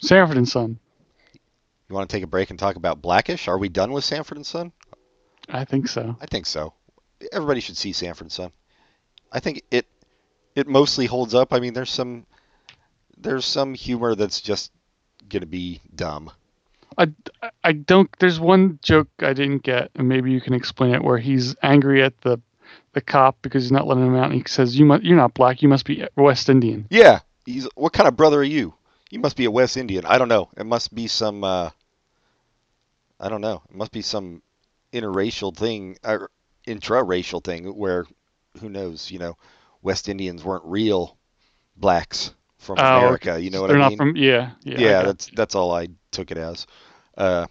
Sanford 0.00 0.38
and 0.38 0.48
Son. 0.48 0.76
You 1.88 1.94
want 1.94 2.10
to 2.10 2.16
take 2.16 2.24
a 2.24 2.26
break 2.26 2.50
and 2.50 2.58
talk 2.58 2.74
about 2.74 3.00
Blackish? 3.00 3.46
Are 3.46 3.58
we 3.58 3.68
done 3.68 3.92
with 3.92 4.02
Sanford 4.02 4.38
and 4.38 4.46
Son? 4.46 4.72
I 5.48 5.64
think 5.64 5.86
so. 5.86 6.16
I 6.20 6.26
think 6.26 6.46
so. 6.46 6.74
Everybody 7.30 7.60
should 7.60 7.76
see 7.76 7.92
Sanford 7.92 8.26
and 8.26 8.32
Son. 8.32 8.52
I 9.30 9.40
think 9.40 9.62
it 9.70 9.86
it 10.54 10.66
mostly 10.66 11.06
holds 11.06 11.34
up. 11.34 11.52
I 11.52 11.60
mean, 11.60 11.72
there's 11.74 11.90
some 11.90 12.26
there's 13.16 13.44
some 13.44 13.74
humor 13.74 14.14
that's 14.14 14.40
just 14.40 14.72
gonna 15.28 15.46
be 15.46 15.80
dumb. 15.94 16.30
I, 16.98 17.08
I 17.64 17.72
don't. 17.72 18.10
There's 18.18 18.38
one 18.38 18.78
joke 18.82 19.08
I 19.20 19.32
didn't 19.32 19.62
get, 19.62 19.90
and 19.94 20.08
maybe 20.08 20.30
you 20.30 20.40
can 20.40 20.54
explain 20.54 20.94
it. 20.94 21.02
Where 21.02 21.18
he's 21.18 21.56
angry 21.62 22.02
at 22.02 22.20
the 22.20 22.40
the 22.92 23.00
cop 23.00 23.36
because 23.42 23.64
he's 23.64 23.72
not 23.72 23.86
letting 23.86 24.06
him 24.06 24.16
out, 24.16 24.30
and 24.30 24.34
he 24.34 24.42
says, 24.46 24.78
"You 24.78 24.84
must, 24.84 25.02
you're 25.02 25.16
not 25.16 25.34
black. 25.34 25.62
You 25.62 25.68
must 25.68 25.86
be 25.86 26.06
West 26.16 26.48
Indian." 26.48 26.86
Yeah, 26.90 27.20
he's 27.46 27.66
what 27.74 27.92
kind 27.92 28.08
of 28.08 28.16
brother 28.16 28.40
are 28.40 28.44
you? 28.44 28.74
You 29.10 29.20
must 29.20 29.36
be 29.36 29.44
a 29.44 29.50
West 29.50 29.76
Indian. 29.76 30.04
I 30.06 30.18
don't 30.18 30.28
know. 30.28 30.50
It 30.56 30.66
must 30.66 30.94
be 30.94 31.06
some. 31.06 31.44
Uh, 31.44 31.70
I 33.18 33.28
don't 33.28 33.40
know. 33.40 33.62
It 33.70 33.76
must 33.76 33.92
be 33.92 34.02
some 34.02 34.42
interracial 34.92 35.56
thing 35.56 35.96
intra-racial 36.66 37.40
thing 37.40 37.64
where, 37.76 38.06
who 38.60 38.68
knows? 38.68 39.10
You 39.10 39.18
know, 39.18 39.36
West 39.82 40.08
Indians 40.08 40.44
weren't 40.44 40.64
real 40.64 41.16
blacks 41.76 42.34
from 42.58 42.78
Oh, 42.78 42.98
America. 42.98 43.40
You 43.40 43.50
know 43.50 43.60
what 43.62 43.68
They're 43.68 43.76
I 43.78 43.80
not 43.80 43.88
mean? 43.90 43.98
from. 43.98 44.16
Yeah, 44.16 44.50
yeah. 44.62 44.78
Yeah, 44.78 45.02
that's 45.02 45.26
that's 45.34 45.54
all 45.54 45.72
I 45.72 45.88
took 46.10 46.30
it 46.30 46.38
as. 46.38 46.66
Uh, 47.16 47.46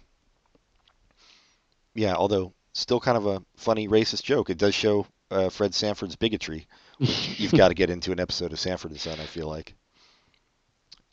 yeah, 1.94 2.14
although 2.14 2.52
still 2.72 3.00
kind 3.00 3.16
of 3.18 3.26
a 3.26 3.42
funny 3.56 3.88
racist 3.88 4.22
joke. 4.22 4.48
It 4.50 4.58
does 4.58 4.74
show 4.74 5.06
uh, 5.30 5.48
Fred 5.50 5.74
Sanford's 5.74 6.16
bigotry. 6.16 6.66
Which 6.98 7.34
you've 7.40 7.52
got 7.52 7.68
to 7.68 7.74
get 7.74 7.90
into 7.90 8.12
an 8.12 8.20
episode 8.20 8.52
of 8.52 8.60
Sanford 8.60 8.90
and 8.92 9.00
Son. 9.00 9.18
I 9.20 9.24
feel 9.26 9.48
like. 9.48 9.74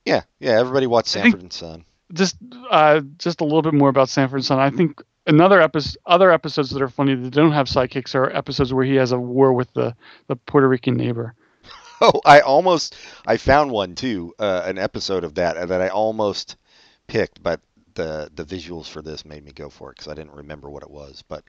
Yeah, 0.05 0.21
yeah. 0.39 0.51
Everybody 0.59 0.87
watch 0.87 1.07
Sanford 1.07 1.41
and 1.41 1.51
Son. 1.53 1.83
just 2.13 2.37
uh, 2.69 3.01
just 3.17 3.41
a 3.41 3.43
little 3.43 3.61
bit 3.61 3.73
more 3.73 3.89
about 3.89 4.09
Sanford 4.09 4.37
and 4.37 4.45
Son. 4.45 4.59
I 4.59 4.69
think 4.69 5.01
another 5.29 5.61
episode, 5.61 5.97
other 6.05 6.31
episodes 6.31 6.69
that 6.71 6.81
are 6.81 6.89
funny 6.89 7.15
that 7.15 7.29
don't 7.31 7.51
have 7.53 7.67
sidekicks 7.67 8.15
are 8.15 8.29
episodes 8.35 8.73
where 8.73 8.85
he 8.85 8.95
has 8.95 9.11
a 9.13 9.19
war 9.19 9.53
with 9.53 9.71
the 9.73 9.95
the 10.27 10.35
Puerto 10.35 10.67
Rican 10.67 10.95
neighbor. 10.95 11.35
Oh, 12.01 12.21
I 12.25 12.39
almost 12.39 12.95
I 13.27 13.35
found 13.35 13.71
one 13.71 13.93
too, 13.93 14.33
uh, 14.39 14.61
an 14.65 14.77
episode 14.77 15.25
of 15.25 15.35
that 15.35 15.57
uh, 15.57 15.65
that 15.65 15.81
I 15.81 15.89
almost 15.89 16.55
picked, 17.07 17.43
but 17.43 17.59
the 17.95 18.29
the 18.33 18.45
visuals 18.45 18.87
for 18.87 19.01
this 19.01 19.25
made 19.25 19.43
me 19.43 19.51
go 19.51 19.69
for 19.69 19.91
it 19.91 19.97
because 19.97 20.07
I 20.09 20.13
didn't 20.15 20.31
remember 20.35 20.69
what 20.69 20.81
it 20.83 20.89
was. 20.89 21.23
But 21.27 21.43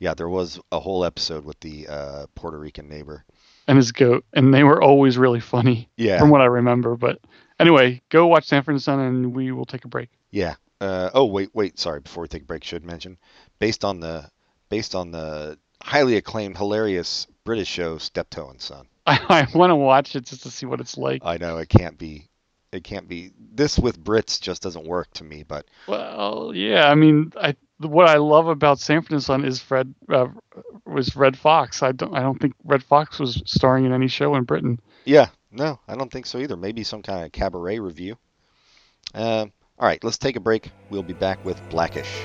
yeah, 0.00 0.14
there 0.14 0.28
was 0.28 0.58
a 0.72 0.80
whole 0.80 1.04
episode 1.04 1.44
with 1.44 1.60
the 1.60 1.86
uh, 1.86 2.26
Puerto 2.34 2.58
Rican 2.58 2.88
neighbor. 2.88 3.24
and 3.68 3.76
his 3.76 3.92
goat, 3.92 4.24
and 4.32 4.52
they 4.52 4.64
were 4.64 4.82
always 4.82 5.16
really 5.16 5.38
funny 5.38 5.88
Yeah, 5.96 6.18
from 6.18 6.30
what 6.30 6.40
I 6.40 6.46
remember. 6.46 6.96
But 6.96 7.20
anyway, 7.60 8.02
go 8.08 8.26
watch 8.26 8.46
Sanford 8.46 8.74
and 8.74 8.82
Son, 8.82 8.98
and 8.98 9.36
we 9.36 9.52
will 9.52 9.66
take 9.66 9.84
a 9.84 9.88
break. 9.88 10.08
yeah. 10.32 10.56
Uh, 10.82 11.10
oh 11.14 11.26
wait, 11.26 11.48
wait. 11.54 11.78
Sorry, 11.78 12.00
before 12.00 12.22
we 12.22 12.28
take 12.28 12.42
a 12.42 12.46
break, 12.46 12.64
should 12.64 12.84
mention 12.84 13.16
based 13.60 13.84
on 13.84 14.00
the 14.00 14.28
based 14.68 14.96
on 14.96 15.12
the 15.12 15.56
highly 15.80 16.16
acclaimed, 16.16 16.56
hilarious 16.56 17.28
British 17.44 17.68
show 17.68 17.98
Steptoe 17.98 18.50
and 18.50 18.60
Son. 18.60 18.88
I, 19.06 19.20
I 19.28 19.56
want 19.56 19.70
to 19.70 19.76
watch 19.76 20.16
it 20.16 20.26
just 20.26 20.42
to 20.42 20.50
see 20.50 20.66
what 20.66 20.80
it's 20.80 20.98
like. 20.98 21.22
I 21.24 21.36
know 21.36 21.58
it 21.58 21.68
can't 21.68 21.96
be. 21.96 22.28
It 22.72 22.82
can't 22.82 23.06
be. 23.06 23.30
This 23.38 23.78
with 23.78 24.02
Brits 24.02 24.40
just 24.40 24.62
doesn't 24.62 24.84
work 24.84 25.12
to 25.14 25.24
me. 25.24 25.44
But 25.44 25.66
Well, 25.86 26.50
yeah, 26.52 26.90
I 26.90 26.96
mean, 26.96 27.32
I 27.40 27.54
what 27.78 28.08
I 28.08 28.16
love 28.16 28.48
about 28.48 28.80
Sanford 28.80 29.12
and 29.12 29.22
Son 29.22 29.44
is 29.44 29.60
Fred 29.60 29.94
uh, 30.08 30.26
was 30.84 31.14
Redd 31.14 31.38
Foxx. 31.38 31.84
I 31.84 31.92
don't 31.92 32.12
I 32.12 32.22
don't 32.22 32.40
think 32.40 32.54
Redd 32.64 32.82
Foxx 32.82 33.20
was 33.20 33.40
starring 33.46 33.84
in 33.84 33.92
any 33.92 34.08
show 34.08 34.34
in 34.34 34.42
Britain. 34.42 34.80
Yeah, 35.04 35.28
no, 35.52 35.78
I 35.86 35.94
don't 35.94 36.10
think 36.10 36.26
so 36.26 36.38
either. 36.38 36.56
Maybe 36.56 36.82
some 36.82 37.02
kind 37.02 37.24
of 37.24 37.30
cabaret 37.30 37.78
review. 37.78 38.16
Um, 39.14 39.52
all 39.78 39.86
right, 39.86 40.02
let's 40.04 40.18
take 40.18 40.36
a 40.36 40.40
break. 40.40 40.70
We'll 40.90 41.02
be 41.02 41.14
back 41.14 41.44
with 41.44 41.60
Blackish. 41.70 42.22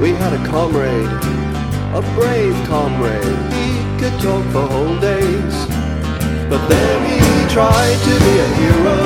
We 0.00 0.10
had 0.16 0.32
a 0.32 0.42
comrade, 0.48 1.10
a 1.94 2.00
brave 2.14 2.56
comrade. 2.66 3.22
He 3.52 4.00
could 4.00 4.18
talk 4.20 4.44
for 4.50 4.66
whole 4.66 4.98
days. 4.98 5.66
But 6.48 6.66
then 6.66 6.96
he 7.06 7.54
tried 7.54 7.98
to 8.08 8.14
be 8.26 8.34
a 8.40 8.48
hero. 8.58 8.96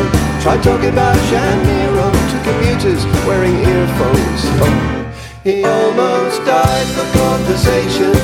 Tried 0.41 0.63
talking 0.63 0.91
about 0.91 1.17
Shamiro 1.29 2.13
to 2.31 2.39
commuters 2.45 3.05
wearing 3.27 3.57
earphones. 3.57 4.43
Oh, 4.63 5.04
he 5.45 5.63
almost 5.63 6.43
died 6.47 6.87
for 6.97 7.05
conversation. 7.21 8.17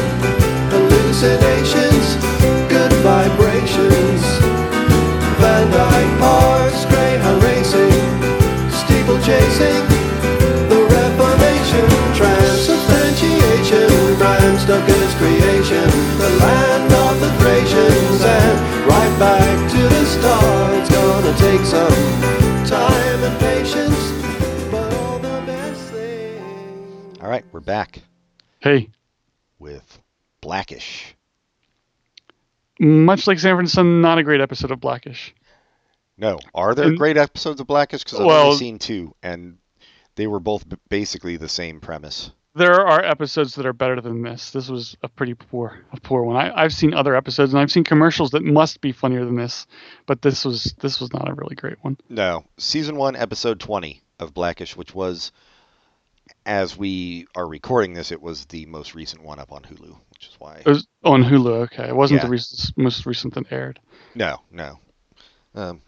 Hallucinations, 0.73 2.17
good 2.73 2.93
vibrations. 3.05 4.25
Van 5.37 5.69
Dyke 5.71 6.19
Parks, 6.19 6.87
Greyhound 6.87 7.43
racing, 7.45 7.93
steeple 8.73 9.21
chasing. 9.21 9.85
The 10.73 10.81
Reformation, 10.89 11.85
transubstantiation, 12.17 14.17
Bram 14.17 14.57
Stoker's 14.59 15.15
creation, 15.21 15.85
the 16.17 16.31
land 16.41 16.91
of 17.05 17.21
the 17.21 17.29
Thracians, 17.41 18.25
and 18.25 18.59
right 18.89 19.15
back 19.19 19.71
to 19.73 19.77
the 19.77 20.07
start. 20.07 20.79
It's 20.79 20.89
gonna 20.89 21.35
take 21.37 21.67
some 21.67 22.30
All 27.31 27.37
right, 27.37 27.45
we're 27.53 27.61
back 27.61 28.01
Hey, 28.59 28.88
with 29.61 30.01
Blackish. 30.40 31.14
much 32.81 33.29
like 33.29 33.38
Sanford 33.38 33.61
and 33.61 33.71
Son, 33.71 34.01
not 34.01 34.19
a 34.19 34.25
great 34.25 34.40
episode 34.40 34.73
of 34.73 34.81
Blackish. 34.81 35.33
No, 36.19 36.40
are 36.57 36.75
there 36.75 36.88
And- 36.88 36.99
great 36.99 37.16
episodes 37.16 37.61
of 37.61 37.69
Blackish? 37.69 38.03
Because 38.03 38.19
I've 38.19 38.27
Well- 38.27 38.47
only 38.47 38.57
seen 38.59 38.81
two, 38.81 39.14
and 39.23 39.59
they 40.16 40.27
were 40.27 40.40
both 40.40 40.64
basically 40.88 41.37
the 41.37 41.49
same 41.49 41.79
premise. 41.79 42.33
There 42.57 42.85
are 42.85 43.01
episodes 43.05 43.55
that 43.55 43.64
are 43.64 43.73
better 43.73 44.01
than 44.01 44.23
this. 44.23 44.51
This 44.51 44.69
was 44.69 44.97
a 45.05 45.09
pretty 45.09 45.35
poor, 45.35 45.79
a 45.93 46.01
poor 46.01 46.25
one. 46.25 46.35
I, 46.35 46.53
I've 46.64 46.75
seen 46.75 46.93
other 46.93 47.14
episodes 47.14 47.53
and 47.55 47.61
I've 47.62 47.71
seen 47.71 47.85
commercials 47.85 48.33
that 48.33 48.43
must 48.43 48.81
be 48.81 48.90
funnier 48.90 49.25
than 49.25 49.37
this, 49.37 49.69
but 50.07 50.21
this 50.23 50.45
was 50.45 50.75
this 50.81 50.99
was 51.01 51.12
not 51.12 51.29
a 51.29 51.35
really 51.35 51.55
great 51.55 51.77
one. 51.83 51.97
No, 52.09 52.45
season 52.59 52.97
one, 52.97 53.14
episode 53.14 53.61
twenty 53.61 54.03
of 54.19 54.35
Blackish, 54.35 54.77
which 54.77 54.97
was, 54.97 55.31
as 56.51 56.77
we 56.77 57.29
are 57.37 57.47
recording 57.47 57.95
this, 57.95 58.11
it 58.11 58.21
was 58.21 58.45
the 58.47 58.67
most 58.67 58.97
recent 58.97 59.23
one 59.23 59.39
up 59.39 59.53
on 59.53 59.63
Hulu, 59.63 59.97
which 60.11 60.27
is 60.27 60.35
why. 60.41 60.57
It 60.57 60.67
was 60.67 60.89
on 61.05 61.23
Hulu. 61.23 61.63
Okay, 61.67 61.87
it 61.87 61.95
wasn't 61.95 62.19
Yeah. 62.19 62.25
the 62.25 62.31
recent, 62.31 62.77
most 62.77 63.07
recent 63.07 63.35
that 63.35 63.53
aired. 63.53 63.79
No, 64.17 64.39
no. 64.51 64.81
Um, 65.55 65.81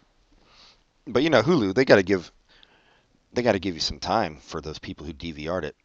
but 1.05 1.21
you 1.21 1.29
know, 1.29 1.41
Hulu, 1.41 1.75
they 1.75 1.83
got 1.83 1.97
to 1.97 2.03
give 2.03 2.31
they 3.33 3.41
got 3.41 3.53
to 3.53 3.59
give 3.59 3.73
you 3.75 3.81
some 3.81 3.99
time 3.99 4.37
for 4.37 4.61
those 4.61 4.79
people 4.79 5.05
who 5.05 5.11
DVR'd 5.11 5.65
it 5.65 5.75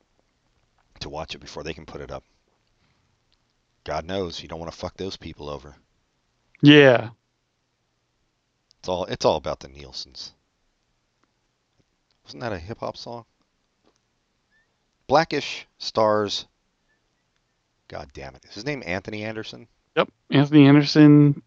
to 1.01 1.09
watch 1.09 1.35
it 1.35 1.39
before 1.39 1.65
they 1.65 1.75
can 1.75 1.85
put 1.87 2.01
it 2.01 2.13
up. 2.13 2.23
God 3.83 4.05
knows 4.05 4.41
you 4.41 4.49
don't 4.49 4.61
want 4.61 4.71
to 4.71 4.79
fuck 4.79 4.97
those 4.97 5.17
people 5.17 5.49
over. 5.51 5.75
Yeah, 6.63 7.11
It's 8.79 8.89
all 8.89 9.07
it's 9.07 9.25
all 9.25 9.37
about 9.37 9.59
the 9.59 9.69
Nielsen's. 9.69 10.31
Wasn't 12.23 12.43
that 12.43 12.53
a 12.53 12.59
hip 12.61 12.79
hop 12.79 12.97
song? 12.97 13.25
Blackish 15.09 15.67
stars. 15.79 16.47
God 17.89 18.11
damn 18.13 18.35
it! 18.37 18.45
Is 18.49 18.55
his 18.55 18.67
name 18.67 18.83
Anthony 18.87 19.25
Anderson? 19.25 19.67
Yep, 19.97 20.11
Anthony 20.31 20.67
Anderson. 20.67 21.43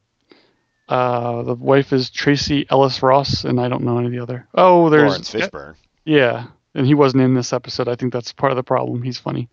Uh, 0.89 1.43
the 1.43 1.53
wife 1.53 1.93
is 1.93 2.09
Tracee 2.09 2.65
Ellis 2.69 3.01
Ross, 3.01 3.45
and 3.45 3.61
I 3.61 3.69
don't 3.69 3.83
know 3.83 3.97
any 3.97 4.07
of 4.07 4.11
the 4.11 4.19
other. 4.19 4.47
Oh, 4.53 4.89
there's 4.89 5.09
Laurence 5.11 5.31
Fishburne. 5.33 5.75
yeah, 6.03 6.47
and 6.75 6.85
he 6.85 6.95
wasn't 6.95 7.23
in 7.23 7.33
this 7.33 7.53
episode. 7.53 7.87
I 7.87 7.95
think 7.95 8.11
that's 8.11 8.33
part 8.33 8.51
of 8.51 8.55
the 8.57 8.63
problem. 8.63 9.01
He's 9.03 9.19
funny. 9.19 9.47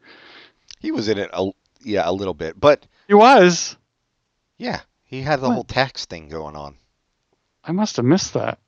He 0.81 0.91
was 0.91 1.09
in 1.09 1.19
it 1.19 1.31
a 1.33 1.51
yeah 1.83 2.09
a 2.09 2.13
little 2.13 2.35
bit, 2.35 2.59
but 2.59 2.87
He 3.07 3.15
was. 3.15 3.77
Yeah, 4.57 4.81
he 5.05 5.21
had 5.21 5.41
the 5.41 5.49
What? 5.49 5.55
whole 5.55 5.65
tax 5.65 6.07
thing 6.07 6.29
going 6.29 6.57
on. 6.57 6.75
I 7.63 7.71
must 7.73 7.97
have 7.97 8.05
missed 8.07 8.33
that. 8.35 8.59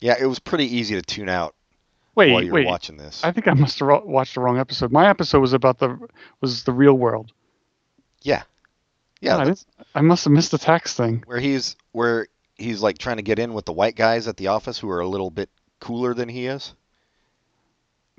Yeah, 0.00 0.14
it 0.20 0.26
was 0.26 0.38
pretty 0.38 0.76
easy 0.76 0.94
to 0.94 1.02
tune 1.02 1.28
out 1.28 1.54
Wait, 2.18 2.32
while 2.32 2.42
you 2.42 2.50
were 2.50 2.56
wait. 2.56 2.66
watching 2.66 2.96
this. 2.96 3.22
I 3.24 3.32
think 3.32 3.48
I 3.48 3.54
must 3.54 3.78
have 3.78 3.88
watched 4.04 4.34
the 4.34 4.40
wrong 4.40 4.58
episode. 4.58 4.92
My 4.92 5.08
episode 5.08 5.40
was 5.40 5.52
about 5.52 5.78
the 5.78 5.98
was 6.40 6.64
the 6.64 6.72
real 6.72 6.94
world. 6.94 7.32
Yeah, 8.22 8.42
Yeah, 9.20 9.36
I, 9.36 9.54
I 9.94 10.00
must 10.00 10.24
have 10.24 10.32
missed 10.32 10.50
the 10.50 10.58
tax 10.58 10.94
thing. 10.94 11.22
where 11.26 11.38
he's 11.38 11.76
where 11.92 12.26
he's 12.56 12.82
like 12.82 12.98
trying 12.98 13.16
to 13.18 13.22
get 13.22 13.38
in 13.38 13.54
with 13.54 13.64
the 13.64 13.72
white 13.72 13.94
guys 13.94 14.26
at 14.26 14.36
the 14.36 14.48
office 14.48 14.78
who 14.78 14.90
are 14.90 15.00
a 15.00 15.06
little 15.08 15.30
bit 15.30 15.48
cooler 15.80 16.12
than 16.14 16.28
he 16.28 16.46
is. 16.46 16.74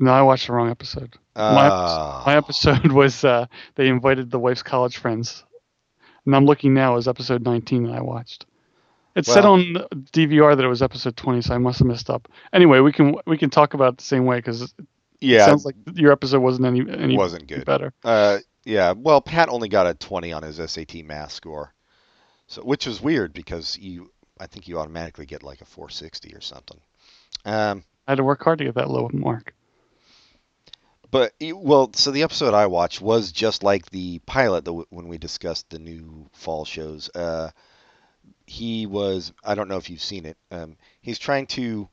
No, 0.01 0.11
I 0.13 0.21
watched 0.21 0.47
the 0.47 0.53
wrong 0.53 0.69
episode. 0.69 1.15
My, 1.35 1.67
Ah. 1.69 2.23
my 2.25 2.37
episode 2.37 2.91
was 2.93 3.25
uh, 3.25 3.47
they 3.75 3.89
invited 3.89 4.31
the 4.31 4.39
wife's 4.39 4.63
college 4.63 4.97
friends, 4.97 5.43
and 6.25 6.33
I'm 6.33 6.45
looking 6.45 6.73
now 6.73 6.95
as 6.95 7.07
episode 7.09 7.43
19 7.43 7.83
that 7.83 7.95
I 7.95 8.01
watched. 8.01 8.45
It 9.15 9.25
said 9.25 9.43
Well- 9.43 9.53
on 9.53 9.73
DVR 10.13 10.55
that 10.55 10.63
it 10.63 10.67
was 10.67 10.81
episode 10.81 11.17
20, 11.17 11.41
so 11.41 11.55
I 11.55 11.57
must 11.57 11.79
have 11.79 11.87
messed 11.87 12.09
up. 12.09 12.27
Anyway, 12.53 12.79
we 12.79 12.91
can 12.91 13.15
we 13.25 13.37
can 13.37 13.49
talk 13.49 13.73
about 13.73 13.93
it 13.93 13.97
the 13.97 14.03
same 14.03 14.25
way 14.25 14.37
because 14.37 14.73
yeah, 15.19 15.45
sounds 15.45 15.65
like 15.65 15.75
your 15.95 16.11
episode 16.11 16.39
wasn't 16.41 16.65
any 16.67 16.81
any 16.89 17.17
wasn't 17.17 17.47
good. 17.47 17.65
better. 17.65 17.91
Uh, 18.03 18.37
yeah, 18.65 18.93
well, 18.95 19.19
Pat 19.21 19.49
only 19.49 19.67
got 19.67 19.87
a 19.87 19.93
20 19.95 20.31
on 20.31 20.43
his 20.43 20.57
SAT 20.57 21.03
math 21.03 21.31
score, 21.31 21.73
so 22.47 22.61
which 22.61 22.85
was 22.85 23.01
weird 23.01 23.33
because 23.33 23.77
you, 23.77 24.11
I 24.39 24.45
think 24.47 24.67
you 24.67 24.77
automatically 24.79 25.25
get 25.25 25.43
like 25.43 25.61
a 25.61 25.65
460 25.65 26.33
or 26.35 26.41
something. 26.41 26.79
Um, 27.45 27.83
I 28.07 28.11
had 28.11 28.17
to 28.17 28.23
work 28.23 28.43
hard 28.43 28.59
to 28.59 28.65
get 28.65 28.75
that 28.75 28.89
low 28.89 29.09
mark. 29.11 29.53
but 31.11 31.33
well, 31.55 31.89
so 31.95 32.11
the 32.11 32.23
episode 32.23 32.53
I 32.53 32.67
watched 32.67 33.01
was 33.01 33.31
just 33.31 33.63
like 33.63 33.89
the 33.89 34.19
pilot 34.19 34.65
that 34.65 34.71
w- 34.71 34.85
when 34.91 35.07
we 35.07 35.17
discussed 35.17 35.69
the 35.69 35.79
new 35.79 36.27
fall 36.33 36.63
shows. 36.65 37.09
Uh, 37.15 37.49
he 38.49 38.87
was, 38.87 39.31
I 39.43 39.55
don't 39.55 39.67
know 39.67 39.77
if 39.77 39.89
you've 39.89 40.01
seen 40.01 40.25
it. 40.25 40.37
Um, 40.49 40.75
he's 41.01 41.19
trying 41.19 41.47
to 41.47 41.87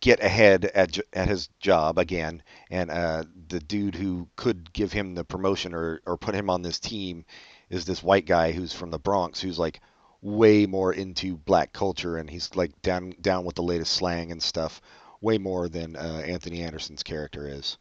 get 0.00 0.22
ahead 0.22 0.64
at 0.66 0.98
at 1.12 1.28
his 1.28 1.48
job 1.60 1.98
again, 1.98 2.42
and 2.70 2.90
uh, 2.90 3.24
the 3.48 3.60
dude 3.60 3.96
who 3.96 4.28
could 4.36 4.72
give 4.72 4.92
him 4.92 5.14
the 5.14 5.24
promotion 5.24 5.74
or 5.74 6.00
or 6.06 6.16
put 6.16 6.34
him 6.34 6.48
on 6.48 6.62
this 6.62 6.78
team 6.78 7.24
is 7.70 7.84
this 7.84 8.02
white 8.02 8.26
guy 8.26 8.52
who's 8.52 8.72
from 8.72 8.90
the 8.90 8.98
Bronx 8.98 9.40
who's 9.40 9.58
like 9.58 9.80
way 10.22 10.64
more 10.64 10.92
into 10.92 11.36
black 11.36 11.72
culture 11.72 12.16
and 12.16 12.30
he's 12.30 12.54
like 12.54 12.80
down 12.80 13.14
down 13.20 13.44
with 13.44 13.56
the 13.56 13.62
latest 13.62 13.92
slang 13.92 14.30
and 14.32 14.42
stuff 14.42 14.80
way 15.20 15.38
more 15.38 15.68
than 15.68 15.96
uh, 15.96 16.22
Anthony 16.24 16.62
Anderson's 16.62 17.02
character 17.02 17.48
is. 17.48 17.78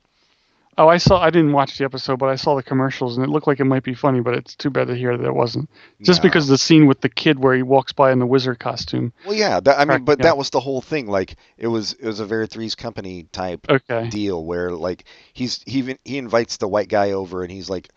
Oh, 0.78 0.88
I 0.88 0.98
saw. 0.98 1.22
I 1.22 1.30
didn't 1.30 1.52
watch 1.54 1.78
the 1.78 1.86
episode, 1.86 2.18
but 2.20 2.30
I 2.30 2.36
saw 2.36 2.56
the 2.56 2.64
commercials, 2.64 3.18
and 3.18 3.24
it 3.24 3.30
looked 3.30 3.48
like 3.48 3.60
it 3.60 3.66
might 3.66 3.84
be 3.84 3.94
funny. 3.94 4.22
But 4.22 4.34
it's 4.36 4.56
too 4.56 4.70
bad 4.70 4.88
to 4.88 4.96
hear 4.96 5.16
that 5.18 5.26
it 5.26 5.34
wasn't. 5.36 5.70
Just 6.02 6.20
No. 6.22 6.30
because 6.30 6.48
the 6.48 6.58
scene 6.58 6.88
with 6.88 7.02
the 7.02 7.10
kid 7.10 7.38
where 7.40 7.56
he 7.56 7.62
walks 7.64 7.94
by 7.94 8.12
in 8.12 8.20
the 8.20 8.26
wizard 8.26 8.60
costume. 8.60 9.14
Well, 9.26 9.36
yeah, 9.36 9.60
that, 9.60 9.80
I 9.80 9.86
mean, 9.86 10.04
but 10.04 10.20
yeah. 10.20 10.24
that 10.24 10.38
was 10.38 10.50
the 10.50 10.60
whole 10.60 10.82
thing. 10.82 11.08
Like, 11.08 11.36
it 11.58 11.68
was 11.68 11.94
it 11.94 12.06
was 12.06 12.20
a 12.20 12.26
very 12.26 12.48
Three's 12.48 12.76
Company 12.76 13.28
type 13.32 13.66
Okay. 13.70 14.10
deal 14.10 14.44
where 14.44 14.72
like 14.72 15.06
he's 15.34 15.62
he 15.68 15.78
even 15.80 16.00
he 16.04 16.18
invites 16.18 16.58
the 16.58 16.68
white 16.68 16.90
guy 16.90 17.12
over 17.12 17.44
and 17.44 17.52
he's 17.52 17.70
like 17.70 17.90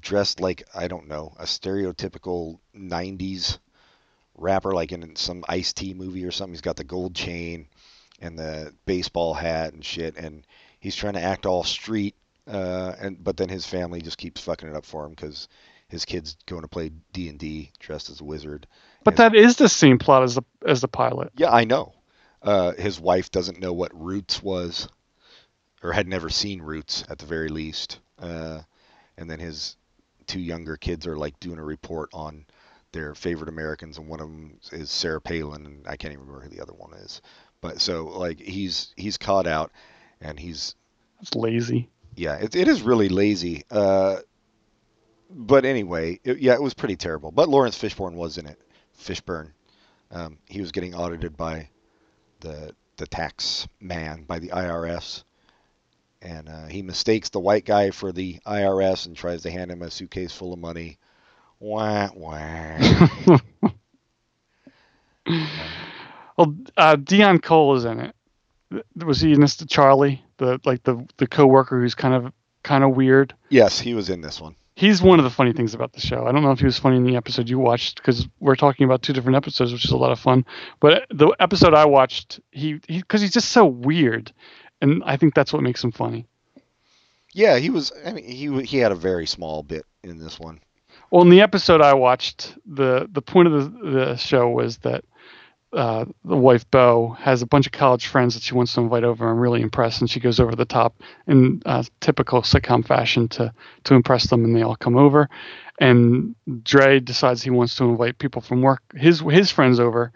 dressed 0.00 0.40
like 0.40 0.62
I 0.74 0.88
don't 0.88 1.08
know 1.08 1.34
a 1.38 1.44
stereotypical 1.44 2.58
'90s 2.76 3.58
rapper, 4.36 4.72
like 4.74 4.92
in 4.92 5.14
some 5.16 5.44
Ice 5.48 5.72
T 5.72 5.94
movie 5.94 6.24
or 6.24 6.30
something. 6.30 6.54
He's 6.54 6.60
got 6.60 6.76
the 6.76 6.84
gold 6.84 7.14
chain 7.14 7.66
and 8.20 8.38
the 8.38 8.74
baseball 8.86 9.34
hat 9.34 9.72
and 9.74 9.84
shit, 9.84 10.16
and 10.16 10.44
he's 10.80 10.96
trying 10.96 11.14
to 11.14 11.22
act 11.22 11.46
all 11.46 11.62
street. 11.62 12.16
Uh, 12.46 12.94
and 13.00 13.22
but 13.22 13.36
then 13.36 13.48
his 13.48 13.64
family 13.66 14.00
just 14.00 14.18
keeps 14.18 14.40
fucking 14.40 14.68
it 14.68 14.74
up 14.74 14.84
for 14.84 15.04
him 15.04 15.10
because 15.10 15.46
his 15.88 16.04
kid's 16.04 16.36
going 16.46 16.62
to 16.62 16.68
play 16.68 16.90
D 17.12 17.28
and 17.28 17.38
D 17.38 17.70
dressed 17.78 18.10
as 18.10 18.20
a 18.20 18.24
wizard. 18.24 18.66
But 19.04 19.16
that 19.16 19.34
is 19.34 19.56
the 19.56 19.68
same 19.68 19.98
plot 19.98 20.24
as 20.24 20.34
the 20.34 20.42
as 20.66 20.80
the 20.80 20.88
pilot. 20.88 21.30
Yeah, 21.36 21.50
I 21.50 21.64
know. 21.64 21.94
Uh, 22.42 22.72
his 22.72 22.98
wife 22.98 23.30
doesn't 23.30 23.60
know 23.60 23.72
what 23.72 23.92
Roots 23.94 24.42
was, 24.42 24.88
or 25.82 25.92
had 25.92 26.08
never 26.08 26.30
seen 26.30 26.62
Roots 26.62 27.04
at 27.08 27.18
the 27.18 27.26
very 27.26 27.48
least. 27.48 28.00
Uh, 28.18 28.60
and 29.16 29.30
then 29.30 29.38
his 29.38 29.76
two 30.26 30.40
younger 30.40 30.76
kids 30.76 31.06
are 31.06 31.16
like 31.16 31.38
doing 31.40 31.58
a 31.58 31.64
report 31.64 32.08
on 32.12 32.46
their 32.92 33.14
favorite 33.14 33.48
Americans, 33.48 33.98
and 33.98 34.08
one 34.08 34.20
of 34.20 34.28
them 34.28 34.58
is 34.72 34.90
Sarah 34.90 35.20
Palin, 35.20 35.66
and 35.66 35.86
I 35.86 35.96
can't 35.96 36.12
even 36.12 36.26
remember 36.26 36.44
who 36.44 36.54
the 36.54 36.62
other 36.62 36.72
one 36.72 36.94
is. 36.94 37.20
But 37.60 37.80
so 37.80 38.06
like 38.06 38.40
he's 38.40 38.92
he's 38.96 39.18
caught 39.18 39.46
out, 39.46 39.70
and 40.20 40.38
he's 40.38 40.74
It's 41.20 41.34
lazy. 41.34 41.90
yeah, 42.16 42.36
it, 42.36 42.54
it 42.56 42.68
is 42.68 42.82
really 42.82 43.08
lazy. 43.08 43.64
Uh, 43.70 44.18
but 45.30 45.64
anyway, 45.64 46.18
it, 46.24 46.38
yeah, 46.38 46.54
it 46.54 46.62
was 46.62 46.74
pretty 46.74 46.96
terrible. 46.96 47.30
But 47.30 47.48
Laurence 47.48 47.78
Fishburne 47.78 48.14
was 48.14 48.38
in 48.38 48.46
it. 48.46 48.60
Fishburne, 48.98 49.52
um, 50.10 50.38
he 50.46 50.60
was 50.60 50.72
getting 50.72 50.94
audited 50.94 51.36
by 51.36 51.68
the 52.40 52.74
the 52.96 53.06
tax 53.06 53.66
man 53.80 54.24
by 54.24 54.38
the 54.38 54.48
IRS, 54.48 55.24
and 56.22 56.48
uh, 56.48 56.66
he 56.66 56.82
mistakes 56.82 57.30
the 57.30 57.40
white 57.40 57.64
guy 57.64 57.90
for 57.90 58.12
the 58.12 58.38
IRS 58.46 59.06
and 59.06 59.16
tries 59.16 59.42
to 59.42 59.50
hand 59.50 59.70
him 59.70 59.82
a 59.82 59.90
suitcase 59.90 60.32
full 60.32 60.52
of 60.52 60.58
money. 60.58 60.98
Wah 61.60 62.10
wah. 62.14 63.38
Well, 66.36 66.56
uh, 66.76 66.96
Deon 66.96 67.42
Cole 67.42 67.76
is 67.76 67.84
in 67.84 68.00
it. 68.00 68.14
Was 68.96 69.20
he 69.20 69.32
in 69.32 69.40
this? 69.40 69.56
Charlie, 69.56 70.24
the 70.38 70.60
like 70.64 70.82
the 70.84 71.06
the 71.16 71.26
coworker 71.26 71.80
who's 71.80 71.94
kind 71.94 72.14
of 72.14 72.32
kind 72.62 72.84
of 72.84 72.96
weird. 72.96 73.34
yes, 73.48 73.80
he 73.80 73.94
was 73.94 74.10
in 74.10 74.20
this 74.20 74.40
one. 74.40 74.54
He's 74.76 75.02
one 75.02 75.18
of 75.18 75.24
the 75.24 75.30
funny 75.30 75.52
things 75.52 75.74
about 75.74 75.92
the 75.92 76.00
show. 76.00 76.26
I 76.26 76.32
don't 76.32 76.42
know 76.42 76.52
if 76.52 76.60
he 76.60 76.64
was 76.64 76.78
funny 76.78 76.96
in 76.96 77.04
the 77.04 77.16
episode 77.16 77.50
you 77.50 77.58
watched 77.58 77.96
because 77.96 78.26
we're 78.38 78.56
talking 78.56 78.84
about 78.84 79.02
two 79.02 79.12
different 79.12 79.36
episodes, 79.36 79.72
which 79.72 79.84
is 79.84 79.90
a 79.90 79.96
lot 79.96 80.10
of 80.12 80.18
fun. 80.18 80.46
But 80.78 81.02
uh, 81.02 81.06
the 81.10 81.28
episode 81.38 81.74
I 81.74 81.84
watched, 81.84 82.40
he 82.50 82.74
because 82.86 83.20
he's 83.20 83.32
just 83.32 83.50
so 83.50 83.66
weird, 83.66 84.32
and 84.80 85.02
I 85.04 85.16
think 85.16 85.34
that's 85.34 85.52
what 85.52 85.62
makes 85.62 85.84
him 85.84 85.92
funny. 85.92 86.26
Yeah, 87.34 87.58
he 87.58 87.70
was. 87.70 87.92
I 88.04 88.12
mean, 88.12 88.24
he 88.24 88.62
he 88.62 88.78
had 88.78 88.92
a 88.92 88.96
very 88.96 89.26
small 89.26 89.62
bit 89.62 89.84
in 90.02 90.18
this 90.18 90.40
one. 90.40 90.60
Well, 91.10 91.22
in 91.22 91.28
the 91.28 91.40
episode 91.42 91.80
I 91.80 91.94
watched, 91.94 92.56
the 92.64 93.08
the 93.10 93.22
point 93.22 93.48
of 93.48 93.52
the, 93.52 93.90
the 93.90 94.16
show 94.16 94.48
was 94.48 94.78
that 94.78 95.04
uh, 95.72 96.04
the 96.24 96.36
wife 96.36 96.68
Bow 96.70 97.10
has 97.20 97.42
a 97.42 97.46
bunch 97.46 97.66
of 97.66 97.72
college 97.72 98.08
friends 98.08 98.34
that 98.34 98.42
she 98.42 98.54
wants 98.54 98.74
to 98.74 98.80
invite 98.80 99.04
over. 99.04 99.28
I'm 99.28 99.38
really 99.38 99.62
impressed, 99.62 100.00
and 100.00 100.10
she 100.10 100.18
goes 100.20 100.40
over 100.40 100.56
the 100.56 100.64
top 100.64 101.00
in 101.26 101.62
uh, 101.64 101.84
typical 102.00 102.42
sitcom 102.42 102.84
fashion 102.84 103.28
to 103.28 103.52
to 103.84 103.94
impress 103.94 104.28
them, 104.28 104.44
and 104.44 104.54
they 104.54 104.62
all 104.62 104.76
come 104.76 104.96
over. 104.96 105.28
And 105.78 106.34
Dre 106.64 107.00
decides 107.00 107.42
he 107.42 107.50
wants 107.50 107.76
to 107.76 107.84
invite 107.84 108.18
people 108.18 108.42
from 108.42 108.62
work, 108.62 108.82
his 108.96 109.20
his 109.20 109.52
friends 109.52 109.78
over, 109.78 110.12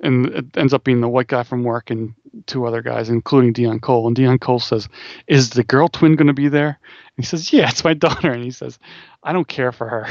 and 0.00 0.26
it 0.26 0.56
ends 0.56 0.74
up 0.74 0.82
being 0.82 1.00
the 1.00 1.08
white 1.08 1.28
guy 1.28 1.44
from 1.44 1.62
work 1.62 1.90
and 1.90 2.14
two 2.46 2.66
other 2.66 2.82
guys, 2.82 3.08
including 3.08 3.54
Deon 3.54 3.80
Cole. 3.80 4.08
And 4.08 4.16
Deon 4.16 4.40
Cole 4.40 4.60
says, 4.60 4.88
"Is 5.28 5.50
the 5.50 5.64
girl 5.64 5.88
twin 5.88 6.16
going 6.16 6.26
to 6.26 6.32
be 6.32 6.48
there?" 6.48 6.78
And 7.16 7.24
he 7.24 7.24
says, 7.24 7.52
"Yeah, 7.52 7.68
it's 7.68 7.84
my 7.84 7.94
daughter." 7.94 8.32
And 8.32 8.42
he 8.42 8.50
says, 8.50 8.80
"I 9.22 9.32
don't 9.32 9.48
care 9.48 9.70
for 9.70 9.88
her." 9.88 10.08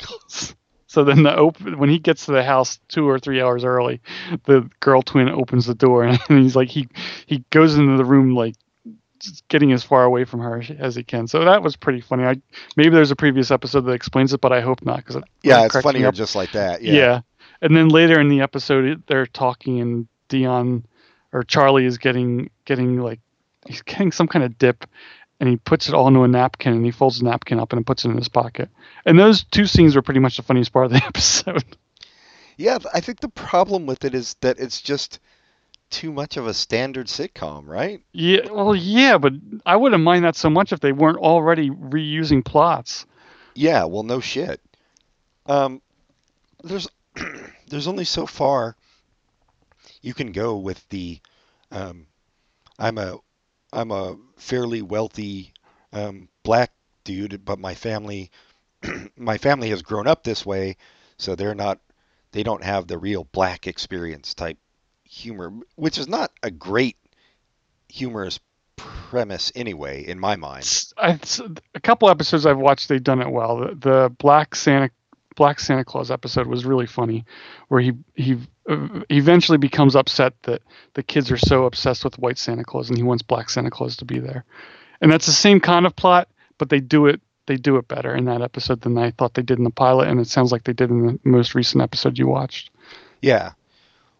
So 0.92 1.04
then 1.04 1.22
the 1.22 1.34
op- 1.34 1.58
when 1.60 1.88
he 1.88 1.98
gets 1.98 2.26
to 2.26 2.32
the 2.32 2.42
house 2.44 2.78
two 2.88 3.08
or 3.08 3.18
three 3.18 3.40
hours 3.40 3.64
early, 3.64 4.02
the 4.44 4.68
girl 4.80 5.00
twin 5.00 5.30
opens 5.30 5.64
the 5.64 5.74
door 5.74 6.04
and 6.04 6.18
he's 6.28 6.54
like 6.54 6.68
he 6.68 6.86
he 7.26 7.42
goes 7.48 7.76
into 7.76 7.96
the 7.96 8.04
room 8.04 8.34
like 8.34 8.54
getting 9.48 9.72
as 9.72 9.82
far 9.82 10.04
away 10.04 10.24
from 10.24 10.40
her 10.40 10.62
as 10.78 10.94
he 10.94 11.02
can. 11.02 11.26
So 11.28 11.44
that 11.46 11.62
was 11.62 11.76
pretty 11.76 12.00
funny. 12.02 12.24
I 12.24 12.36
maybe 12.76 12.90
there's 12.90 13.10
a 13.10 13.16
previous 13.16 13.50
episode 13.50 13.82
that 13.86 13.92
explains 13.92 14.34
it, 14.34 14.40
but 14.42 14.52
I 14.52 14.60
hope 14.60 14.84
not 14.84 14.98
because 14.98 15.16
Yeah, 15.42 15.64
it's 15.64 15.80
funnier 15.80 16.08
up. 16.08 16.14
just 16.14 16.34
like 16.34 16.52
that. 16.52 16.82
Yeah. 16.82 16.92
Yeah. 16.92 17.20
And 17.62 17.74
then 17.76 17.88
later 17.88 18.20
in 18.20 18.28
the 18.28 18.40
episode, 18.42 19.02
they're 19.06 19.26
talking, 19.26 19.80
and 19.80 20.08
Deon 20.28 20.84
or 21.32 21.42
Charlie 21.42 21.86
is 21.86 21.96
getting 21.96 22.50
getting 22.66 22.98
like 23.00 23.20
he's 23.66 23.80
getting 23.82 24.12
some 24.12 24.26
kind 24.28 24.44
of 24.44 24.58
dip, 24.58 24.84
and 25.42 25.50
he 25.50 25.56
puts 25.56 25.88
it 25.88 25.94
all 25.94 26.06
into 26.06 26.22
a 26.22 26.28
napkin, 26.28 26.72
and 26.72 26.84
he 26.84 26.92
folds 26.92 27.18
the 27.18 27.24
napkin 27.24 27.58
up 27.58 27.72
and 27.72 27.84
puts 27.84 28.04
it 28.04 28.10
in 28.10 28.16
his 28.16 28.28
pocket. 28.28 28.70
And 29.04 29.18
those 29.18 29.42
two 29.42 29.66
scenes 29.66 29.96
were 29.96 30.00
pretty 30.00 30.20
much 30.20 30.36
the 30.36 30.44
funniest 30.44 30.72
part 30.72 30.86
of 30.86 30.92
the 30.92 31.04
episode. 31.04 31.64
Yeah, 32.56 32.78
I 32.94 33.00
think 33.00 33.18
the 33.18 33.28
problem 33.28 33.84
with 33.84 34.04
it 34.04 34.14
is 34.14 34.36
that 34.42 34.60
it's 34.60 34.80
just 34.80 35.18
too 35.90 36.12
much 36.12 36.36
of 36.36 36.46
a 36.46 36.54
standard 36.54 37.08
sitcom, 37.08 37.66
right? 37.66 38.00
yeah, 38.12 38.48
well, 38.52 38.76
yeah, 38.76 39.18
but 39.18 39.32
I 39.66 39.74
wouldn't 39.74 40.04
mind 40.04 40.24
that 40.24 40.36
so 40.36 40.48
much 40.48 40.72
if 40.72 40.78
they 40.78 40.92
weren't 40.92 41.18
already 41.18 41.70
reusing 41.70 42.44
plots. 42.44 43.04
Yeah, 43.56 43.82
well, 43.86 44.04
no 44.04 44.20
shit. 44.20 44.60
Um, 45.46 45.82
there's 46.62 46.86
there's 47.66 47.88
only 47.88 48.04
so 48.04 48.26
far 48.26 48.76
you 50.02 50.14
can 50.14 50.30
go 50.30 50.56
with 50.56 50.88
the 50.90 51.18
um, 51.72 52.06
I'm 52.78 52.98
a 52.98 53.18
I'm 53.72 53.90
a 53.90 54.16
fairly 54.36 54.82
wealthy 54.82 55.52
um, 55.92 56.28
black 56.42 56.72
dude, 57.04 57.44
but 57.44 57.58
my 57.58 57.74
family 57.74 58.30
my 59.16 59.38
family 59.38 59.70
has 59.70 59.82
grown 59.82 60.06
up 60.06 60.24
this 60.24 60.44
way, 60.44 60.76
so 61.16 61.34
they're 61.34 61.54
not 61.54 61.80
they 62.32 62.42
don't 62.42 62.64
have 62.64 62.86
the 62.86 62.98
real 62.98 63.24
black 63.24 63.66
experience 63.66 64.34
type 64.34 64.58
humor, 65.04 65.52
which 65.76 65.98
is 65.98 66.08
not 66.08 66.32
a 66.42 66.50
great 66.50 66.96
humorous 67.88 68.40
premise 68.76 69.52
anyway, 69.54 70.06
in 70.06 70.18
my 70.18 70.36
mind. 70.36 70.84
I, 70.96 71.18
a 71.74 71.80
couple 71.80 72.08
episodes 72.08 72.46
I've 72.46 72.58
watched, 72.58 72.88
they've 72.88 73.02
done 73.02 73.20
it 73.20 73.30
well. 73.30 73.58
The, 73.58 73.74
the 73.74 74.16
black 74.18 74.54
Santa 74.54 74.90
Black 75.36 75.60
Santa 75.60 75.84
Claus 75.84 76.10
episode 76.10 76.46
was 76.46 76.64
really 76.64 76.86
funny, 76.86 77.24
where 77.68 77.80
he 77.80 77.92
he 78.14 78.38
eventually 78.66 79.58
becomes 79.58 79.96
upset 79.96 80.34
that 80.42 80.62
the 80.94 81.02
kids 81.02 81.30
are 81.30 81.36
so 81.38 81.64
obsessed 81.64 82.04
with 82.04 82.18
White 82.18 82.38
Santa 82.38 82.64
Claus 82.64 82.88
and 82.88 82.96
he 82.96 83.02
wants 83.02 83.22
Black 83.22 83.50
Santa 83.50 83.70
Claus 83.70 83.96
to 83.96 84.04
be 84.04 84.18
there, 84.18 84.44
and 85.00 85.10
that's 85.10 85.26
the 85.26 85.32
same 85.32 85.60
kind 85.60 85.86
of 85.86 85.96
plot, 85.96 86.28
but 86.58 86.68
they 86.68 86.80
do 86.80 87.06
it 87.06 87.20
they 87.46 87.56
do 87.56 87.76
it 87.76 87.88
better 87.88 88.14
in 88.14 88.26
that 88.26 88.42
episode 88.42 88.80
than 88.82 88.96
I 88.96 89.10
thought 89.10 89.34
they 89.34 89.42
did 89.42 89.58
in 89.58 89.64
the 89.64 89.70
pilot, 89.70 90.08
and 90.08 90.20
it 90.20 90.28
sounds 90.28 90.52
like 90.52 90.64
they 90.64 90.72
did 90.72 90.90
in 90.90 91.06
the 91.06 91.18
most 91.24 91.54
recent 91.54 91.82
episode 91.82 92.18
you 92.18 92.28
watched. 92.28 92.70
Yeah. 93.20 93.52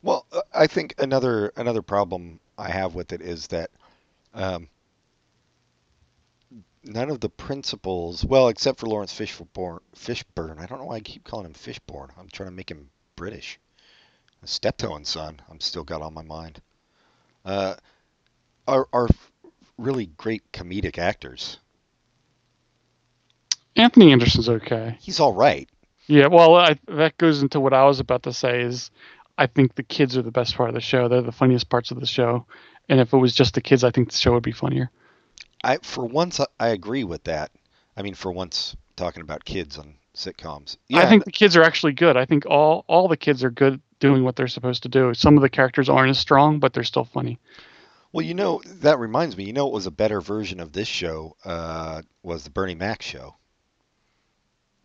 Well, 0.02 0.26
I 0.52 0.66
think 0.66 0.94
another 0.98 1.52
another 1.56 1.82
problem 1.82 2.40
I 2.58 2.70
have 2.70 2.94
with 2.94 3.12
it 3.12 3.20
is 3.20 3.46
that 3.48 3.70
um, 4.34 4.68
none 6.84 7.10
of 7.10 7.20
the 7.20 7.28
principals, 7.28 8.24
well, 8.24 8.48
except 8.48 8.80
for 8.80 8.86
Laurence 8.86 9.12
Fishburne, 9.12 9.80
Fishburne. 9.94 10.58
I 10.58 10.66
don't 10.66 10.78
know 10.78 10.86
why 10.86 10.96
I 10.96 11.00
keep 11.00 11.24
calling 11.24 11.46
him 11.46 11.54
Fishburne. 11.54 12.10
I'm 12.18 12.28
trying 12.28 12.48
to 12.48 12.54
make 12.54 12.70
him 12.70 12.90
British. 13.16 13.60
Steptoe 14.44 14.94
and 14.94 15.06
Son. 15.06 15.40
I'm 15.50 15.60
still 15.60 15.84
got 15.84 16.02
on 16.02 16.14
my 16.14 16.22
mind. 16.22 16.60
Uh, 17.44 17.74
are 18.66 18.88
are 18.92 19.08
really 19.78 20.06
great 20.06 20.52
comedic 20.52 20.98
actors. 20.98 21.58
Anthony 23.76 24.12
Anderson's 24.12 24.48
okay. 24.48 24.96
He's 25.00 25.20
all 25.20 25.32
right. 25.32 25.68
Yeah, 26.06 26.26
well, 26.26 26.56
I, 26.56 26.78
that 26.88 27.16
goes 27.16 27.42
into 27.42 27.60
what 27.60 27.72
I 27.72 27.84
was 27.84 28.00
about 28.00 28.24
to 28.24 28.32
say. 28.32 28.62
Is 28.62 28.90
I 29.38 29.46
think 29.46 29.74
the 29.74 29.82
kids 29.82 30.16
are 30.16 30.22
the 30.22 30.30
best 30.30 30.56
part 30.56 30.68
of 30.68 30.74
the 30.74 30.80
show. 30.80 31.08
They're 31.08 31.22
the 31.22 31.32
funniest 31.32 31.68
parts 31.68 31.90
of 31.90 32.00
the 32.00 32.06
show. 32.06 32.46
And 32.88 33.00
if 33.00 33.12
it 33.12 33.16
was 33.16 33.34
just 33.34 33.54
the 33.54 33.60
kids, 33.60 33.84
I 33.84 33.90
think 33.90 34.10
the 34.10 34.18
show 34.18 34.32
would 34.32 34.42
be 34.42 34.52
funnier. 34.52 34.90
I 35.64 35.78
for 35.78 36.04
once 36.04 36.40
I 36.58 36.68
agree 36.68 37.04
with 37.04 37.24
that. 37.24 37.50
I 37.96 38.02
mean, 38.02 38.14
for 38.14 38.32
once 38.32 38.76
talking 38.96 39.22
about 39.22 39.44
kids 39.44 39.78
on 39.78 39.94
sitcoms. 40.14 40.76
Yeah, 40.88 41.00
I 41.00 41.08
think 41.08 41.24
the 41.24 41.32
kids 41.32 41.56
are 41.56 41.62
actually 41.62 41.92
good. 41.92 42.16
I 42.16 42.24
think 42.24 42.46
all 42.46 42.84
all 42.88 43.08
the 43.08 43.16
kids 43.16 43.44
are 43.44 43.50
good 43.50 43.80
doing 44.02 44.24
what 44.24 44.34
they're 44.34 44.48
supposed 44.48 44.82
to 44.82 44.88
do. 44.88 45.14
Some 45.14 45.36
of 45.36 45.42
the 45.42 45.48
characters 45.48 45.88
aren't 45.88 46.10
as 46.10 46.18
strong, 46.18 46.58
but 46.58 46.72
they're 46.74 46.82
still 46.82 47.04
funny. 47.04 47.38
Well, 48.12 48.26
you 48.26 48.34
know 48.34 48.60
that 48.66 48.98
reminds 48.98 49.36
me. 49.36 49.44
You 49.44 49.52
know, 49.52 49.68
it 49.68 49.72
was 49.72 49.86
a 49.86 49.92
better 49.92 50.20
version 50.20 50.58
of 50.60 50.72
this 50.72 50.88
show 50.88 51.36
uh, 51.44 52.02
was 52.22 52.42
the 52.44 52.50
Bernie 52.50 52.74
Mac 52.74 53.00
show. 53.00 53.36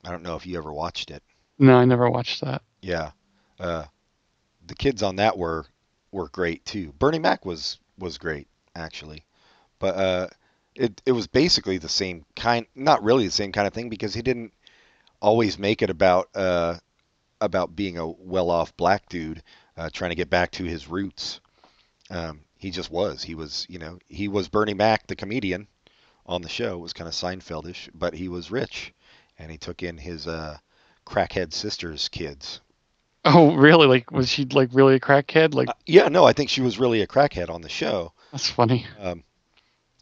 I 0.06 0.12
don't 0.12 0.22
know 0.22 0.36
if 0.36 0.46
you 0.46 0.56
ever 0.58 0.72
watched 0.72 1.10
it. 1.10 1.24
No, 1.58 1.76
I 1.76 1.86
never 1.86 2.10
watched 2.10 2.42
that. 2.42 2.62
Yeah, 2.82 3.12
uh, 3.60 3.86
the 4.66 4.76
kids 4.76 5.02
on 5.02 5.16
that 5.18 5.36
were 5.36 5.66
were 6.12 6.30
great 6.30 6.64
too. 6.64 6.94
Bernie 7.00 7.20
Mac 7.20 7.44
was 7.44 7.80
was 7.98 8.20
great 8.20 8.48
actually, 8.76 9.26
but 9.80 9.96
uh, 9.98 10.28
it 10.76 11.02
it 11.08 11.12
was 11.12 11.26
basically 11.26 11.80
the 11.80 11.90
same 11.90 12.24
kind, 12.36 12.68
not 12.76 13.04
really 13.04 13.26
the 13.26 13.32
same 13.32 13.52
kind 13.52 13.68
of 13.68 13.74
thing 13.74 13.90
because 13.90 14.14
he 14.14 14.22
didn't 14.22 14.54
always 15.20 15.58
make 15.58 15.82
it 15.82 15.90
about 15.90 16.30
uh, 16.36 16.76
about 17.42 17.76
being 17.76 17.98
a 17.98 18.08
well-off 18.08 18.76
black 18.78 19.10
dude 19.10 19.44
uh, 19.78 19.90
trying 19.92 20.12
to 20.12 20.16
get 20.16 20.30
back 20.30 20.52
to 20.52 20.64
his 20.64 20.88
roots. 20.88 21.40
Um, 22.10 22.42
he 22.58 22.72
just 22.72 22.92
was. 22.92 23.24
He 23.24 23.36
was, 23.36 23.66
you 23.70 23.80
know, 23.80 24.00
he 24.08 24.28
was 24.28 24.48
Bernie 24.48 24.74
Mac, 24.74 25.08
the 25.08 25.16
comedian, 25.16 25.68
on 26.26 26.42
the 26.42 26.50
show. 26.50 26.76
It 26.76 26.82
was 26.82 26.94
kind 26.94 27.08
of 27.08 27.14
Seinfeldish, 27.14 27.90
but 27.94 28.14
he 28.14 28.28
was 28.28 28.52
rich, 28.52 28.94
and 29.38 29.52
he 29.52 29.58
took 29.58 29.84
in 29.84 29.98
his 29.98 30.28
uh, 30.28 30.58
crackhead 31.06 31.54
sister's 31.54 32.10
kids. 32.10 32.62
Oh, 33.26 33.56
really? 33.56 33.88
Like, 33.88 34.12
was 34.12 34.30
she 34.30 34.46
like 34.46 34.70
really 34.72 34.96
a 34.96 35.00
crackhead? 35.00 35.54
Like, 35.54 35.70
uh, 35.70 35.74
yeah, 35.86 36.08
no, 36.08 36.24
I 36.24 36.34
think 36.34 36.50
she 36.50 36.62
was 36.62 36.80
really 36.80 37.02
a 37.02 37.08
crackhead 37.08 37.50
on 37.50 37.62
the 37.62 37.70
show. 37.70 38.14
That's 38.32 38.50
funny. 38.50 38.86
Um, 39.00 39.24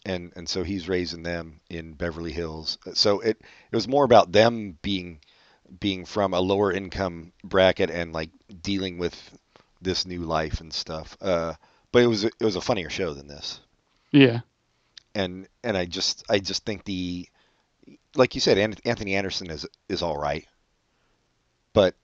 and 0.06 0.32
and 0.36 0.48
so 0.48 0.64
he's 0.64 0.88
raising 0.88 1.24
them 1.24 1.60
in 1.70 1.94
Beverly 1.94 2.32
Hills. 2.32 2.78
So 2.94 3.20
it 3.20 3.42
it 3.72 3.76
was 3.76 3.88
more 3.88 4.06
about 4.06 4.32
them 4.32 4.78
being 4.82 5.20
being 5.80 6.06
from 6.06 6.34
a 6.34 6.40
lower 6.40 6.72
income 6.72 7.32
bracket 7.44 7.90
and 7.90 8.14
like 8.14 8.30
dealing 8.62 8.98
with 8.98 9.16
this 9.82 10.06
new 10.06 10.22
life 10.22 10.62
and 10.62 10.74
stuff. 10.74 11.18
Uh, 11.22 11.54
but 11.92 12.04
it 12.04 12.08
was 12.08 12.26
it 12.26 12.42
was 12.42 12.56
a 12.56 12.62
funnier 12.62 12.90
show 12.90 13.14
than 13.14 13.28
this. 13.28 13.60
Yeah. 14.12 14.42
And 15.14 15.48
and 15.64 15.78
I 15.78 15.86
just 15.86 16.24
I 16.30 16.40
just 16.40 16.66
think 16.66 16.84
the 16.84 17.28
like 18.16 18.36
you 18.36 18.42
said 18.42 18.58
Anthony 18.86 19.16
Anderson 19.16 19.50
is 19.50 19.66
is 19.90 20.02
all 20.02 20.18
right. 20.18 20.46
But 21.74 21.96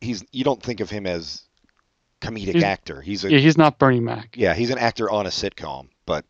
he's 0.00 0.24
you 0.32 0.44
don't 0.44 0.62
think 0.62 0.80
of 0.80 0.90
him 0.90 1.06
as 1.06 1.42
comedic 2.20 2.54
he's, 2.54 2.62
actor. 2.62 3.00
He's 3.00 3.24
a, 3.24 3.30
yeah, 3.30 3.38
he's 3.38 3.58
not 3.58 3.78
Bernie 3.78 4.00
Mac. 4.00 4.36
Yeah, 4.36 4.54
he's 4.54 4.70
an 4.70 4.78
actor 4.78 5.10
on 5.10 5.26
a 5.26 5.30
sitcom, 5.30 5.88
but 6.06 6.24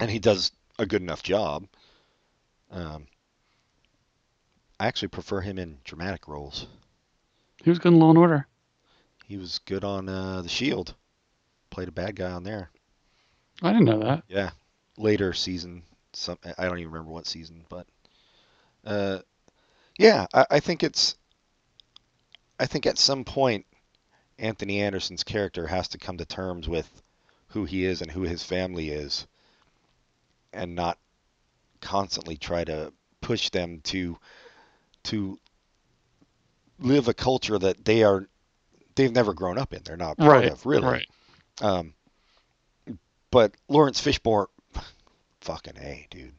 and 0.00 0.10
he 0.10 0.18
does 0.18 0.52
a 0.78 0.86
good 0.86 1.02
enough 1.02 1.22
job. 1.22 1.66
Um, 2.70 3.06
I 4.80 4.86
actually 4.86 5.08
prefer 5.08 5.40
him 5.40 5.58
in 5.58 5.78
dramatic 5.84 6.28
roles. 6.28 6.66
He 7.62 7.70
was 7.70 7.78
good 7.78 7.92
in 7.92 7.98
Law 7.98 8.10
and 8.10 8.18
Order. 8.18 8.46
He 9.26 9.36
was 9.36 9.60
good 9.66 9.84
on 9.84 10.08
uh, 10.08 10.42
The 10.42 10.48
Shield. 10.48 10.94
Played 11.70 11.88
a 11.88 11.92
bad 11.92 12.16
guy 12.16 12.30
on 12.30 12.44
there. 12.44 12.70
I 13.62 13.72
didn't 13.72 13.86
know 13.86 14.00
that. 14.00 14.24
Yeah, 14.28 14.50
later 14.96 15.32
season. 15.32 15.82
Some 16.12 16.38
I 16.56 16.64
don't 16.64 16.78
even 16.78 16.92
remember 16.92 17.12
what 17.12 17.26
season, 17.26 17.64
but 17.68 17.86
uh, 18.84 19.18
yeah, 19.98 20.26
I, 20.32 20.46
I 20.52 20.60
think 20.60 20.82
it's. 20.82 21.16
I 22.58 22.66
think 22.66 22.86
at 22.86 22.98
some 22.98 23.24
point, 23.24 23.66
Anthony 24.38 24.80
Anderson's 24.80 25.24
character 25.24 25.66
has 25.66 25.88
to 25.88 25.98
come 25.98 26.16
to 26.18 26.24
terms 26.24 26.68
with 26.68 26.90
who 27.48 27.64
he 27.64 27.84
is 27.84 28.00
and 28.00 28.10
who 28.10 28.22
his 28.22 28.42
family 28.42 28.90
is 28.90 29.26
and 30.52 30.74
not 30.74 30.98
constantly 31.80 32.36
try 32.36 32.64
to 32.64 32.92
push 33.20 33.50
them 33.50 33.80
to 33.84 34.18
to 35.08 35.38
live 36.78 37.08
a 37.08 37.14
culture 37.14 37.58
that 37.58 37.84
they 37.84 38.02
are 38.02 38.28
they've 38.94 39.14
never 39.14 39.32
grown 39.32 39.58
up 39.58 39.72
in. 39.72 39.82
They're 39.84 39.96
not 39.96 40.18
part 40.18 40.30
right, 40.30 40.52
of 40.52 40.66
really. 40.66 40.86
Right. 40.86 41.06
Um, 41.60 41.94
but 43.30 43.52
Laurence 43.68 44.00
Fishburne, 44.00 44.46
fucking 45.40 45.78
a 45.78 46.06
dude. 46.10 46.34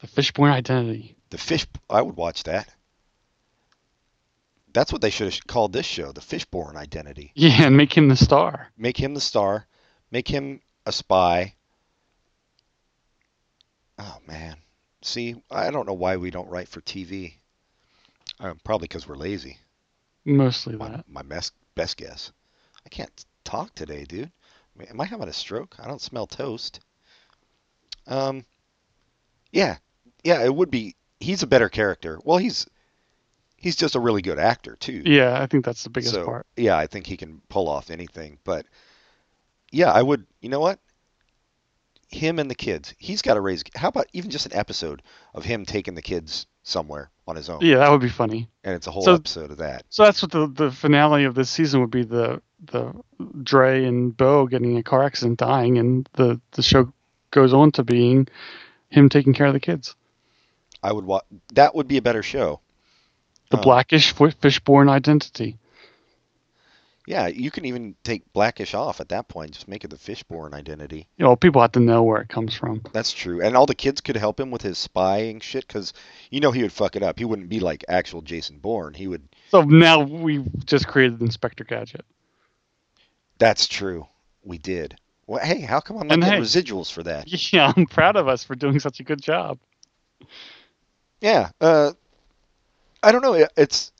The 0.00 0.06
Fishburne 0.06 0.52
identity. 0.52 1.16
The 1.30 1.38
fish. 1.38 1.66
I 1.90 2.02
would 2.02 2.16
watch 2.16 2.44
that. 2.44 2.68
That's 4.72 4.92
what 4.92 5.02
they 5.02 5.10
should 5.10 5.32
have 5.32 5.46
called 5.46 5.72
this 5.72 5.86
show, 5.86 6.12
the 6.12 6.20
Fishburne 6.20 6.76
identity. 6.76 7.32
Yeah, 7.34 7.66
and 7.66 7.76
make 7.76 7.96
him 7.96 8.08
the 8.08 8.16
star. 8.16 8.68
Make 8.76 8.96
him 8.96 9.14
the 9.14 9.20
star. 9.20 9.66
Make 10.10 10.28
him 10.28 10.60
a 10.86 10.92
spy. 10.92 11.54
Oh 13.98 14.18
man, 14.26 14.56
see, 15.02 15.42
I 15.50 15.70
don't 15.70 15.86
know 15.86 15.94
why 15.94 16.16
we 16.16 16.30
don't 16.30 16.48
write 16.48 16.68
for 16.68 16.80
TV. 16.80 17.34
Uh, 18.40 18.54
probably 18.64 18.86
because 18.86 19.08
we're 19.08 19.16
lazy. 19.16 19.58
Mostly 20.24 20.76
my, 20.76 20.88
that. 20.88 21.04
My 21.08 21.22
best 21.22 21.54
best 21.74 21.96
guess. 21.96 22.32
I 22.84 22.88
can't 22.88 23.24
talk 23.44 23.74
today, 23.74 24.04
dude. 24.04 24.30
Am 24.88 25.00
I 25.00 25.04
having 25.04 25.28
a 25.28 25.32
stroke? 25.32 25.76
I 25.80 25.88
don't 25.88 26.00
smell 26.00 26.26
toast. 26.26 26.80
Um, 28.06 28.44
yeah, 29.50 29.78
yeah, 30.22 30.44
it 30.44 30.54
would 30.54 30.70
be. 30.70 30.94
He's 31.20 31.42
a 31.42 31.48
better 31.48 31.68
character. 31.68 32.20
Well, 32.24 32.38
he's 32.38 32.68
he's 33.56 33.76
just 33.76 33.96
a 33.96 34.00
really 34.00 34.22
good 34.22 34.38
actor 34.38 34.76
too. 34.76 35.02
Yeah, 35.04 35.40
I 35.40 35.46
think 35.46 35.64
that's 35.64 35.82
the 35.82 35.90
biggest 35.90 36.14
so, 36.14 36.24
part. 36.24 36.46
Yeah, 36.56 36.76
I 36.76 36.86
think 36.86 37.06
he 37.06 37.16
can 37.16 37.40
pull 37.48 37.68
off 37.68 37.90
anything. 37.90 38.38
But 38.44 38.66
yeah, 39.72 39.92
I 39.92 40.02
would. 40.02 40.26
You 40.40 40.48
know 40.48 40.60
what? 40.60 40.78
him 42.10 42.38
and 42.38 42.50
the 42.50 42.54
kids. 42.54 42.94
He's 42.98 43.22
got 43.22 43.34
to 43.34 43.40
raise. 43.40 43.62
How 43.74 43.88
about 43.88 44.06
even 44.12 44.30
just 44.30 44.46
an 44.46 44.54
episode 44.54 45.02
of 45.34 45.44
him 45.44 45.64
taking 45.64 45.94
the 45.94 46.02
kids 46.02 46.46
somewhere 46.68 47.10
on 47.26 47.36
his 47.36 47.48
own? 47.48 47.60
Yeah, 47.60 47.78
that 47.78 47.90
would 47.90 48.00
be 48.00 48.08
funny. 48.08 48.48
And 48.62 48.74
it's 48.74 48.86
a 48.86 48.90
whole 48.90 49.02
so, 49.02 49.14
episode 49.14 49.50
of 49.50 49.58
that. 49.58 49.84
So 49.90 50.04
that's 50.04 50.22
what 50.22 50.30
the 50.30 50.46
the 50.46 50.70
finale 50.70 51.24
of 51.24 51.34
this 51.34 51.50
season 51.50 51.80
would 51.80 51.90
be 51.90 52.04
the 52.04 52.40
the 52.66 52.92
Dre 53.42 53.84
and 53.84 54.16
Bow 54.16 54.46
getting 54.46 54.76
a 54.76 54.82
car 54.82 55.02
accident, 55.02 55.38
dying, 55.38 55.78
and 55.78 56.08
the 56.14 56.40
the 56.52 56.62
show 56.62 56.92
goes 57.30 57.52
on 57.52 57.72
to 57.72 57.84
being 57.84 58.28
him 58.90 59.08
taking 59.08 59.34
care 59.34 59.46
of 59.46 59.52
the 59.52 59.60
kids. 59.60 59.94
I 60.82 60.92
would 60.92 61.04
watch. 61.04 61.24
That 61.54 61.74
would 61.74 61.88
be 61.88 61.96
a 61.96 62.02
better 62.02 62.22
show. 62.22 62.60
The 63.50 63.56
um, 63.56 63.62
blackish 63.62 64.14
Fishburne 64.14 64.90
identity. 64.90 65.58
Yeah, 67.08 67.26
you 67.26 67.50
can 67.50 67.64
even 67.64 67.94
take 68.04 68.30
Blackish 68.34 68.74
off 68.74 69.00
at 69.00 69.08
that 69.08 69.28
point. 69.28 69.52
Just 69.52 69.66
make 69.66 69.82
it 69.82 69.88
the 69.88 69.96
Fishburne 69.96 70.52
identity. 70.52 71.06
You 71.16 71.24
know, 71.24 71.36
people 71.36 71.62
have 71.62 71.72
to 71.72 71.80
know 71.80 72.02
where 72.02 72.20
it 72.20 72.28
comes 72.28 72.52
from. 72.52 72.82
That's 72.92 73.12
true, 73.12 73.40
and 73.40 73.56
all 73.56 73.64
the 73.64 73.74
kids 73.74 74.02
could 74.02 74.18
help 74.18 74.38
him 74.38 74.50
with 74.50 74.60
his 74.60 74.76
spying 74.76 75.40
shit 75.40 75.66
because 75.66 75.94
you 76.30 76.40
know 76.40 76.50
he 76.50 76.60
would 76.60 76.70
fuck 76.70 76.96
it 76.96 77.02
up. 77.02 77.18
He 77.18 77.24
wouldn't 77.24 77.48
be 77.48 77.60
like 77.60 77.82
actual 77.88 78.20
Jason 78.20 78.58
Bourne. 78.58 78.92
He 78.92 79.08
would. 79.08 79.26
So 79.48 79.62
now 79.62 80.02
we 80.02 80.44
just 80.66 80.86
created 80.86 81.22
Inspector 81.22 81.64
Gadget. 81.64 82.04
That's 83.38 83.66
true. 83.66 84.06
We 84.44 84.58
did. 84.58 84.94
Well, 85.26 85.42
hey, 85.42 85.62
how 85.62 85.80
come 85.80 85.96
I'm 85.96 86.08
not 86.08 86.14
and 86.14 86.22
getting 86.22 86.42
hey, 86.42 86.46
residuals 86.46 86.92
for 86.92 87.04
that? 87.04 87.26
Yeah, 87.54 87.72
I'm 87.74 87.86
proud 87.86 88.16
of 88.16 88.28
us 88.28 88.44
for 88.44 88.54
doing 88.54 88.80
such 88.80 89.00
a 89.00 89.02
good 89.02 89.22
job. 89.22 89.58
Yeah, 91.22 91.52
uh, 91.58 91.92
I 93.02 93.12
don't 93.12 93.22
know. 93.22 93.46
It's 93.56 93.92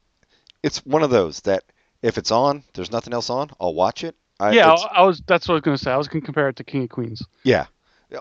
it's 0.62 0.84
one 0.84 1.02
of 1.02 1.08
those 1.08 1.40
that 1.42 1.64
if 2.02 2.18
it's 2.18 2.30
on, 2.30 2.64
there's 2.74 2.92
nothing 2.92 3.12
else 3.12 3.30
on, 3.30 3.50
I'll 3.60 3.74
watch 3.74 4.04
it. 4.04 4.16
I, 4.40 4.52
yeah, 4.52 4.72
I 4.72 5.02
was. 5.02 5.20
That's 5.26 5.48
what 5.48 5.54
I 5.54 5.56
was 5.56 5.62
gonna 5.62 5.78
say. 5.78 5.90
I 5.90 5.96
was 5.96 6.06
gonna 6.06 6.24
compare 6.24 6.48
it 6.48 6.56
to 6.56 6.64
King 6.64 6.84
of 6.84 6.90
Queens. 6.90 7.22
Yeah, 7.42 7.66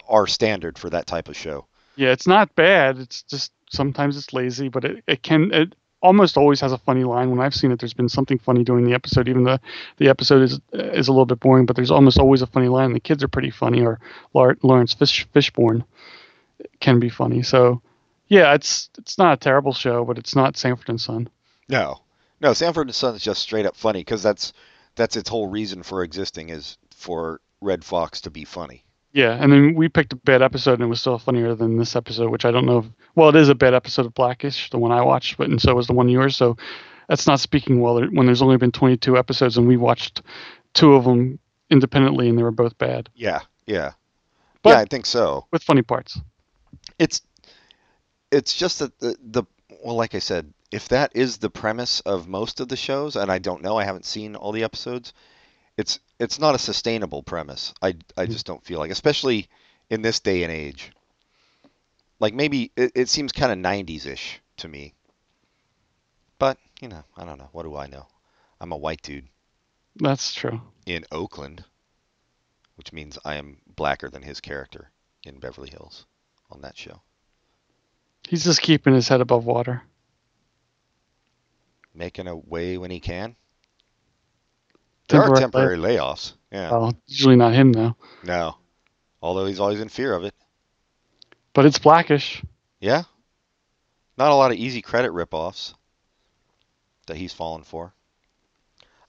our 0.09 0.25
standard 0.25 0.79
for 0.79 0.89
that 0.89 1.05
type 1.05 1.29
of 1.29 1.37
show. 1.37 1.67
Yeah, 1.95 2.09
it's 2.09 2.25
not 2.25 2.55
bad. 2.55 2.97
It's 2.97 3.21
just 3.23 3.51
sometimes 3.69 4.17
it's 4.17 4.33
lazy, 4.33 4.67
but 4.69 4.83
it, 4.83 5.03
it 5.07 5.21
can. 5.21 5.53
It, 5.53 5.75
almost 6.01 6.37
always 6.37 6.61
has 6.61 6.71
a 6.71 6.77
funny 6.77 7.03
line. 7.03 7.29
When 7.31 7.39
I've 7.39 7.55
seen 7.55 7.71
it, 7.71 7.79
there's 7.79 7.93
been 7.93 8.09
something 8.09 8.37
funny 8.37 8.63
during 8.63 8.85
the 8.85 8.93
episode. 8.93 9.27
Even 9.27 9.43
the 9.43 9.59
the 9.97 10.09
episode 10.09 10.41
is 10.41 10.59
is 10.73 11.07
a 11.07 11.11
little 11.11 11.25
bit 11.25 11.39
boring, 11.39 11.65
but 11.65 11.75
there's 11.75 11.91
almost 11.91 12.19
always 12.19 12.41
a 12.41 12.47
funny 12.47 12.67
line. 12.67 12.93
The 12.93 12.99
kids 12.99 13.23
are 13.23 13.27
pretty 13.27 13.51
funny, 13.51 13.83
or 13.83 13.99
Laurence 14.33 14.93
Fish, 14.93 15.27
Fishburne 15.33 15.83
can 16.79 16.99
be 16.99 17.09
funny. 17.09 17.43
So 17.43 17.81
yeah, 18.27 18.53
it's 18.53 18.89
it's 18.97 19.17
not 19.17 19.33
a 19.33 19.37
terrible 19.37 19.73
show, 19.73 20.03
but 20.05 20.17
it's 20.17 20.35
not 20.35 20.57
Sanford 20.57 20.89
and 20.89 21.01
Son. 21.01 21.29
No, 21.69 22.01
no, 22.41 22.53
Sanford 22.53 22.87
and 22.87 22.95
Son 22.95 23.15
is 23.15 23.21
just 23.23 23.41
straight 23.41 23.65
up 23.65 23.75
funny 23.75 23.99
because 24.01 24.23
that's 24.23 24.53
that's 24.95 25.15
its 25.15 25.29
whole 25.29 25.47
reason 25.47 25.83
for 25.83 26.03
existing 26.03 26.49
is 26.49 26.77
for 26.95 27.41
Redd 27.61 27.83
Foxx 27.83 28.21
to 28.21 28.29
be 28.31 28.45
funny. 28.45 28.83
Yeah, 29.13 29.31
and 29.41 29.51
then 29.51 29.73
we 29.75 29.89
picked 29.89 30.13
a 30.13 30.17
bad 30.17 30.41
episode, 30.41 30.73
and 30.73 30.83
it 30.83 30.87
was 30.87 30.99
still 30.99 31.17
funnier 31.17 31.55
than 31.55 31.77
this 31.77 31.95
episode, 31.95 32.29
which 32.29 32.45
I 32.45 32.51
don't 32.51 32.65
know. 32.65 32.79
If, 32.79 32.85
well, 33.15 33.29
it 33.29 33.35
is 33.35 33.49
a 33.49 33.55
bad 33.55 33.73
episode 33.73 34.05
of 34.05 34.13
Blackish, 34.13 34.69
the 34.69 34.77
one 34.77 34.91
I 34.91 35.01
watched, 35.01 35.37
but 35.37 35.49
and 35.49 35.59
so 35.61 35.73
was 35.73 35.87
the 35.87 35.93
one 35.93 36.09
yours. 36.09 36.35
So 36.35 36.57
that's 37.07 37.25
not 37.25 37.39
speaking 37.39 37.79
well 37.79 37.99
when 38.11 38.25
there's 38.25 38.41
only 38.41 38.57
been 38.57 38.71
22 38.71 39.17
episodes, 39.17 39.57
and 39.57 39.67
we 39.67 39.77
watched 39.77 40.21
two 40.73 40.93
of 40.93 41.05
them 41.05 41.39
independently, 41.71 42.29
and 42.29 42.37
they 42.37 42.43
were 42.43 42.51
both 42.51 42.77
bad. 42.77 43.09
Yeah, 43.15 43.39
yeah, 43.65 43.93
But- 44.61 44.71
yeah. 44.71 44.79
I 44.79 44.85
think 44.85 45.05
so. 45.05 45.47
with 45.51 45.63
funny 45.63 45.81
parts. 45.81 46.19
It's 46.99 47.21
it's 48.31 48.55
just 48.55 48.79
that 48.79 48.99
the 48.99 49.15
the 49.23 49.43
well, 49.83 49.95
like 49.95 50.15
I 50.15 50.19
said, 50.19 50.53
if 50.71 50.89
that 50.89 51.11
is 51.15 51.37
the 51.37 51.49
premise 51.49 52.01
of 52.01 52.27
most 52.27 52.59
of 52.59 52.67
the 52.67 52.75
shows, 52.75 53.15
and 53.15 53.31
I 53.31 53.39
don't 53.39 53.61
know, 53.61 53.77
I 53.77 53.85
haven't 53.85 54.05
seen 54.05 54.35
all 54.35 54.51
the 54.51 54.63
episodes. 54.63 55.13
It's 55.77 55.99
it's 56.19 56.39
not 56.39 56.55
a 56.55 56.59
sustainable 56.59 57.23
premise. 57.23 57.73
I 57.81 57.95
I 58.17 58.25
hmm. 58.25 58.31
just 58.31 58.45
don't 58.45 58.63
feel 58.63 58.79
like, 58.79 58.91
especially 58.91 59.47
in 59.89 60.01
this 60.01 60.19
day 60.19 60.43
and 60.43 60.51
age. 60.51 60.91
Like 62.19 62.33
maybe 62.33 62.71
it, 62.75 62.91
it 62.95 63.09
seems 63.09 63.31
kind 63.31 63.51
of 63.51 63.57
90s 63.59 64.05
ish 64.05 64.41
to 64.57 64.67
me. 64.67 64.93
But 66.39 66.57
you 66.81 66.87
know, 66.87 67.03
I 67.15 67.25
don't 67.25 67.37
know. 67.37 67.49
What 67.51 67.63
do 67.63 67.75
I 67.75 67.87
know? 67.87 68.07
I'm 68.59 68.71
a 68.71 68.77
white 68.77 69.03
dude 69.03 69.27
That's 69.95 70.33
true. 70.33 70.61
in 70.85 71.05
Oakland, 71.11 71.63
which 72.75 72.91
means 72.91 73.19
I 73.23 73.35
am 73.35 73.57
blacker 73.75 74.09
than 74.09 74.23
his 74.23 74.41
character 74.41 74.89
in 75.23 75.39
Beverly 75.39 75.69
Hills 75.69 76.05
on 76.49 76.61
that 76.61 76.77
show. 76.77 77.01
He's 78.27 78.43
just 78.43 78.61
keeping 78.61 78.95
his 78.95 79.07
head 79.07 79.21
above 79.21 79.45
water. 79.45 79.83
Making 81.97 82.27
a 82.27 82.35
way 82.35 82.77
when 82.77 82.91
he 82.91 82.99
can. 82.99 83.35
There 85.09 85.21
are 85.21 85.35
Temporary 85.35 85.41
temporary 85.41 85.77
layoffs. 85.77 86.33
Yeah. 86.51 86.91
Usually 87.07 87.35
not 87.35 87.53
him 87.53 87.73
though, 87.73 87.95
No. 88.23 88.57
Although 89.21 89.45
he's 89.45 89.59
always 89.59 89.79
in 89.81 89.89
fear 89.89 90.13
of 90.13 90.23
it. 90.23 90.33
but 91.53 91.65
it's 91.65 91.79
Blackish. 91.79 92.43
Yeah. 92.79 93.03
Not 94.17 94.31
a 94.31 94.35
lot 94.35 94.51
of 94.51 94.57
easy 94.57 94.81
credit 94.81 95.11
rip-offs 95.11 95.73
that 97.07 97.17
he's 97.17 97.33
fallen 97.33 97.63
for. 97.63 97.93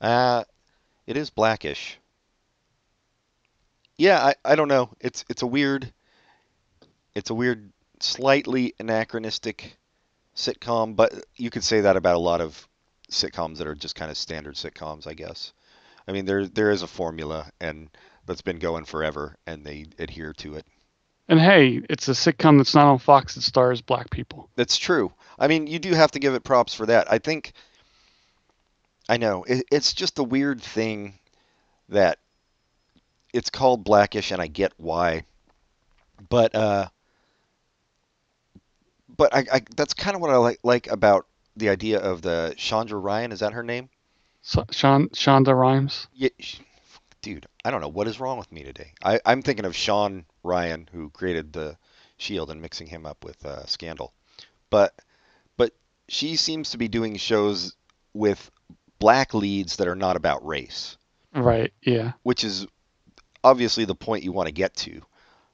Uh, 0.01 0.45
it 1.07 1.17
is 1.17 1.31
blackish. 1.31 1.99
Yeah, 3.97 4.19
I, 4.23 4.35
I 4.45 4.55
don't 4.55 4.69
know. 4.69 4.91
It's 5.01 5.25
it's 5.29 5.43
a 5.43 5.47
weird 5.47 5.93
it's 7.15 7.31
a 7.31 7.35
weird 7.35 7.73
slightly 8.01 8.75
anachronistic 8.79 9.77
sitcom, 10.37 10.95
but 10.95 11.13
you 11.37 11.51
could 11.51 11.65
say 11.65 11.81
that 11.81 11.97
about 11.97 12.15
a 12.17 12.21
lot 12.21 12.41
of 12.41 12.68
sitcoms 13.11 13.59
that 13.59 13.67
are 13.67 13.75
just 13.75 13.95
kind 13.95 14.11
of 14.11 14.17
standard 14.17 14.55
sitcoms, 14.55 15.07
I 15.07 15.15
guess. 15.15 15.53
I 16.07 16.13
mean, 16.13 16.25
there 16.25 16.47
there 16.47 16.71
is 16.71 16.83
a 16.83 16.87
formula 16.87 17.51
and 17.61 17.89
that's 18.27 18.43
been 18.43 18.59
going 18.59 18.85
forever 18.85 19.37
and 19.47 19.65
they 19.65 19.87
adhere 19.99 20.33
to 20.35 20.55
it. 20.55 20.67
And 21.29 21.39
hey, 21.39 21.83
it's 21.91 22.09
a 22.09 22.13
sitcom 22.13 22.57
that's 22.57 22.75
not 22.75 22.87
on 22.87 22.99
Fox 22.99 23.35
that 23.35 23.43
stars 23.43 23.83
black 23.83 24.11
people. 24.11 24.49
That's 24.57 24.79
true. 24.79 25.13
I 25.39 25.47
mean, 25.47 25.67
you 25.67 25.79
do 25.79 25.93
have 25.93 26.11
to 26.13 26.19
give 26.19 26.35
it 26.35 26.45
props 26.45 26.75
for 26.75 26.87
that. 26.87 27.11
I 27.13 27.19
think. 27.19 27.53
I 29.11 29.17
know 29.17 29.45
it, 29.45 29.65
it's 29.71 29.95
just 29.95 30.19
a 30.19 30.23
weird 30.23 30.61
thing 30.61 31.19
that 31.89 32.19
it's 33.33 33.51
called 33.51 33.85
Blackish, 33.85 34.33
and 34.33 34.41
I 34.41 34.47
get 34.47 34.73
why, 34.77 35.25
but 36.29 36.55
uh, 36.55 36.89
but 39.17 39.35
I, 39.35 39.45
I 39.53 39.63
that's 39.77 39.95
kind 39.95 40.15
of 40.15 40.21
what 40.21 40.31
I 40.31 40.37
like 40.37 40.59
like 40.63 40.87
about 40.89 41.27
the 41.59 41.69
idea 41.69 41.99
of 41.99 42.23
the 42.23 42.55
Chandra 42.57 42.99
Ryan. 42.99 43.33
Is 43.33 43.41
that 43.41 43.53
her 43.53 43.63
name? 43.63 43.89
So, 44.43 44.65
Sean 44.71 45.09
Shonda 45.11 45.55
Rhimes. 45.59 46.07
Yeah, 46.15 46.31
sh- 46.39 46.61
dude, 47.23 47.47
I 47.65 47.71
don't 47.71 47.81
know 47.81 47.89
what 47.89 48.07
is 48.07 48.21
wrong 48.21 48.39
with 48.39 48.51
me 48.53 48.63
today. 48.63 48.93
I, 49.03 49.21
I'm 49.27 49.43
thinking 49.43 49.65
of 49.65 49.75
Shawn 49.77 50.25
Ryan, 50.43 50.89
who 50.93 51.11
created 51.11 51.53
the 51.53 51.77
Shield, 52.17 52.51
and 52.51 52.63
mixing 52.63 52.87
him 52.87 53.05
up 53.05 53.25
with 53.25 53.45
uh, 53.45 53.67
Scandal. 53.67 54.13
But 54.71 54.95
but 55.57 55.73
she 56.09 56.37
seems 56.37 56.71
to 56.71 56.79
be 56.79 56.89
doing 56.89 57.17
shows 57.17 57.75
with 58.15 58.51
black 58.99 59.35
leads 59.35 59.77
that 59.77 59.89
are 59.89 59.95
not 59.97 60.17
about 60.17 60.47
race, 60.47 60.97
Right. 61.35 61.73
Yeah. 61.83 62.13
which 62.23 62.43
is 62.45 62.67
obviously 63.45 63.85
the 63.85 63.95
point 63.95 64.25
you 64.25 64.33
want 64.33 64.47
to 64.49 64.53
get 64.53 64.75
to. 64.77 65.01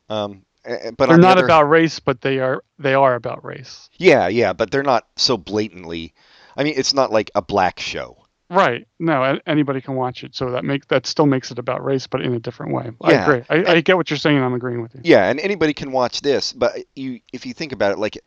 Um, 0.08 0.44
but 0.64 1.06
They're 1.06 1.16
the 1.16 1.22
not 1.22 1.38
about 1.38 1.68
race, 1.68 2.00
but 2.00 2.20
they 2.20 2.38
are 2.38 2.62
they 2.78 2.94
are 2.94 3.14
about 3.14 3.44
race. 3.44 3.88
yeah, 3.98 4.28
yeah, 4.28 4.52
but 4.52 4.70
they're 4.70 4.82
not 4.82 5.06
so 5.16 5.36
blatantly. 5.36 6.14
I 6.56 6.64
mean, 6.64 6.74
it's 6.76 6.94
not 6.94 7.10
like 7.12 7.30
a 7.34 7.42
black 7.42 7.80
show. 7.80 8.18
Right. 8.50 8.86
No, 9.00 9.38
anybody 9.46 9.80
can 9.80 9.94
watch 9.94 10.22
it, 10.22 10.36
so 10.36 10.50
that 10.52 10.64
make 10.64 10.86
that 10.88 11.06
still 11.06 11.26
makes 11.26 11.50
it 11.50 11.58
about 11.58 11.84
race, 11.84 12.06
but 12.06 12.20
in 12.20 12.34
a 12.34 12.38
different 12.38 12.72
way. 12.72 12.90
I 13.02 13.12
Yeah. 13.12 13.22
agree. 13.24 13.42
I, 13.50 13.72
I 13.76 13.80
get 13.80 13.96
what 13.96 14.10
you're 14.10 14.18
saying. 14.18 14.36
and 14.36 14.44
I'm 14.44 14.54
agreeing 14.54 14.80
with 14.82 14.94
you. 14.94 15.00
Yeah, 15.02 15.28
and 15.28 15.40
anybody 15.40 15.72
can 15.74 15.92
watch 15.92 16.20
this, 16.20 16.52
but 16.52 16.72
you 16.94 17.20
if 17.32 17.46
you 17.46 17.54
think 17.54 17.72
about 17.72 17.92
it, 17.92 17.98
like 17.98 18.18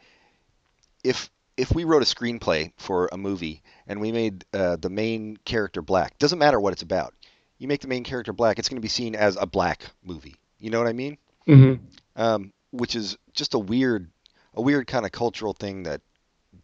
if 1.03 1.29
if 1.55 1.73
we 1.73 1.83
wrote 1.85 2.01
a 2.03 2.05
screenplay 2.05 2.71
for 2.77 3.09
a 3.11 3.17
movie 3.17 3.63
and 3.87 3.99
we 3.99 4.11
made 4.11 4.45
uh, 4.53 4.75
the 4.75 4.89
main 4.89 5.37
character 5.45 5.81
black, 5.81 6.17
doesn't 6.19 6.37
matter 6.39 6.59
what 6.59 6.73
it's 6.73 6.83
about. 6.83 7.13
You 7.57 7.67
make 7.67 7.81
the 7.81 7.87
main 7.87 8.03
character 8.03 8.31
black, 8.33 8.59
it's 8.59 8.69
going 8.69 8.77
to 8.77 8.81
be 8.81 8.87
seen 8.87 9.15
as 9.15 9.35
a 9.39 9.47
black 9.47 9.81
movie. 10.03 10.35
You 10.59 10.69
know 10.69 10.77
what 10.79 10.87
I 10.87 10.93
mean? 10.93 11.17
Hmm 11.47 11.73
Um, 12.15 12.51
which 12.71 12.95
is 12.95 13.17
just 13.33 13.53
a 13.53 13.59
weird, 13.59 14.09
a 14.53 14.61
weird 14.61 14.87
kind 14.87 15.05
of 15.05 15.11
cultural 15.11 15.53
thing 15.53 15.83
that 15.83 16.01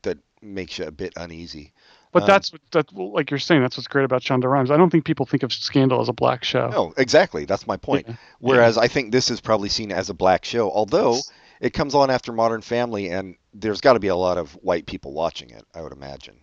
that 0.04 0.18
makes 0.42 0.78
you 0.78 0.86
a 0.86 0.92
bit 0.92 1.14
uneasy. 1.16 1.72
But 2.12 2.24
Um, 2.24 2.28
that's 2.28 2.52
that 2.72 2.94
like 2.94 3.32
you're 3.32 3.40
saying. 3.40 3.62
That's 3.62 3.78
what's 3.78 3.88
great 3.88 4.06
about 4.06 4.22
Shonda 4.22 4.46
Rhimes. 4.46 4.70
I 4.70 4.78
don't 4.78 4.90
think 4.90 5.06
people 5.06 5.26
think 5.26 5.42
of 5.44 5.52
Scandal 5.52 6.00
as 6.02 6.10
a 6.10 6.14
black 6.14 6.44
show. 6.44 6.68
No, 6.70 6.94
exactly. 6.98 7.46
That's 7.46 7.66
my 7.66 7.78
point. 7.78 8.06
Yeah. 8.08 8.16
Whereas 8.40 8.78
I 8.78 8.88
think 8.88 9.12
this 9.12 9.32
is 9.32 9.42
probably 9.42 9.70
seen 9.70 9.92
as 9.92 10.10
a 10.10 10.14
black 10.14 10.46
show, 10.46 10.70
although 10.70 11.18
it 11.60 11.74
comes 11.74 11.96
on 11.96 12.12
after 12.12 12.32
Modern 12.32 12.62
Family, 12.62 13.10
and 13.10 13.36
there's 13.54 13.82
got 13.82 13.94
to 13.94 14.00
be 14.00 14.10
a 14.10 14.16
lot 14.16 14.38
of 14.38 14.52
white 14.62 14.86
people 14.86 15.14
watching 15.14 15.50
it. 15.50 15.64
I 15.74 15.82
would 15.82 15.94
imagine. 15.94 16.36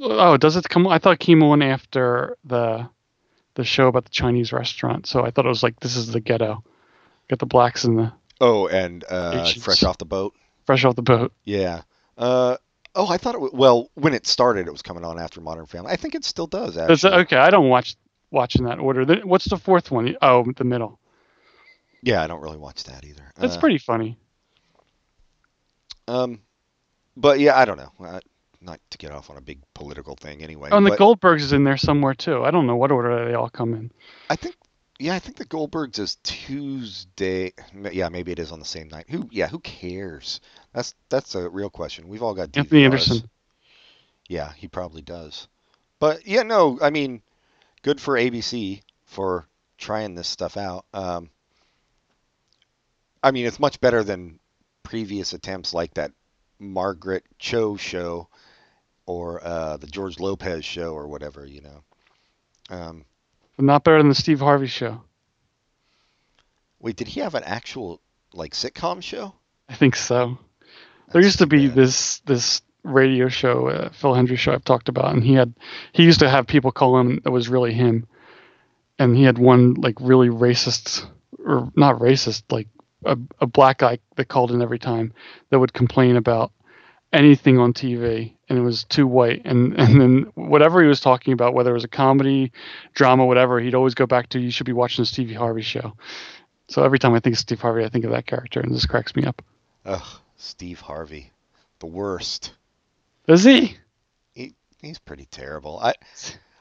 Oh, 0.00 0.36
does 0.38 0.56
it 0.56 0.68
come? 0.68 0.86
I 0.86 0.98
thought 0.98 1.14
it 1.14 1.20
came 1.20 1.42
on 1.42 1.60
after 1.60 2.36
the 2.44 2.88
the 3.56 3.64
show 3.64 3.88
about 3.88 4.04
the 4.04 4.10
Chinese 4.10 4.52
restaurant. 4.52 5.06
So 5.06 5.24
I 5.24 5.30
thought 5.30 5.44
it 5.44 5.48
was 5.48 5.62
like 5.62 5.80
this 5.80 5.96
is 5.96 6.12
the 6.12 6.20
ghetto. 6.20 6.62
Got 7.30 7.38
the 7.38 7.46
blacks 7.46 7.84
in 7.84 7.94
the 7.94 8.12
Oh, 8.40 8.66
and 8.66 9.04
uh, 9.08 9.42
Asians. 9.44 9.64
fresh 9.64 9.84
off 9.84 9.98
the 9.98 10.04
boat. 10.04 10.34
fresh 10.66 10.84
off 10.84 10.96
the 10.96 11.02
boat. 11.02 11.32
Yeah. 11.44 11.82
Uh, 12.18 12.56
oh, 12.96 13.06
I 13.06 13.18
thought 13.18 13.34
it 13.36 13.40
was, 13.40 13.52
well 13.52 13.88
when 13.94 14.14
it 14.14 14.26
started, 14.26 14.66
it 14.66 14.72
was 14.72 14.82
coming 14.82 15.04
on 15.04 15.18
after 15.18 15.40
Modern 15.40 15.66
Family. 15.66 15.92
I 15.92 15.96
think 15.96 16.14
it 16.16 16.24
still 16.24 16.48
does. 16.48 16.76
Actually. 16.76 17.12
Okay, 17.20 17.36
I 17.36 17.50
don't 17.50 17.68
watch 17.68 17.94
watch 18.32 18.56
in 18.56 18.64
that 18.64 18.80
order. 18.80 19.04
Then 19.04 19.28
What's 19.28 19.44
the 19.44 19.56
fourth 19.58 19.90
one? 19.92 20.16
Oh, 20.20 20.44
the 20.56 20.64
middle. 20.64 20.98
Yeah, 22.02 22.20
I 22.22 22.26
don't 22.26 22.40
really 22.40 22.56
watch 22.58 22.82
that 22.84 23.04
either. 23.04 23.22
That's 23.36 23.56
Uh, 23.56 23.60
pretty 23.60 23.78
funny. 23.78 24.18
Um, 26.08 26.40
but 27.16 27.38
yeah, 27.40 27.56
I 27.56 27.64
don't 27.64 27.76
know. 27.76 27.92
Uh, 28.04 28.20
not 28.60 28.80
to 28.90 28.98
get 28.98 29.12
off 29.12 29.30
on 29.30 29.36
a 29.36 29.40
big 29.40 29.60
political 29.74 30.16
thing, 30.16 30.42
anyway. 30.42 30.70
Oh, 30.72 30.76
and 30.78 30.86
the 30.86 30.90
but 30.90 30.98
Goldbergs 30.98 31.40
is 31.40 31.52
in 31.52 31.62
there 31.64 31.76
somewhere 31.76 32.14
too. 32.14 32.42
I 32.44 32.50
don't 32.50 32.66
know 32.66 32.76
what 32.76 32.90
order 32.90 33.26
they 33.26 33.34
all 33.34 33.48
come 33.50 33.74
in. 33.74 33.90
I 34.28 34.36
think. 34.36 34.56
Yeah, 35.00 35.14
I 35.14 35.18
think 35.18 35.38
the 35.38 35.46
Goldbergs 35.46 35.98
is 35.98 36.16
Tuesday. 36.22 37.54
Yeah, 37.90 38.10
maybe 38.10 38.32
it 38.32 38.38
is 38.38 38.52
on 38.52 38.58
the 38.58 38.66
same 38.66 38.88
night. 38.88 39.06
Who? 39.08 39.28
Yeah, 39.32 39.48
who 39.48 39.58
cares? 39.60 40.42
That's 40.74 40.94
that's 41.08 41.34
a 41.34 41.48
real 41.48 41.70
question. 41.70 42.06
We've 42.06 42.22
all 42.22 42.34
got 42.34 42.54
Anthony 42.54 42.82
DVRs. 42.82 42.84
Anderson. 42.84 43.30
Yeah, 44.28 44.52
he 44.52 44.68
probably 44.68 45.00
does. 45.00 45.48
But 46.00 46.26
yeah, 46.26 46.42
no, 46.42 46.78
I 46.82 46.90
mean, 46.90 47.22
good 47.82 47.98
for 47.98 48.14
ABC 48.14 48.82
for 49.06 49.48
trying 49.78 50.14
this 50.14 50.28
stuff 50.28 50.58
out. 50.58 50.84
Um, 50.92 51.30
I 53.22 53.30
mean, 53.30 53.46
it's 53.46 53.58
much 53.58 53.80
better 53.80 54.04
than 54.04 54.38
previous 54.82 55.32
attempts 55.32 55.72
like 55.72 55.94
that 55.94 56.12
Margaret 56.58 57.24
Cho 57.38 57.76
show 57.76 58.28
or 59.06 59.42
uh, 59.42 59.78
the 59.78 59.86
George 59.86 60.20
Lopez 60.20 60.62
show 60.62 60.92
or 60.92 61.08
whatever, 61.08 61.46
you 61.46 61.62
know. 61.62 61.82
Um, 62.68 63.04
But 63.60 63.66
not 63.66 63.84
better 63.84 63.98
than 63.98 64.08
the 64.08 64.14
Steve 64.14 64.40
Harvey 64.40 64.68
show. 64.68 65.02
wait, 66.78 66.96
did 66.96 67.08
he 67.08 67.20
have 67.20 67.34
an 67.34 67.44
actual 67.44 68.00
like 68.32 68.54
sitcom 68.54 69.02
show? 69.02 69.34
I 69.68 69.74
think 69.74 69.96
so. 69.96 70.38
there 71.12 71.20
used 71.20 71.40
to 71.40 71.46
be 71.46 71.66
bad. 71.66 71.76
this 71.76 72.20
this 72.20 72.62
radio 72.84 73.28
show, 73.28 73.68
uh, 73.68 73.90
Phil 73.90 74.14
Hendrie 74.14 74.38
show 74.38 74.54
I've 74.54 74.64
talked 74.64 74.88
about, 74.88 75.12
and 75.12 75.22
he 75.22 75.34
had 75.34 75.52
he 75.92 76.04
used 76.04 76.20
to 76.20 76.30
have 76.30 76.46
people 76.46 76.72
call 76.72 76.98
him. 76.98 77.20
It 77.22 77.28
was 77.28 77.50
really 77.50 77.74
him, 77.74 78.06
and 78.98 79.14
he 79.14 79.24
had 79.24 79.36
one 79.36 79.74
like 79.74 79.96
really 80.00 80.30
racist 80.30 81.04
or 81.44 81.70
not 81.76 81.98
racist, 81.98 82.44
like 82.50 82.68
a, 83.04 83.18
a 83.42 83.46
black 83.46 83.76
guy 83.76 83.98
that 84.16 84.28
called 84.28 84.52
in 84.52 84.62
every 84.62 84.78
time 84.78 85.12
that 85.50 85.58
would 85.58 85.74
complain 85.74 86.16
about 86.16 86.50
anything 87.12 87.58
on 87.58 87.72
TV, 87.72 88.32
and 88.48 88.58
it 88.58 88.62
was 88.62 88.84
too 88.84 89.06
white. 89.06 89.42
And 89.44 89.74
and 89.78 90.00
then 90.00 90.32
whatever 90.34 90.80
he 90.82 90.88
was 90.88 91.00
talking 91.00 91.32
about, 91.32 91.54
whether 91.54 91.70
it 91.70 91.74
was 91.74 91.84
a 91.84 91.88
comedy, 91.88 92.52
drama, 92.94 93.26
whatever, 93.26 93.60
he'd 93.60 93.74
always 93.74 93.94
go 93.94 94.06
back 94.06 94.28
to 94.30 94.38
you 94.40 94.50
should 94.50 94.66
be 94.66 94.72
watching 94.72 95.02
the 95.02 95.06
Stevie 95.06 95.34
Harvey 95.34 95.62
show. 95.62 95.94
So 96.68 96.84
every 96.84 96.98
time 96.98 97.14
I 97.14 97.20
think 97.20 97.34
of 97.34 97.40
Steve 97.40 97.60
Harvey, 97.60 97.84
I 97.84 97.88
think 97.88 98.04
of 98.04 98.12
that 98.12 98.26
character, 98.26 98.60
and 98.60 98.72
this 98.74 98.86
cracks 98.86 99.16
me 99.16 99.24
up. 99.24 99.42
Ugh, 99.84 100.06
Steve 100.36 100.80
Harvey, 100.80 101.32
the 101.80 101.86
worst. 101.86 102.52
Is 103.26 103.44
he? 103.44 103.76
He 104.34 104.54
he's 104.80 104.98
pretty 104.98 105.26
terrible. 105.26 105.80
I 105.80 105.94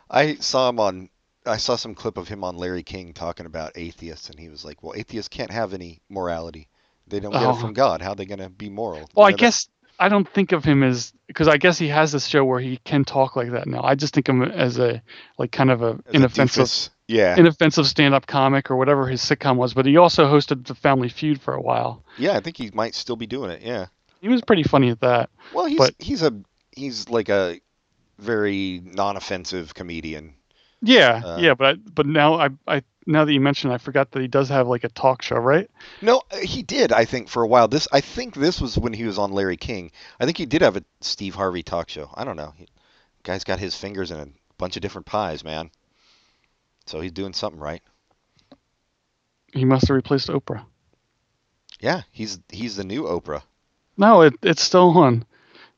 I 0.10 0.36
saw 0.36 0.70
him 0.70 0.80
on 0.80 1.10
I 1.45 1.58
saw 1.58 1.76
some 1.76 1.95
clip 1.95 2.18
of 2.18 2.28
him 2.28 2.43
on 2.43 2.58
Larry 2.58 2.84
King 2.84 3.14
talking 3.14 3.45
about 3.45 3.72
atheists, 3.76 4.30
and 4.30 4.39
he 4.39 4.50
was 4.50 4.66
like, 4.66 4.84
"Well, 4.84 4.93
atheists 4.95 5.30
can't 5.30 5.52
have 5.52 5.74
any 5.74 6.02
morality. 6.10 6.68
They 7.08 7.20
don't 7.20 7.32
get 7.32 7.43
Oh. 7.43 7.52
it 7.52 7.62
from 7.62 7.74
God. 7.74 8.02
How 8.02 8.12
are 8.12 8.16
they 8.16 8.26
gonna 8.26 8.50
be 8.50 8.70
moral?" 8.70 9.10
Well, 9.16 9.26
I 9.28 9.32
guess 9.32 9.68
I 10.00 10.08
don't 10.10 10.28
think 10.28 10.52
of 10.54 10.64
him 10.64 10.82
as 10.84 11.14
because 11.28 11.47
I 11.47 11.58
guess 11.58 11.78
he 11.78 11.88
has 11.89 12.12
this 12.12 12.26
show 12.26 12.45
where 12.45 12.60
he 12.60 12.78
can 12.86 13.04
talk 13.04 13.36
like 13.36 13.52
that 13.52 13.68
now. 13.68 13.82
I 13.84 13.95
just 13.95 14.14
think 14.14 14.30
of 14.30 14.36
him 14.36 14.43
as 14.43 14.80
a 14.80 15.02
like 15.38 15.52
kind 15.52 15.70
of 15.72 15.82
a 15.82 16.00
as 16.08 16.14
a 16.14 16.18
inoffensive 16.18 16.64
doofus. 16.66 16.89
Yeah, 17.08 17.36
inoffensive 17.38 17.88
stand-up 17.88 18.28
comic 18.28 18.70
or 18.70 18.76
whatever 18.76 19.08
his 19.08 19.22
sitcom 19.22 19.56
was. 19.58 19.74
But 19.74 19.86
he 19.88 19.97
also 19.97 20.26
hosted 20.32 20.68
the 20.68 20.76
Family 20.76 21.10
Feud 21.10 21.41
for 21.41 21.54
a 21.56 21.62
while. 21.62 22.04
yeah. 22.18 22.38
I 22.38 22.39
think 22.39 22.56
he 22.58 22.70
might 22.74 22.93
still 22.95 23.16
be 23.16 23.26
doing 23.28 23.50
it. 23.50 23.62
Yeah. 23.64 23.88
He 24.22 24.28
was 24.30 24.41
pretty 24.41 24.64
funny 24.64 24.89
at 24.89 25.00
that. 25.02 25.30
Well, 25.54 25.66
he's 25.66 25.78
But- 25.80 25.95
he's 26.00 26.22
a 26.22 26.34
he's 26.72 27.10
like 27.10 27.30
a 27.30 27.60
very 28.20 28.82
non-offensive 28.84 29.74
comedian. 29.74 30.34
Yeah, 30.82 31.22
Uh, 31.26 31.38
yeah. 31.41 31.54
But 31.56 31.66
I, 31.66 31.74
but 31.93 32.06
now 32.06 32.36
I 32.36 32.50
I 32.68 32.84
now 33.10 33.26
that 33.26 33.34
you 33.34 33.41
mentioned, 33.41 33.74
I 33.74 33.80
forgot 33.80 34.12
that 34.12 34.22
he 34.22 34.28
does 34.28 34.49
have 34.49 34.68
like 34.68 34.84
a 34.84 34.89
talk 34.89 35.22
show, 35.24 35.38
right? 35.38 35.70
No, 36.01 36.22
uh, 36.32 36.38
he 36.38 36.62
did. 36.62 36.91
I 36.93 37.05
think 37.05 37.28
for 37.28 37.41
a 37.43 37.47
while. 37.47 37.68
This 37.68 37.88
I 37.91 38.01
think 38.01 38.36
this 38.36 38.62
was 38.62 38.78
when 38.78 38.93
he 38.93 39.03
was 39.03 39.18
on 39.18 39.32
Larry 39.32 39.57
King. 39.57 39.91
I 40.20 40.26
think 40.26 40.38
he 40.38 40.45
did 40.45 40.62
have 40.62 40.78
a 40.78 40.84
Steve 41.01 41.36
Harvey 41.36 41.64
talk 41.64 41.89
show. 41.89 42.10
I 42.14 42.24
don't 42.24 42.38
know. 42.38 42.53
He, 42.55 42.68
guy's 43.24 43.43
got 43.43 43.60
his 43.60 43.76
fingers 43.76 44.12
in 44.12 44.20
a 44.20 44.28
bunch 44.57 44.76
of 44.76 44.82
different 44.82 45.07
pies, 45.07 45.43
man. 45.43 45.72
So 46.86 47.01
he's 47.01 47.12
doing 47.12 47.34
something 47.34 47.60
right. 47.60 47.82
He 49.53 49.66
must 49.66 49.88
have 49.88 49.95
replaced 49.95 50.28
Oprah. 50.30 50.64
Yeah, 51.80 52.03
he's 52.12 52.39
he's 52.49 52.76
the 52.76 52.84
new 52.84 53.03
Oprah. 53.03 53.41
No, 53.97 54.22
it 54.22 54.34
it's 54.43 54.62
still 54.62 54.95
on. 54.97 55.26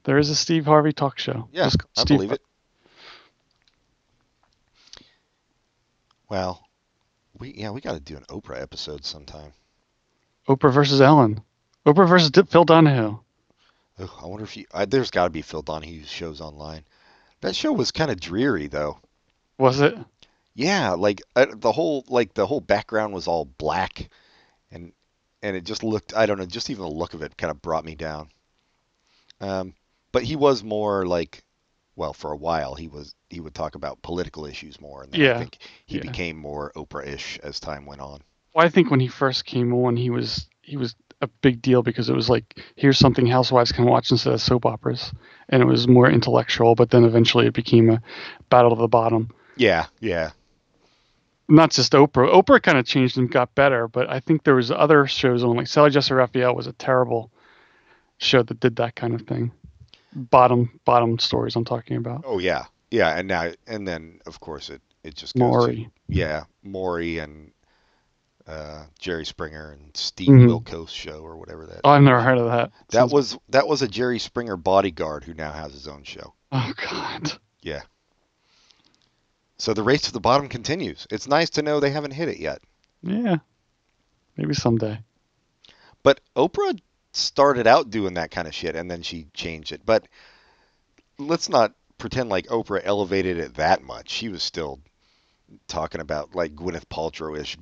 There 0.03 0.17
is 0.17 0.29
a 0.29 0.35
Steve 0.35 0.65
Harvey 0.65 0.91
talk 0.91 1.17
show. 1.17 1.47
Yeah, 1.53 1.63
Just 1.65 1.77
I 1.97 2.01
Steve- 2.01 2.17
believe 2.17 2.31
it. 2.33 2.41
Well, 6.29 6.65
we 7.41 7.53
yeah 7.57 7.71
we 7.71 7.81
got 7.81 7.93
to 7.93 7.99
do 7.99 8.15
an 8.15 8.23
Oprah 8.29 8.61
episode 8.61 9.03
sometime. 9.03 9.51
Oprah 10.47 10.71
versus 10.71 11.01
Ellen. 11.01 11.41
Oprah 11.85 12.07
versus 12.07 12.31
Phil 12.49 12.63
Donahue. 12.63 13.17
Ugh, 13.99 14.09
I 14.21 14.27
wonder 14.27 14.45
if 14.45 14.55
you 14.55 14.65
I, 14.73 14.85
there's 14.85 15.11
got 15.11 15.25
to 15.25 15.29
be 15.31 15.41
Phil 15.41 15.63
Donahue 15.63 16.05
shows 16.05 16.39
online. 16.39 16.83
That 17.41 17.55
show 17.55 17.73
was 17.73 17.91
kind 17.91 18.11
of 18.11 18.19
dreary 18.19 18.67
though. 18.67 18.99
Was 19.57 19.81
it? 19.81 19.97
Yeah, 20.53 20.91
like 20.91 21.21
uh, 21.35 21.47
the 21.53 21.71
whole 21.71 22.05
like 22.07 22.33
the 22.33 22.45
whole 22.45 22.61
background 22.61 23.13
was 23.13 23.27
all 23.27 23.45
black, 23.45 24.09
and 24.71 24.93
and 25.41 25.55
it 25.55 25.63
just 25.63 25.83
looked 25.83 26.15
I 26.15 26.27
don't 26.27 26.37
know 26.37 26.45
just 26.45 26.69
even 26.69 26.83
the 26.83 26.91
look 26.91 27.13
of 27.13 27.23
it 27.23 27.37
kind 27.37 27.51
of 27.51 27.61
brought 27.61 27.85
me 27.85 27.95
down. 27.95 28.29
Um, 29.39 29.73
but 30.11 30.23
he 30.23 30.35
was 30.35 30.63
more 30.63 31.05
like, 31.07 31.43
well, 32.01 32.13
for 32.13 32.31
a 32.31 32.35
while 32.35 32.73
he 32.73 32.87
was 32.87 33.13
he 33.29 33.39
would 33.39 33.53
talk 33.53 33.75
about 33.75 34.01
political 34.01 34.47
issues 34.47 34.81
more, 34.81 35.03
and 35.03 35.11
then 35.11 35.35
I 35.35 35.37
think 35.37 35.59
he 35.85 35.97
yeah. 35.97 36.01
became 36.01 36.35
more 36.35 36.71
Oprah-ish 36.75 37.37
as 37.43 37.59
time 37.59 37.85
went 37.85 38.01
on. 38.01 38.21
Well, 38.55 38.65
I 38.65 38.69
think 38.69 38.89
when 38.89 38.99
he 38.99 39.07
first 39.07 39.45
came 39.45 39.71
on, 39.71 39.95
he 39.95 40.09
was 40.09 40.47
he 40.63 40.77
was 40.77 40.95
a 41.21 41.27
big 41.27 41.61
deal 41.61 41.83
because 41.83 42.09
it 42.09 42.15
was 42.15 42.27
like 42.27 42.59
here's 42.75 42.97
something 42.97 43.27
housewives 43.27 43.71
can 43.71 43.85
watch 43.85 44.09
instead 44.09 44.33
of 44.33 44.41
soap 44.41 44.65
operas, 44.65 45.13
and 45.49 45.61
it 45.61 45.65
was 45.65 45.87
more 45.87 46.09
intellectual. 46.09 46.73
But 46.73 46.89
then 46.89 47.03
eventually 47.03 47.45
it 47.45 47.53
became 47.53 47.91
a 47.91 48.01
battle 48.49 48.75
to 48.75 48.81
the 48.81 48.87
bottom. 48.87 49.29
Yeah, 49.55 49.85
yeah, 49.99 50.31
Not 51.47 51.69
just 51.69 51.91
Oprah. 51.91 52.33
Oprah 52.33 52.63
kind 52.63 52.79
of 52.79 52.85
changed 52.87 53.19
and 53.19 53.31
got 53.31 53.53
better, 53.53 53.87
but 53.87 54.09
I 54.09 54.21
think 54.21 54.43
there 54.43 54.55
was 54.55 54.71
other 54.71 55.05
shows 55.05 55.43
on 55.43 55.55
like 55.55 55.67
Sally 55.67 55.91
Jessy 55.91 56.15
Raphael 56.15 56.55
was 56.55 56.65
a 56.65 56.73
terrible 56.73 57.29
show 58.17 58.41
that 58.41 58.59
did 58.59 58.77
that 58.77 58.95
kind 58.95 59.13
of 59.13 59.21
thing. 59.27 59.51
Bottom 60.13 60.79
bottom 60.85 61.17
stories 61.19 61.55
I'm 61.55 61.63
talking 61.65 61.95
about. 61.97 62.23
oh 62.25 62.39
yeah, 62.39 62.65
yeah, 62.89 63.17
and 63.17 63.27
now 63.27 63.51
and 63.67 63.87
then 63.87 64.19
of 64.25 64.39
course 64.41 64.69
it 64.69 64.81
it 65.03 65.15
just 65.15 65.35
goes 65.35 65.41
to- 65.41 65.47
Maury. 65.47 65.89
yeah, 66.09 66.43
Maury 66.63 67.17
and 67.19 67.51
uh, 68.45 68.83
Jerry 68.99 69.25
Springer 69.25 69.71
and 69.71 69.95
Steve 69.95 70.27
Mhm. 70.29 70.47
Wilkos 70.63 70.89
show 70.89 71.21
or 71.21 71.37
whatever 71.37 71.65
that. 71.67 71.81
Oh, 71.85 71.91
I've 71.91 72.01
never 72.01 72.21
heard 72.21 72.37
of 72.39 72.45
that. 72.47 72.71
That 72.89 72.93
Sounds- 72.97 73.13
was 73.13 73.37
that 73.49 73.67
was 73.67 73.81
a 73.81 73.87
Jerry 73.87 74.19
Springer 74.19 74.57
bodyguard 74.57 75.23
who 75.23 75.33
now 75.33 75.51
has 75.53 75.71
his 75.73 75.87
own 75.87 76.03
show. 76.03 76.33
Oh 76.51 76.73
God. 76.89 77.31
Yeah. 77.61 77.81
So 79.57 79.73
the 79.73 79.83
race 79.83 80.01
to 80.03 80.11
the 80.11 80.19
bottom 80.19 80.49
continues. 80.49 81.07
It's 81.11 81.27
nice 81.27 81.49
to 81.51 81.61
know 81.61 81.79
they 81.79 81.91
haven't 81.91 82.11
hit 82.11 82.27
it 82.27 82.39
yet. 82.39 82.61
Yeah. 83.03 83.37
Maybe 84.35 84.53
someday. 84.55 84.99
But 86.03 86.19
Oprah 86.35 86.77
started 87.13 87.67
out 87.67 87.89
doing 87.89 88.13
that 88.15 88.31
kind 88.31 88.47
of 88.47 88.53
shit 88.55 88.75
and 88.75 88.89
then 88.89 89.01
she 89.01 89.27
changed 89.33 89.71
it. 89.71 89.81
But 89.85 90.07
let's 91.17 91.49
not 91.49 91.73
pretend 91.97 92.29
like 92.29 92.47
Oprah 92.47 92.81
elevated 92.83 93.37
it 93.37 93.55
that 93.55 93.83
much. 93.83 94.09
She 94.09 94.29
was 94.29 94.43
still 94.43 94.79
talking 95.67 96.01
about 96.01 96.35
like 96.35 96.55
Gwyneth 96.55 96.85
Paltrow-ish 96.87 97.57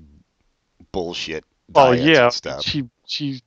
bullshit 0.91 1.43
Oh 1.75 1.91
yeah, 1.91 2.25
and 2.25 2.33
stuff. 2.33 2.63
she 2.63 2.89
she. 3.05 3.41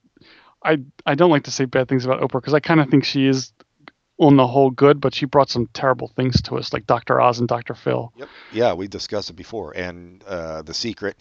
I 0.64 0.78
I 1.04 1.16
don't 1.16 1.30
like 1.30 1.44
to 1.44 1.50
say 1.50 1.64
bad 1.64 1.88
things 1.88 2.04
about 2.04 2.20
Oprah 2.20 2.40
because 2.40 2.54
I 2.54 2.60
kind 2.60 2.80
of 2.80 2.88
think 2.88 3.04
she 3.04 3.26
is 3.26 3.52
on 4.18 4.36
the 4.36 4.46
whole 4.46 4.70
good, 4.70 5.00
but 5.00 5.12
she 5.14 5.26
brought 5.26 5.50
some 5.50 5.66
terrible 5.72 6.06
things 6.14 6.40
to 6.42 6.56
us, 6.56 6.72
like 6.72 6.86
Dr. 6.86 7.20
Oz 7.20 7.40
and 7.40 7.48
Dr. 7.48 7.74
Phil 7.74 8.12
Yep. 8.16 8.28
Yeah, 8.52 8.72
we 8.74 8.86
discussed 8.86 9.30
it 9.30 9.36
before. 9.36 9.72
And 9.72 10.22
uh, 10.24 10.62
The 10.62 10.74
Secret. 10.74 11.16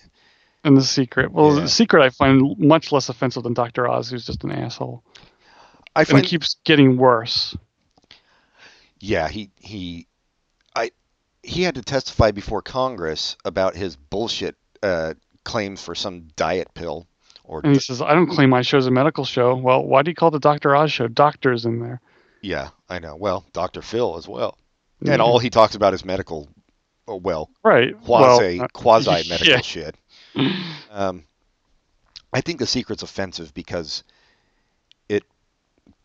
And 0.64 0.78
The 0.78 0.84
Secret. 0.84 1.32
Well, 1.32 1.56
Yeah. 1.56 1.62
The 1.62 1.70
Secret 1.70 2.04
I 2.04 2.10
find 2.10 2.58
much 2.60 2.92
less 2.92 3.10
offensive 3.10 3.44
than 3.44 3.54
Dr. 3.54 3.88
Oz, 3.88 4.10
who's 4.10 4.26
just 4.26 4.44
an 4.44 4.52
asshole, 4.52 5.04
I 5.96 6.02
and 6.08 6.20
it 6.20 6.26
keeps 6.26 6.56
getting 6.64 6.98
worse. 6.98 7.56
Yeah, 9.00 9.28
he 9.30 9.50
he, 9.58 10.08
I, 10.76 10.92
he 11.44 11.64
had 11.64 11.76
to 11.76 11.82
testify 11.82 12.32
before 12.32 12.62
Congress 12.62 13.36
about 13.44 13.76
his 13.76 13.96
bullshit 13.96 14.56
uh, 14.84 15.16
claims 15.44 15.84
for 15.84 15.96
some 15.96 16.28
diet 16.36 16.68
pill, 16.76 17.08
or 17.44 17.62
And 17.64 17.74
he 17.74 17.80
says, 17.80 18.02
"I 18.02 18.14
don't 18.14 18.28
claim 18.28 18.50
my 18.52 18.62
show's 18.62 18.86
a 18.86 18.92
medical 18.92 19.26
show." 19.26 19.56
Well, 19.56 19.84
why 19.84 20.04
do 20.04 20.12
you 20.12 20.16
call 20.16 20.30
the 20.32 20.40
Dr. 20.40 20.76
Oz 20.76 20.92
show? 20.92 21.08
Doctors 21.08 21.66
in 21.66 21.80
there. 21.80 22.00
yeah, 22.42 22.70
I 22.90 23.00
know. 23.00 23.16
Well, 23.16 23.44
Dr. 23.54 23.82
Phil 23.82 24.18
as 24.18 24.28
well, 24.28 24.58
Yeah. 25.02 25.14
and 25.14 25.22
all 25.22 25.40
he 25.40 25.50
talks 25.50 25.74
about 25.74 25.94
is 25.96 26.06
medical, 26.06 26.48
oh, 27.08 27.16
well, 27.16 27.50
Right. 27.64 28.00
quasi 28.04 28.58
well, 28.60 28.66
uh, 28.66 28.68
quasi 28.72 29.10
medical 29.30 29.48
yeah. 29.54 29.62
shit. 29.62 29.96
Um, 30.90 31.24
I 32.34 32.42
think 32.42 32.60
the 32.60 32.68
secret's 32.68 33.04
offensive 33.04 33.54
because 33.54 34.04
it 35.10 35.24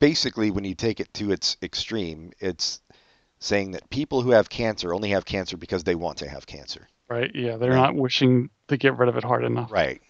basically, 0.00 0.50
when 0.50 0.64
you 0.64 0.74
take 0.74 1.00
it 1.00 1.12
to 1.14 1.30
its 1.32 1.56
extreme, 1.62 2.32
it's 2.40 2.80
saying 3.38 3.72
that 3.72 3.88
people 3.90 4.22
who 4.22 4.30
have 4.30 4.48
cancer 4.48 4.94
only 4.94 5.10
have 5.10 5.24
cancer 5.24 5.56
because 5.56 5.84
they 5.84 5.94
want 5.94 6.18
to 6.18 6.28
have 6.28 6.46
cancer. 6.46 6.88
Right. 7.08 7.30
Yeah, 7.34 7.56
they're 7.56 7.70
Right. 7.70 7.76
not 7.76 7.94
wishing 7.94 8.50
to 8.68 8.76
get 8.76 8.96
rid 8.98 9.08
of 9.08 9.16
it 9.16 9.24
hard 9.24 9.44
enough. 9.44 9.70
Right. 9.70 10.00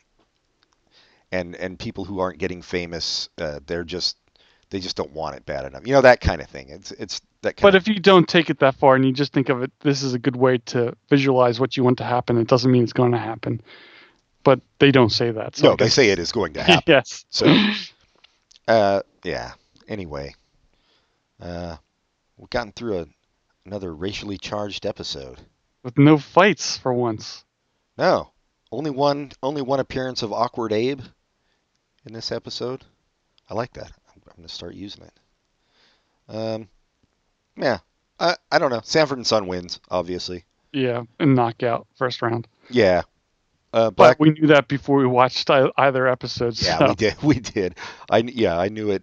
And 1.33 1.57
and 1.57 1.79
people 1.79 2.05
who 2.05 2.21
aren't 2.21 2.39
getting 2.39 2.63
famous, 2.63 3.29
uh, 3.39 3.61
they're 3.67 3.85
just 3.85 4.17
they 4.71 4.81
just 4.81 4.97
don't 4.97 5.13
want 5.13 5.37
it 5.37 5.45
bad 5.45 5.65
enough. 5.67 5.87
You 5.87 5.93
know 5.93 6.01
that 6.01 6.21
kind 6.21 6.41
of 6.41 6.49
thing. 6.49 6.69
It's 6.71 6.93
it's 6.93 7.21
that 7.43 7.57
kind 7.57 7.63
But 7.63 7.75
of 7.75 7.83
if 7.83 7.89
you 7.89 8.01
don't 8.01 8.27
take 8.29 8.49
it 8.49 8.61
that 8.61 8.77
far 8.77 8.95
and 8.95 9.05
you 9.05 9.13
just 9.13 9.33
think 9.33 9.49
of 9.49 9.63
it, 9.63 9.71
this 9.81 10.03
is 10.03 10.15
a 10.15 10.19
good 10.19 10.37
way 10.37 10.59
to 10.59 10.95
visualize 11.11 11.61
what 11.61 11.77
you 11.77 11.85
want 11.85 11.99
to 11.99 12.05
happen. 12.05 12.39
It 12.39 12.47
doesn't 12.49 12.71
mean 12.71 12.85
it's 12.85 12.93
going 12.93 13.13
to 13.13 13.19
happen. 13.19 13.61
But 14.47 14.61
they 14.79 14.93
don't 14.93 15.11
say 15.11 15.33
that. 15.33 15.57
So 15.57 15.71
no, 15.71 15.77
they 15.77 15.89
say 15.89 16.11
it 16.11 16.21
is 16.21 16.31
going 16.31 16.53
to 16.53 16.63
happen. 16.63 16.85
yes. 16.87 17.25
So, 17.31 17.53
uh, 18.69 19.03
yeah. 19.25 19.55
Anyway, 19.89 20.37
uh, 21.41 21.77
we've 22.37 22.49
gotten 22.51 22.71
through 22.71 23.01
a, 23.01 23.07
another 23.65 23.93
racially 23.93 24.39
charged 24.39 24.87
episode. 24.87 25.41
With 25.83 25.99
no 25.99 26.17
fights 26.17 26.77
for 26.79 26.95
once. 26.95 27.45
No, 27.99 28.31
only 28.71 28.93
one 28.93 29.33
only 29.43 29.63
one 29.63 29.81
appearance 29.81 30.23
of 30.23 30.33
awkward 30.33 30.73
Abe 30.73 31.01
in 32.05 32.13
this 32.13 32.31
episode. 32.31 32.85
I 33.51 33.55
like 33.55 33.73
that. 33.73 33.91
I'm, 34.15 34.23
I'm 34.29 34.37
gonna 34.37 34.49
start 34.49 34.75
using 34.75 35.03
it. 35.03 35.13
Um, 36.29 36.69
yeah. 37.57 37.79
I 38.21 38.37
I 38.53 38.61
don't 38.61 38.71
know. 38.71 38.83
Sanford 38.85 39.19
and 39.19 39.27
Son 39.27 39.49
wins, 39.49 39.81
obviously. 39.91 40.45
Yeah, 40.73 41.03
and 41.19 41.35
knockout 41.35 41.89
first 41.97 42.23
round. 42.23 42.47
Yeah. 42.71 43.03
Uh, 43.77 43.91
But 43.91 43.95
Black. 43.97 44.21
we 44.21 44.31
knew 44.31 44.47
that 44.47 44.69
before 44.69 44.97
we 44.97 45.07
watched 45.07 45.51
either 45.51 46.09
episode. 46.09 46.61
yeah, 46.63 46.79
so- 46.79 46.87
we 46.89 46.95
did. 46.95 47.23
We 47.23 47.41
did. 47.41 47.75
I 48.11 48.19
yeah, 48.19 48.59
I 48.59 48.69
knew 48.69 48.91
it. 48.91 49.03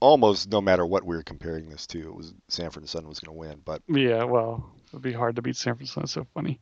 Almost 0.00 0.50
no 0.50 0.62
matter 0.62 0.84
what 0.86 1.04
we 1.04 1.14
were 1.14 1.22
comparing 1.22 1.68
this 1.68 1.86
to, 1.88 1.98
it 1.98 2.14
was 2.14 2.32
Sanford 2.48 2.82
and 2.82 2.88
Son 2.88 3.06
was 3.06 3.20
going 3.20 3.34
to 3.34 3.38
win. 3.38 3.60
But 3.62 3.82
Yeah, 3.86 4.24
well, 4.24 4.70
it'd 4.88 5.02
be 5.02 5.12
hard 5.12 5.36
to 5.36 5.42
beat 5.42 5.56
San 5.56 5.74
Francisco. 5.74 6.00
It's 6.02 6.12
so 6.12 6.26
funny. 6.32 6.58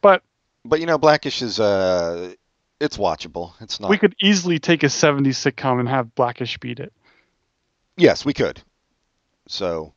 But 0.00 0.22
but 0.64 0.80
you 0.80 0.86
know, 0.86 0.98
Blackish 0.98 1.42
is 1.42 1.60
uh, 1.60 2.34
it's 2.80 2.96
watchable. 2.96 3.52
It's 3.60 3.78
not. 3.78 3.88
we 3.88 3.96
could 3.98 4.16
easily 4.20 4.58
take 4.58 4.82
a 4.82 4.86
70s 4.86 5.52
sitcom 5.52 5.78
and 5.78 5.88
have 5.88 6.14
Blackish 6.16 6.58
beat 6.58 6.80
it. 6.80 6.92
Yes, 7.96 8.24
we 8.24 8.34
could. 8.34 8.60
So, 9.46 9.94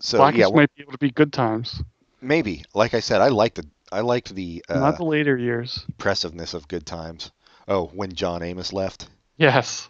so 0.00 0.18
Blackish 0.18 0.40
yeah, 0.40 0.48
might 0.52 0.74
be 0.74 0.82
able 0.82 0.92
to 0.92 0.98
be 0.98 1.10
good 1.10 1.32
times, 1.32 1.80
maybe. 2.20 2.64
Like 2.74 2.94
I 2.94 3.00
said, 3.00 3.20
I 3.20 3.28
liked 3.28 3.56
the 3.56 3.66
I 3.92 4.00
liked 4.00 4.34
the 4.34 4.64
uh, 4.68 4.78
not 4.78 4.96
the 4.96 5.04
later 5.04 5.36
years. 5.36 5.84
impressiveness 5.88 6.54
of 6.54 6.68
Good 6.68 6.86
Times. 6.86 7.30
Oh, 7.68 7.86
when 7.86 8.12
John 8.14 8.42
Amos 8.42 8.72
left, 8.72 9.08
Yes. 9.36 9.88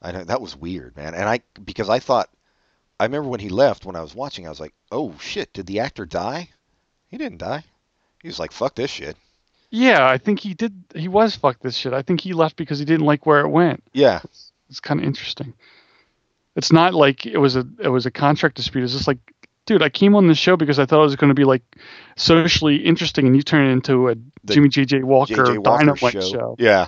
I 0.00 0.12
know 0.12 0.24
that 0.24 0.40
was 0.40 0.54
weird, 0.56 0.96
man. 0.96 1.14
And 1.14 1.28
I 1.28 1.40
because 1.64 1.88
I 1.88 1.98
thought 1.98 2.28
I 3.00 3.04
remember 3.04 3.28
when 3.28 3.40
he 3.40 3.48
left 3.48 3.84
when 3.84 3.96
I 3.96 4.00
was 4.00 4.14
watching, 4.14 4.46
I 4.46 4.50
was 4.50 4.60
like, 4.60 4.74
oh 4.92 5.14
shit, 5.20 5.52
did 5.52 5.66
the 5.66 5.80
actor 5.80 6.06
die? 6.06 6.50
He 7.08 7.16
didn't 7.18 7.38
die. 7.38 7.64
He 8.22 8.28
was 8.28 8.38
like, 8.38 8.52
fuck 8.52 8.74
this 8.74 8.90
shit. 8.90 9.16
Yeah, 9.70 10.08
I 10.08 10.18
think 10.18 10.40
he 10.40 10.54
did. 10.54 10.72
He 10.94 11.08
was 11.08 11.36
fuck 11.36 11.60
this 11.60 11.76
shit. 11.76 11.92
I 11.92 12.02
think 12.02 12.20
he 12.20 12.32
left 12.32 12.56
because 12.56 12.78
he 12.78 12.84
didn't 12.84 13.06
like 13.06 13.26
where 13.26 13.40
it 13.40 13.48
went. 13.48 13.82
Yeah, 13.92 14.20
It's 14.70 14.80
kind 14.80 15.00
of 15.00 15.06
interesting. 15.06 15.54
It's 16.56 16.72
not 16.72 16.94
like 16.94 17.26
it 17.26 17.38
was 17.38 17.54
a 17.56 17.66
it 17.80 17.88
was 17.88 18.06
a 18.06 18.10
contract 18.10 18.56
dispute. 18.56 18.84
It's 18.84 18.92
just 18.94 19.06
like, 19.06 19.18
dude, 19.68 19.82
I 19.82 19.90
came 19.90 20.16
on 20.16 20.26
the 20.26 20.34
show 20.34 20.56
because 20.56 20.78
I 20.78 20.86
thought 20.86 21.00
it 21.00 21.04
was 21.04 21.16
going 21.16 21.28
to 21.28 21.34
be 21.34 21.44
like 21.44 21.62
socially 22.16 22.76
interesting, 22.76 23.26
and 23.26 23.36
you 23.36 23.42
turn 23.42 23.66
it 23.66 23.70
into 23.70 24.08
a 24.08 24.14
The 24.44 24.54
Jimmy 24.54 24.70
J.J. 24.70 25.02
Walker, 25.02 25.34
J.J. 25.34 25.58
Walker 25.58 25.84
Dynamite 25.84 26.12
show. 26.12 26.20
show. 26.20 26.56
Yeah. 26.58 26.86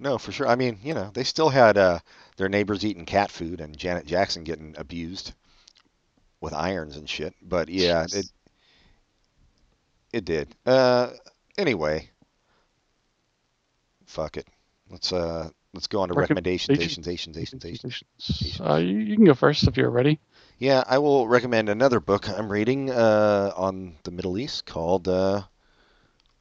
No, 0.00 0.18
for 0.18 0.32
sure. 0.32 0.48
I 0.48 0.56
mean, 0.56 0.80
you 0.82 0.94
know, 0.94 1.10
they 1.14 1.22
still 1.22 1.48
had 1.48 1.78
uh, 1.78 2.00
their 2.36 2.48
neighbors 2.48 2.84
eating 2.84 3.06
cat 3.06 3.30
food 3.30 3.60
and 3.60 3.76
Janet 3.78 4.04
Jackson 4.04 4.42
getting 4.42 4.74
abused 4.76 5.32
with 6.40 6.52
irons 6.52 6.96
and 6.96 7.08
shit. 7.08 7.34
But 7.40 7.68
yeah, 7.68 8.04
Jeez. 8.04 8.16
it 8.16 8.26
it 10.12 10.24
did. 10.24 10.48
Uh, 10.66 11.10
anyway, 11.56 12.10
fuck 14.06 14.36
it. 14.36 14.48
Let's 14.90 15.12
uh 15.12 15.50
let's 15.72 15.86
go 15.86 16.00
on 16.00 16.08
to 16.08 16.14
recommendations. 16.14 16.78
Uh, 18.60 18.76
you 18.76 19.14
can 19.14 19.24
go 19.24 19.34
first 19.34 19.68
if 19.68 19.76
you're 19.76 19.90
ready. 19.90 20.18
Yeah, 20.60 20.84
I 20.86 20.98
will 20.98 21.26
recommend 21.26 21.70
another 21.70 22.00
book 22.00 22.28
I'm 22.28 22.52
reading 22.52 22.90
uh, 22.90 23.50
on 23.56 23.96
the 24.02 24.10
Middle 24.10 24.36
East 24.36 24.66
called, 24.66 25.08
uh, 25.08 25.40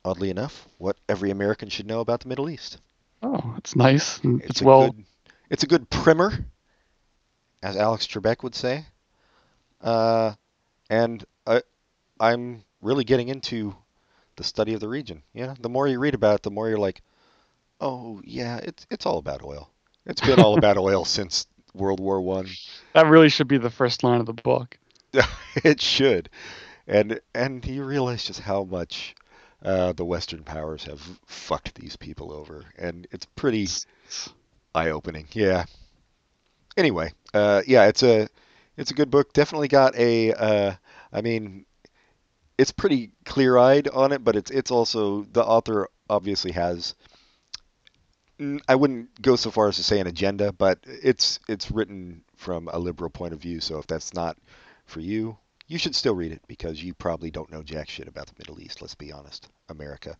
oddly 0.04 0.30
enough, 0.30 0.68
What 0.78 0.98
Every 1.08 1.32
American 1.32 1.70
Should 1.70 1.88
Know 1.88 2.02
About 2.02 2.20
the 2.20 2.28
Middle 2.28 2.50
East. 2.50 2.80
Oh, 3.24 3.56
it's 3.58 3.78
nice. 3.78 4.20
It's, 4.26 4.60
a 4.60 4.66
well. 4.66 4.92
good, 4.92 5.06
it's 5.50 5.64
a 5.64 5.68
good 5.68 5.90
primer, 5.90 6.34
as 7.64 7.78
Alex 7.78 8.08
Trebek 8.08 8.44
would 8.44 8.56
say. 8.56 8.86
Uh, 9.80 10.34
and 10.90 11.24
I, 11.48 11.62
I'm 12.20 12.66
really 12.82 13.06
getting 13.06 13.30
into 13.30 13.74
the 14.36 14.44
study 14.44 14.74
of 14.74 14.82
the 14.82 14.90
region. 14.90 15.24
Yeah, 15.34 15.56
the 15.62 15.70
more 15.70 15.88
you 15.88 15.98
read 15.98 16.14
about 16.14 16.36
it, 16.36 16.44
the 16.44 16.52
more 16.52 16.68
you're 16.68 16.78
like, 16.78 17.02
oh 17.80 18.20
yeah, 18.26 18.58
it's 18.58 18.86
it's 18.92 19.06
all 19.06 19.18
about 19.18 19.46
oil. 19.46 19.70
It's 20.06 20.20
been 20.20 20.42
all 20.42 20.58
about 20.58 20.78
oil 20.90 21.06
since 21.06 21.48
World 21.74 22.00
War 22.00 22.22
One. 22.22 22.48
That 22.94 23.08
really 23.08 23.30
should 23.30 23.48
be 23.48 23.58
the 23.58 23.70
first 23.70 24.04
line 24.04 24.20
of 24.20 24.26
the 24.26 24.34
book. 24.34 24.78
it 25.64 25.82
should, 25.82 26.30
and 26.88 27.20
and 27.34 27.66
you 27.66 27.84
realize 27.84 28.24
just 28.24 28.42
how 28.42 28.64
much 28.64 29.16
uh, 29.64 29.94
the 29.94 30.06
Western 30.06 30.44
powers 30.44 30.84
have 30.84 31.02
fucked 31.26 31.76
these 31.76 31.96
people 31.96 32.32
over, 32.32 32.66
and 32.78 33.08
it's 33.12 33.26
pretty 33.26 33.68
eye-opening. 34.74 35.28
Yeah. 35.32 35.66
Anyway, 36.78 37.12
uh, 37.34 37.62
yeah, 37.68 37.88
it's 37.88 38.04
a 38.04 38.30
it's 38.78 38.92
a 38.92 38.94
good 38.94 39.10
book. 39.10 39.34
Definitely 39.34 39.68
got 39.68 39.96
a. 39.96 40.34
Uh, 40.34 40.74
I 41.12 41.22
mean, 41.22 41.66
it's 42.58 42.72
pretty 42.72 43.12
clear-eyed 43.26 43.88
on 43.90 44.12
it, 44.12 44.24
but 44.24 44.36
it's 44.36 44.52
it's 44.52 44.72
also 44.72 45.24
the 45.24 45.44
author 45.44 45.90
obviously 46.10 46.52
has. 46.52 46.96
Mm, 48.40 48.62
I 48.68 48.76
wouldn't 48.76 49.22
go 49.22 49.36
so 49.36 49.52
far 49.52 49.68
as 49.68 49.76
to 49.78 49.84
say 49.84 50.00
an 50.00 50.08
agenda, 50.08 50.52
but 50.52 50.80
it's 50.86 51.40
it's 51.48 51.72
written 51.72 52.24
from 52.36 52.70
a 52.72 52.80
liberal 52.80 53.10
point 53.10 53.34
of 53.34 53.42
view. 53.42 53.60
So 53.60 53.80
if 53.80 53.88
that's 53.88 54.14
not 54.14 54.38
for 54.86 55.00
you, 55.00 55.38
you 55.68 55.78
should 55.78 55.96
still 55.96 56.16
read 56.16 56.32
it 56.32 56.42
because 56.48 56.84
you 56.84 56.94
probably 56.94 57.32
don't 57.32 57.52
know 57.52 57.64
jack 57.64 57.90
shit 57.90 58.08
about 58.08 58.28
the 58.28 58.34
Middle 58.38 58.60
East. 58.60 58.82
Let's 58.82 58.96
be 58.96 59.12
honest, 59.12 59.48
America. 59.70 60.18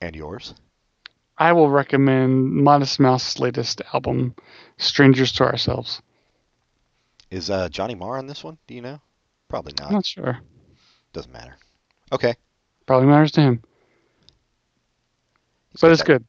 And 0.00 0.16
yours? 0.16 0.54
I 1.36 1.52
will 1.52 1.68
recommend 1.68 2.52
Modest 2.52 3.00
Mouse's 3.00 3.40
latest 3.40 3.82
album, 3.92 4.34
Strangers 4.76 5.32
to 5.32 5.44
Ourselves. 5.44 6.00
Is 7.30 7.50
uh, 7.50 7.68
Johnny 7.68 7.94
Marr 7.94 8.18
on 8.18 8.26
this 8.26 8.44
one? 8.44 8.58
Do 8.66 8.74
you 8.74 8.82
know? 8.82 9.00
Probably 9.48 9.74
I'm 9.78 9.84
not. 9.86 9.92
not 9.92 10.06
sure. 10.06 10.38
Doesn't 11.12 11.32
matter. 11.32 11.56
Okay. 12.12 12.34
Probably 12.86 13.08
matters 13.08 13.32
to 13.32 13.40
him. 13.40 13.62
But 15.80 15.92
it's 15.92 16.02
that- 16.02 16.06
good. 16.06 16.24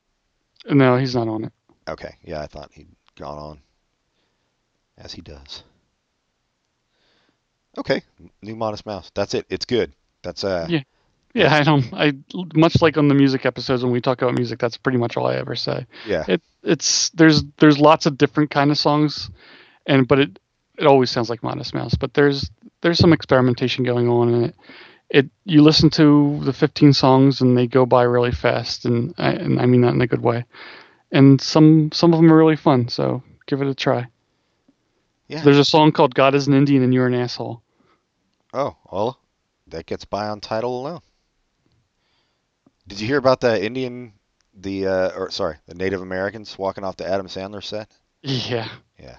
No, 0.75 0.97
he's 0.97 1.15
not 1.15 1.27
on 1.27 1.45
it. 1.45 1.53
Okay. 1.87 2.15
Yeah, 2.23 2.41
I 2.41 2.47
thought 2.47 2.71
he'd 2.73 2.87
gone 3.17 3.37
on. 3.37 3.59
As 4.97 5.11
he 5.11 5.21
does. 5.21 5.63
Okay. 7.77 8.01
New 8.41 8.55
Modest 8.55 8.85
Mouse. 8.85 9.11
That's 9.13 9.33
it. 9.33 9.45
It's 9.49 9.65
good. 9.65 9.93
That's 10.23 10.43
uh. 10.43 10.67
Yeah. 10.69 10.83
Yeah, 11.33 11.53
I 11.53 11.63
don't. 11.63 11.93
I 11.93 12.13
much 12.55 12.81
like 12.81 12.97
on 12.97 13.09
the 13.09 13.13
music 13.13 13.45
episodes 13.45 13.83
when 13.83 13.91
we 13.91 13.99
talk 13.99 14.21
about 14.21 14.35
music. 14.35 14.57
That's 14.57 14.77
pretty 14.77 14.97
much 14.97 15.17
all 15.17 15.27
I 15.27 15.35
ever 15.35 15.53
say. 15.55 15.85
Yeah. 16.07 16.23
It 16.29 16.41
it's 16.63 17.09
there's 17.09 17.43
there's 17.57 17.77
lots 17.77 18.05
of 18.05 18.17
different 18.17 18.51
kind 18.51 18.71
of 18.71 18.77
songs, 18.77 19.29
and 19.85 20.07
but 20.07 20.19
it 20.19 20.39
it 20.77 20.87
always 20.87 21.11
sounds 21.11 21.29
like 21.29 21.43
Modest 21.43 21.73
Mouse. 21.73 21.93
But 21.95 22.13
there's 22.13 22.49
there's 22.81 22.99
some 22.99 23.11
experimentation 23.11 23.83
going 23.83 24.07
on 24.07 24.33
in 24.33 24.43
it. 24.45 24.55
It 25.09 25.29
you 25.43 25.61
listen 25.61 25.89
to 25.91 26.39
the 26.43 26.53
15 26.53 26.93
songs 26.93 27.41
and 27.41 27.57
they 27.57 27.67
go 27.67 27.85
by 27.85 28.03
really 28.03 28.31
fast, 28.31 28.85
and 28.85 29.13
I, 29.17 29.31
and 29.31 29.59
I 29.59 29.65
mean 29.65 29.81
that 29.81 29.93
in 29.93 30.01
a 30.01 30.07
good 30.07 30.21
way. 30.21 30.45
And 31.11 31.39
some 31.39 31.91
some 31.91 32.13
of 32.13 32.19
them 32.19 32.31
are 32.31 32.37
really 32.37 32.55
fun. 32.55 32.87
So 32.87 33.23
give 33.45 33.61
it 33.61 33.67
a 33.67 33.75
try. 33.75 34.07
Yeah. 35.27 35.43
There's 35.43 35.59
a 35.59 35.65
song 35.65 35.91
called 35.91 36.15
"God 36.15 36.35
is 36.35 36.47
an 36.47 36.53
Indian 36.53 36.83
and 36.83 36.93
You're 36.93 37.07
an 37.07 37.13
Asshole." 37.13 37.61
Oh, 38.53 38.75
well, 38.91 39.19
that 39.67 39.85
gets 39.85 40.05
by 40.05 40.27
on 40.27 40.39
title 40.39 40.79
alone. 40.79 41.01
Did 42.87 43.01
you 43.01 43.07
hear 43.07 43.17
about 43.17 43.41
the 43.41 43.63
Indian, 43.63 44.13
the 44.53 44.87
uh, 44.87 45.09
or 45.15 45.31
sorry, 45.31 45.57
the 45.67 45.75
Native 45.75 46.01
Americans 46.01 46.57
walking 46.57 46.83
off 46.83 46.97
the 46.97 47.07
Adam 47.07 47.27
Sandler 47.27 47.63
set? 47.63 47.89
Yeah. 48.21 48.69
Yeah. 48.99 49.17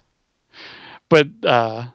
But 1.09 1.29
uh, 1.45 1.87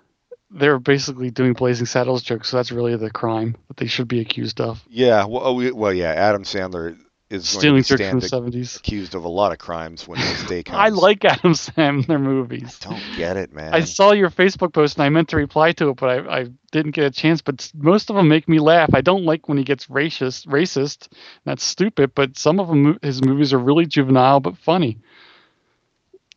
they're 0.54 0.80
basically 0.80 1.32
doing 1.32 1.54
Blazing 1.54 1.86
Saddles 1.86 2.24
jokes, 2.24 2.50
so 2.50 2.58
that's 2.58 2.72
really 2.72 2.96
the 2.96 3.10
crime 3.10 3.56
that 3.68 3.78
they 3.78 3.88
should 3.88 4.08
be 4.08 4.20
accused 4.20 4.60
of. 4.60 4.84
Yeah. 4.90 5.26
Well, 5.26 5.42
oh, 5.44 5.54
we- 5.54 5.72
well, 5.72 5.94
yeah. 5.94 6.12
Adam 6.12 6.44
Sandler 6.44 6.98
is 7.30 7.48
Stealing 7.48 7.82
jokes 7.82 8.10
from 8.10 8.20
the 8.20 8.28
seventies. 8.28 8.76
accused 8.76 9.16
of 9.16 9.24
a 9.24 9.30
lot 9.30 9.54
of 9.54 9.58
crimes 9.58 10.06
when 10.06 10.20
his 10.20 10.44
day 10.44 10.64
comes. 10.66 10.78
I 10.78 10.90
like 10.90 11.24
Adam 11.24 11.54
Sandler 11.54 12.22
movies. 12.22 12.78
Don't 12.80 13.02
get 13.16 13.38
it, 13.38 13.54
man. 13.54 13.74
I 13.74 13.82
saw 13.82 14.12
your 14.12 14.30
Facebook 14.30 14.74
post 14.74 14.98
and 14.98 15.06
I 15.06 15.10
meant 15.10 15.30
to 15.30 15.38
reply 15.38 15.72
to 15.74 15.90
it, 15.90 15.96
but 15.96 16.10
I, 16.28 16.40
I 16.42 16.48
didn't 16.74 16.92
get 16.92 17.06
a 17.06 17.12
chance. 17.12 17.42
But 17.42 17.72
most 17.74 18.10
of 18.10 18.18
them 18.18 18.28
make 18.28 18.50
me 18.50 18.60
laugh. 18.60 18.90
I 18.94 19.00
don't 19.00 19.24
like 19.24 19.48
when 19.48 19.58
he 19.58 19.64
gets 19.64 19.88
racist. 19.88 20.46
Racist. 20.48 21.08
That's 21.46 21.64
stupid. 21.64 22.14
But 22.14 22.38
some 22.38 22.60
of 22.60 22.68
them, 22.68 23.00
his 23.02 23.24
movies 23.24 23.54
are 23.54 23.60
really 23.60 23.86
juvenile 23.86 24.42
but 24.42 24.58
funny. 24.58 25.00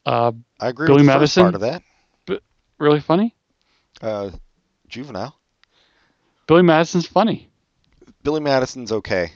Uh, 0.07 0.31
I 0.61 0.69
agree 0.69 0.87
Billy 0.87 0.99
with 0.99 1.07
the 1.07 1.13
Madison? 1.13 1.43
part 1.43 1.55
of 1.57 1.61
that. 1.63 1.83
but 2.27 2.43
really 2.79 3.01
funny. 3.01 3.35
Uh, 4.01 4.31
juvenile. 4.89 5.35
Billy 6.47 6.63
Madison's 6.63 7.07
funny. 7.07 7.49
Billy 8.23 8.41
Madison's 8.41 8.93
okay. 8.93 9.33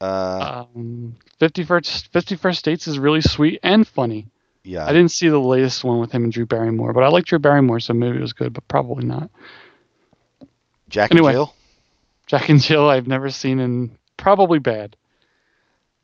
Uh, 0.00 0.64
Um, 0.74 1.16
51st, 1.40 2.08
50 2.08 2.36
First 2.36 2.64
Dates 2.64 2.86
is 2.86 2.98
really 2.98 3.20
sweet 3.20 3.60
and 3.62 3.86
funny. 3.86 4.26
yeah. 4.64 4.84
I 4.84 4.92
didn't 4.92 5.10
see 5.10 5.28
the 5.28 5.38
latest 5.38 5.84
one 5.84 6.00
with 6.00 6.10
him 6.12 6.24
and 6.24 6.32
Drew 6.32 6.46
Barrymore, 6.46 6.92
but 6.92 7.02
I 7.02 7.08
like 7.08 7.24
Drew 7.26 7.38
Barrymore, 7.38 7.80
so 7.80 7.92
maybe 7.94 8.16
it 8.18 8.20
was 8.22 8.32
good, 8.32 8.52
but 8.52 8.66
probably 8.68 9.04
not. 9.04 9.30
Jack 10.88 11.10
anyway. 11.12 11.28
and 11.30 11.34
Jill. 11.36 11.54
Jack 12.26 12.48
and 12.48 12.60
Jill, 12.60 12.88
I've 12.88 13.06
never 13.06 13.30
seen, 13.30 13.60
and 13.60 13.96
probably 14.16 14.58
bad. 14.58 14.96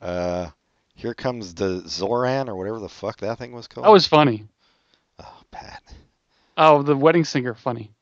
Uh, 0.01 0.51
here 0.95 1.15
comes 1.15 1.55
the 1.55 1.83
Zoran 1.87 2.49
or 2.49 2.57
whatever 2.57 2.79
the 2.81 2.89
fuck 2.89 3.19
that 3.19 3.39
thing 3.39 3.53
was 3.53 3.67
called. 3.67 3.87
That 3.87 3.91
was 3.93 4.07
funny. 4.07 4.45
Oh, 5.19 5.41
Pat. 5.51 5.83
Oh, 6.57 6.83
the 6.83 6.97
wedding 6.97 7.25
singer, 7.25 7.55
funny. 7.55 7.93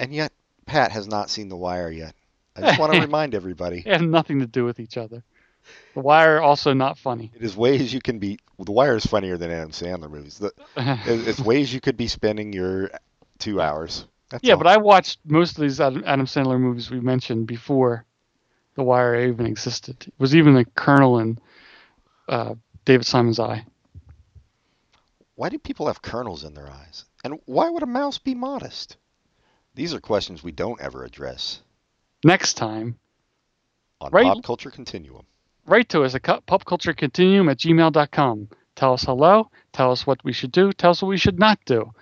And 0.00 0.12
yet, 0.12 0.32
Pat 0.66 0.92
has 0.92 1.06
not 1.06 1.30
seen 1.30 1.48
The 1.48 1.56
Wire 1.56 1.90
yet. 1.90 2.14
I 2.56 2.62
just 2.62 2.78
want 2.78 2.92
to 2.92 3.00
remind 3.06 3.34
everybody. 3.34 3.82
They 3.82 3.90
have 3.90 4.02
nothing 4.02 4.40
to 4.40 4.46
do 4.46 4.64
with 4.64 4.80
each 4.80 4.96
other. 4.96 5.22
The 5.94 6.00
Wire 6.00 6.40
also 6.40 6.72
not 6.72 6.98
funny. 6.98 7.32
It 7.34 7.42
is 7.42 7.56
ways 7.56 7.92
you 7.92 8.00
can 8.00 8.18
be. 8.18 8.38
The 8.58 8.72
Wire 8.72 8.96
is 8.96 9.06
funnier 9.06 9.36
than 9.36 9.50
Adam 9.50 9.70
Sandler 9.70 10.10
movies. 10.10 10.38
The, 10.38 10.52
it's 11.06 11.40
ways 11.40 11.72
you 11.72 11.80
could 11.80 11.96
be 11.96 12.08
spending 12.08 12.52
your 12.52 12.90
two 13.38 13.60
hours. 13.60 14.06
That's 14.30 14.44
yeah, 14.44 14.54
all. 14.54 14.58
but 14.58 14.66
I 14.66 14.76
watched 14.76 15.20
most 15.24 15.56
of 15.56 15.62
these 15.62 15.80
Adam 15.80 16.26
Sandler 16.26 16.60
movies 16.60 16.90
we 16.90 17.00
mentioned 17.00 17.46
before 17.46 18.04
The 18.74 18.82
Wire 18.82 19.26
even 19.26 19.46
existed. 19.46 19.96
It 20.06 20.14
was 20.18 20.34
even 20.34 20.54
the 20.54 20.64
kernel 20.64 21.18
in 21.18 21.38
uh, 22.28 22.54
David 22.84 23.06
Simon's 23.06 23.38
Eye. 23.38 23.64
Why 25.36 25.48
do 25.48 25.58
people 25.58 25.86
have 25.86 26.02
kernels 26.02 26.44
in 26.44 26.54
their 26.54 26.70
eyes? 26.70 27.04
And 27.24 27.40
why 27.46 27.70
would 27.70 27.82
a 27.82 27.86
mouse 27.86 28.18
be 28.18 28.34
modest? 28.34 28.96
These 29.74 29.92
are 29.94 30.00
questions 30.00 30.42
we 30.42 30.52
don't 30.52 30.80
ever 30.80 31.04
address 31.04 31.60
Next 32.24 32.54
time, 32.54 32.98
on 34.00 34.10
Right. 34.12 34.24
Pop 34.24 34.42
Culture 34.42 34.70
Continuum. 34.70 35.26
write 35.66 35.88
to 35.90 36.02
us 36.04 36.14
at 36.14 36.22
cu- 36.22 36.40
popculturecontinuum 36.46 37.50
at 37.50 37.58
gmail.com. 37.58 38.48
Tell 38.76 38.92
us 38.94 39.02
hello. 39.04 39.50
Tell 39.72 39.92
us 39.92 40.06
what 40.06 40.24
we 40.24 40.32
should 40.32 40.52
do. 40.52 40.72
Tell 40.72 40.90
us 40.92 41.02
what 41.02 41.08
we 41.08 41.16
should 41.18 41.38
not 41.38 41.58
do. 41.66 41.92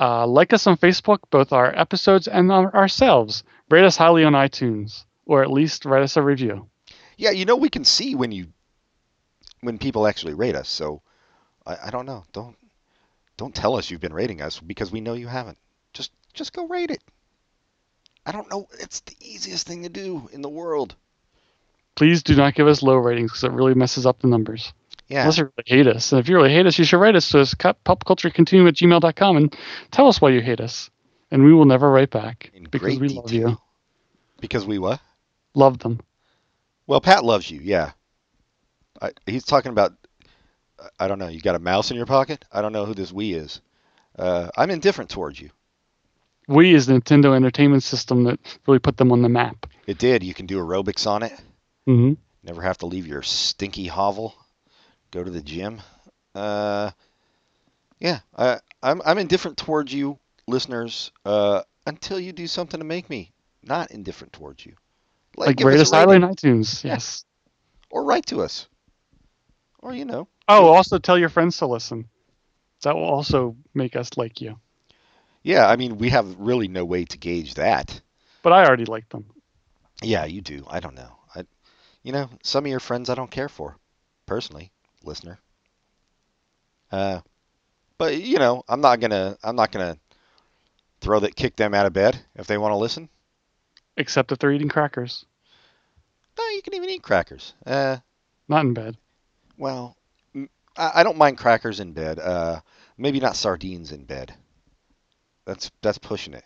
Uh, 0.00 0.26
like 0.26 0.52
us 0.52 0.66
on 0.66 0.76
Facebook, 0.76 1.18
both 1.30 1.52
our 1.52 1.78
episodes 1.78 2.26
and 2.28 2.50
our, 2.50 2.74
ourselves. 2.74 3.44
Rate 3.70 3.84
us 3.84 3.96
highly 3.96 4.24
on 4.24 4.32
iTunes, 4.32 5.04
or 5.26 5.42
at 5.42 5.50
least 5.50 5.84
write 5.84 6.02
us 6.02 6.16
a 6.16 6.22
review. 6.22 6.66
Yeah, 7.16 7.30
you 7.30 7.44
know 7.44 7.56
we 7.56 7.68
can 7.68 7.84
see 7.84 8.14
when 8.14 8.32
you 8.32 8.48
when 9.60 9.78
people 9.78 10.06
actually 10.06 10.34
rate 10.34 10.56
us. 10.56 10.68
So 10.68 11.02
I, 11.66 11.76
I 11.86 11.90
don't 11.90 12.06
know. 12.06 12.24
Don't 12.32 12.56
don't 13.36 13.54
tell 13.54 13.76
us 13.76 13.90
you've 13.90 14.00
been 14.00 14.12
rating 14.14 14.40
us 14.42 14.58
because 14.60 14.90
we 14.90 15.00
know 15.00 15.14
you 15.14 15.28
haven't. 15.28 15.58
Just 15.92 16.10
just 16.34 16.52
go 16.52 16.66
rate 16.66 16.90
it. 16.90 17.02
I 18.24 18.32
don't 18.32 18.50
know. 18.50 18.68
It's 18.78 19.00
the 19.00 19.16
easiest 19.20 19.66
thing 19.66 19.82
to 19.82 19.88
do 19.88 20.28
in 20.32 20.42
the 20.42 20.48
world. 20.48 20.94
Please 21.94 22.22
do 22.22 22.34
not 22.34 22.54
give 22.54 22.68
us 22.68 22.82
low 22.82 22.96
ratings 22.96 23.30
because 23.30 23.44
it 23.44 23.52
really 23.52 23.74
messes 23.74 24.06
up 24.06 24.20
the 24.20 24.28
numbers. 24.28 24.72
Yeah. 25.08 25.22
Unless 25.22 25.38
you 25.38 25.44
really 25.44 25.84
hate 25.84 25.86
us. 25.86 26.12
And 26.12 26.20
if 26.20 26.28
you 26.28 26.36
really 26.36 26.52
hate 26.52 26.66
us, 26.66 26.78
you 26.78 26.84
should 26.84 27.00
write 27.00 27.16
us 27.16 27.28
to 27.30 27.40
us, 27.40 27.54
popculturecontinuum 27.54 28.68
at 28.68 28.74
gmail.com 28.74 29.36
and 29.36 29.56
tell 29.90 30.08
us 30.08 30.20
why 30.20 30.30
you 30.30 30.40
hate 30.40 30.60
us. 30.60 30.90
And 31.30 31.44
we 31.44 31.52
will 31.52 31.64
never 31.64 31.90
write 31.90 32.10
back 32.10 32.50
in 32.54 32.64
because 32.64 32.98
we 32.98 33.08
detail. 33.08 33.22
love 33.22 33.32
you. 33.32 33.58
Because 34.40 34.66
we 34.66 34.78
what? 34.78 35.00
Love 35.54 35.78
them. 35.78 36.00
Well, 36.86 37.00
Pat 37.00 37.24
loves 37.24 37.50
you. 37.50 37.60
Yeah. 37.60 37.92
I, 39.00 39.10
he's 39.26 39.44
talking 39.44 39.70
about. 39.70 39.92
I 40.98 41.08
don't 41.08 41.18
know. 41.18 41.28
You 41.28 41.40
got 41.40 41.54
a 41.54 41.60
mouse 41.60 41.90
in 41.90 41.96
your 41.96 42.06
pocket? 42.06 42.44
I 42.50 42.60
don't 42.60 42.72
know 42.72 42.84
who 42.84 42.94
this 42.94 43.12
we 43.12 43.34
is. 43.34 43.60
Uh, 44.18 44.48
I'm 44.56 44.70
indifferent 44.70 45.10
towards 45.10 45.40
you. 45.40 45.50
We 46.48 46.74
is 46.74 46.86
the 46.86 46.94
Nintendo 46.94 47.34
Entertainment 47.34 47.82
System 47.82 48.24
that 48.24 48.40
really 48.66 48.78
put 48.78 48.96
them 48.96 49.12
on 49.12 49.22
the 49.22 49.28
map. 49.28 49.66
It 49.86 49.98
did. 49.98 50.22
You 50.22 50.34
can 50.34 50.46
do 50.46 50.58
aerobics 50.58 51.06
on 51.06 51.22
it. 51.22 51.32
Mm-hmm. 51.88 52.14
Never 52.42 52.62
have 52.62 52.78
to 52.78 52.86
leave 52.86 53.06
your 53.06 53.22
stinky 53.22 53.86
hovel. 53.86 54.34
Go 55.10 55.22
to 55.22 55.30
the 55.30 55.42
gym. 55.42 55.80
Uh, 56.34 56.90
yeah, 57.98 58.20
I, 58.36 58.58
I'm 58.82 59.00
I'm 59.04 59.18
indifferent 59.18 59.56
towards 59.58 59.92
you, 59.92 60.18
listeners, 60.48 61.12
uh, 61.24 61.62
until 61.86 62.18
you 62.18 62.32
do 62.32 62.46
something 62.46 62.80
to 62.80 62.86
make 62.86 63.08
me 63.08 63.32
not 63.62 63.90
indifferent 63.90 64.32
towards 64.32 64.66
you. 64.66 64.74
Like, 65.36 65.56
give 65.56 65.66
rate 65.66 65.80
us 65.80 65.90
highly 65.90 66.16
on 66.16 66.22
iTunes. 66.22 66.82
Yeah. 66.82 66.94
Yes. 66.94 67.24
or 67.90 68.04
write 68.04 68.26
to 68.26 68.42
us, 68.42 68.66
or 69.78 69.94
you 69.94 70.04
know, 70.04 70.28
Oh, 70.48 70.66
also 70.66 70.98
tell 70.98 71.18
your 71.18 71.28
friends 71.28 71.58
to 71.58 71.66
listen. 71.66 72.08
That 72.82 72.96
will 72.96 73.04
also 73.04 73.56
make 73.74 73.94
us 73.94 74.16
like 74.16 74.40
you. 74.40 74.58
Yeah. 75.42 75.66
I 75.68 75.76
mean, 75.76 75.98
we 75.98 76.10
have 76.10 76.38
really 76.38 76.68
no 76.68 76.84
way 76.84 77.04
to 77.04 77.18
gauge 77.18 77.54
that. 77.54 78.00
But 78.42 78.52
I 78.52 78.64
already 78.64 78.84
like 78.84 79.08
them. 79.08 79.24
Yeah, 80.02 80.24
you 80.24 80.40
do. 80.40 80.64
I 80.68 80.80
don't 80.80 80.94
know. 80.96 81.16
I, 81.34 81.44
you 82.02 82.12
know, 82.12 82.28
some 82.42 82.64
of 82.64 82.70
your 82.70 82.80
friends 82.80 83.08
I 83.08 83.14
don't 83.14 83.30
care 83.30 83.48
for, 83.48 83.76
personally, 84.26 84.72
listener. 85.04 85.38
Uh, 86.90 87.20
but 87.98 88.16
you 88.20 88.38
know, 88.38 88.64
I'm 88.68 88.80
not 88.80 89.00
gonna, 89.00 89.38
I'm 89.44 89.56
not 89.56 89.70
gonna 89.72 89.96
throw 91.00 91.20
that, 91.20 91.36
kick 91.36 91.56
them 91.56 91.72
out 91.74 91.86
of 91.86 91.92
bed 91.92 92.18
if 92.34 92.46
they 92.46 92.58
want 92.58 92.72
to 92.72 92.76
listen. 92.76 93.08
Except 93.96 94.32
if 94.32 94.38
they're 94.38 94.52
eating 94.52 94.68
crackers. 94.68 95.24
No, 96.38 96.44
you 96.48 96.62
can 96.62 96.74
even 96.74 96.90
eat 96.90 97.02
crackers. 97.02 97.54
Uh, 97.64 97.98
Not 98.48 98.64
in 98.64 98.74
bed. 98.74 98.96
well, 99.56 99.96
I 100.76 101.02
don't 101.02 101.18
mind 101.18 101.36
crackers 101.36 101.80
in 101.80 101.92
bed. 101.92 102.18
Uh, 102.18 102.60
maybe 102.96 103.20
not 103.20 103.36
sardines 103.36 103.92
in 103.92 104.04
bed. 104.04 104.34
That's 105.44 105.70
that's 105.82 105.98
pushing 105.98 106.34
it. 106.34 106.44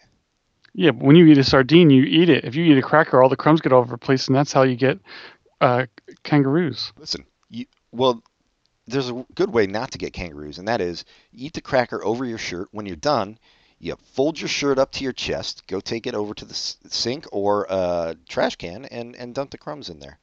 Yeah, 0.75 0.91
but 0.91 1.05
when 1.07 1.17
you 1.17 1.27
eat 1.27 1.39
a 1.39 1.45
sardine, 1.45 1.91
you 1.91 2.03
eat 2.03 2.29
it. 2.29 2.45
If 2.45 2.55
you 2.55 2.65
eat 2.65 2.79
a 2.79 2.83
cracker, 2.83 3.23
all 3.23 3.29
the 3.29 3.37
crumbs 3.37 3.61
get 3.61 3.73
all 3.73 3.81
over 3.81 3.93
the 3.93 3.99
place, 3.99 4.27
and 4.27 4.37
that's 4.37 4.53
how 4.53 4.63
you 4.63 4.77
get 4.77 4.99
uh, 5.61 5.87
kangaroos. 6.23 6.93
Listen, 6.99 7.25
you 7.49 7.67
well, 7.93 8.23
there's 8.87 9.09
a 9.11 9.25
good 9.35 9.51
way 9.51 9.67
not 9.67 9.93
to 9.93 9.99
get 9.99 10.13
kangaroos, 10.13 10.59
and 10.59 10.69
that 10.69 10.81
is 10.81 11.05
eat 11.33 11.55
the 11.55 11.61
cracker 11.61 12.05
over 12.05 12.25
your 12.25 12.39
shirt. 12.39 12.69
When 12.73 12.87
you're 12.87 12.97
done, 12.97 13.39
you 13.79 13.97
fold 14.13 14.39
your 14.39 14.49
shirt 14.49 14.79
up 14.79 14.93
to 14.93 15.05
your 15.05 15.13
chest, 15.13 15.67
go 15.67 15.81
take 15.81 16.07
it 16.07 16.15
over 16.15 16.35
to 16.35 16.45
the 16.45 16.55
sink 16.55 17.27
or 17.33 17.67
uh, 17.71 18.15
trash 18.29 18.57
can, 18.57 18.85
and 18.87 19.17
and 19.17 19.35
dump 19.35 19.51
the 19.51 19.59
crumbs 19.59 19.89
in 19.89 19.99
there. 19.99 20.19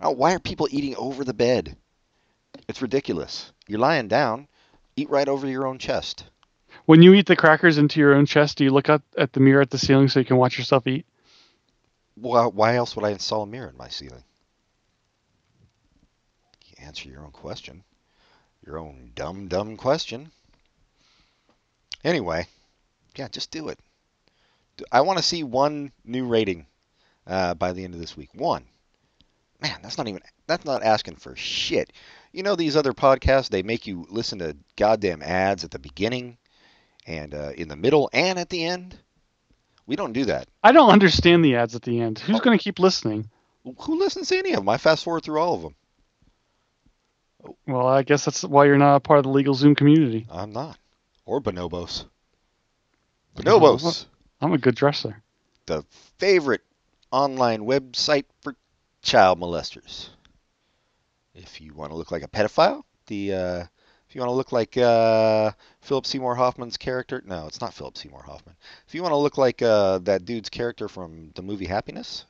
Now, 0.00 0.12
why 0.12 0.34
are 0.34 0.40
people 0.40 0.68
eating 0.70 0.96
over 0.96 1.24
the 1.24 1.34
bed? 1.34 1.76
It's 2.68 2.82
ridiculous. 2.82 3.52
You're 3.66 3.78
lying 3.78 4.08
down, 4.08 4.48
eat 4.96 5.10
right 5.10 5.28
over 5.28 5.46
your 5.46 5.66
own 5.66 5.78
chest. 5.78 6.24
When 6.86 7.00
you 7.00 7.14
eat 7.14 7.26
the 7.26 7.36
crackers 7.36 7.78
into 7.78 7.98
your 7.98 8.14
own 8.14 8.26
chest, 8.26 8.58
do 8.58 8.64
you 8.64 8.70
look 8.70 8.90
up 8.90 9.02
at 9.16 9.32
the 9.32 9.40
mirror 9.40 9.62
at 9.62 9.70
the 9.70 9.78
ceiling 9.78 10.08
so 10.08 10.18
you 10.18 10.26
can 10.26 10.36
watch 10.36 10.58
yourself 10.58 10.86
eat? 10.86 11.06
Why, 12.14 12.44
why 12.46 12.76
else 12.76 12.94
would 12.94 13.06
I 13.06 13.10
install 13.10 13.42
a 13.42 13.46
mirror 13.46 13.70
in 13.70 13.76
my 13.76 13.88
ceiling? 13.88 14.22
You 16.66 16.86
answer 16.86 17.08
your 17.08 17.24
own 17.24 17.30
question. 17.30 17.84
Your 18.66 18.78
own 18.78 19.12
dumb, 19.14 19.48
dumb 19.48 19.78
question. 19.78 20.30
Anyway, 22.04 22.46
yeah, 23.16 23.28
just 23.28 23.50
do 23.50 23.68
it. 23.68 23.78
I 24.92 25.00
want 25.00 25.18
to 25.18 25.24
see 25.24 25.42
one 25.42 25.90
new 26.04 26.26
rating 26.26 26.66
uh, 27.26 27.54
by 27.54 27.72
the 27.72 27.84
end 27.84 27.94
of 27.94 28.00
this 28.00 28.16
week. 28.16 28.30
One. 28.34 28.64
Man, 29.62 29.78
that's 29.82 29.96
not 29.96 30.08
even 30.08 30.20
that's 30.46 30.66
not 30.66 30.82
asking 30.82 31.16
for 31.16 31.34
shit. 31.36 31.92
You 32.32 32.42
know 32.42 32.56
these 32.56 32.76
other 32.76 32.92
podcasts, 32.92 33.48
they 33.48 33.62
make 33.62 33.86
you 33.86 34.06
listen 34.10 34.40
to 34.40 34.56
goddamn 34.76 35.22
ads 35.22 35.64
at 35.64 35.70
the 35.70 35.78
beginning 35.78 36.36
and 37.06 37.34
uh, 37.34 37.50
in 37.56 37.68
the 37.68 37.76
middle 37.76 38.08
and 38.12 38.38
at 38.38 38.48
the 38.50 38.64
end. 38.64 38.96
We 39.86 39.96
don't 39.96 40.12
do 40.14 40.24
that. 40.26 40.48
I 40.62 40.72
don't 40.72 40.90
understand 40.90 41.44
the 41.44 41.56
ads 41.56 41.74
at 41.74 41.82
the 41.82 42.00
end. 42.00 42.18
Who's 42.20 42.36
Oh. 42.36 42.42
going 42.42 42.56
to 42.56 42.62
keep 42.62 42.78
listening? 42.78 43.28
Who 43.80 43.98
listens 43.98 44.28
to 44.28 44.38
any 44.38 44.50
of 44.52 44.56
them? 44.60 44.68
I 44.68 44.78
fast 44.78 45.04
forward 45.04 45.22
through 45.24 45.38
all 45.40 45.54
of 45.54 45.62
them. 45.62 45.74
Well, 47.66 47.86
I 47.86 48.02
guess 48.02 48.24
that's 48.24 48.42
why 48.42 48.64
you're 48.64 48.78
not 48.78 48.96
a 48.96 49.00
part 49.00 49.18
of 49.18 49.24
the 49.24 49.30
LegalZoom 49.30 49.76
community. 49.76 50.26
I'm 50.30 50.52
not. 50.52 50.78
Or 51.26 51.40
bonobos. 51.40 52.04
Bonobos, 53.36 54.06
I'm 54.40 54.52
a 54.52 54.58
good 54.58 54.74
dresser. 54.74 55.22
the 55.66 55.82
favorite 56.18 56.60
online 57.10 57.62
website 57.62 58.24
for 58.42 58.54
child 59.02 59.40
molesters. 59.40 60.08
If 61.34 61.60
you 61.60 61.74
want 61.74 61.90
to 61.90 61.96
look 61.96 62.10
like 62.12 62.22
a 62.22 62.28
pedophile, 62.28 62.82
the 63.06 63.32
uh, 63.34 63.64
if 64.14 64.16
you 64.16 64.20
want 64.20 64.30
to 64.30 64.36
look 64.36 64.52
like 64.52 64.76
uh, 64.76 65.50
Philip 65.80 66.06
Seymour 66.06 66.36
Hoffman's 66.36 66.76
character, 66.76 67.20
no, 67.26 67.48
it's 67.48 67.60
not 67.60 67.74
Philip 67.74 67.98
Seymour 67.98 68.22
Hoffman. 68.22 68.54
If 68.86 68.94
you 68.94 69.02
want 69.02 69.10
to 69.10 69.16
look 69.16 69.38
like 69.38 69.60
uh, 69.60 69.98
that 70.04 70.24
dude's 70.24 70.48
character 70.48 70.86
from 70.86 71.32
the 71.34 71.42
movie 71.42 71.64
Happiness, 71.64 72.24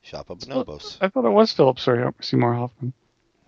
shop 0.00 0.30
at 0.30 0.38
Bonobos. 0.38 0.96
I 0.98 1.10
thought 1.10 1.26
it 1.26 1.30
was 1.30 1.52
Philip 1.52 1.78
Seymour 1.78 2.54
Hoffman. 2.54 2.94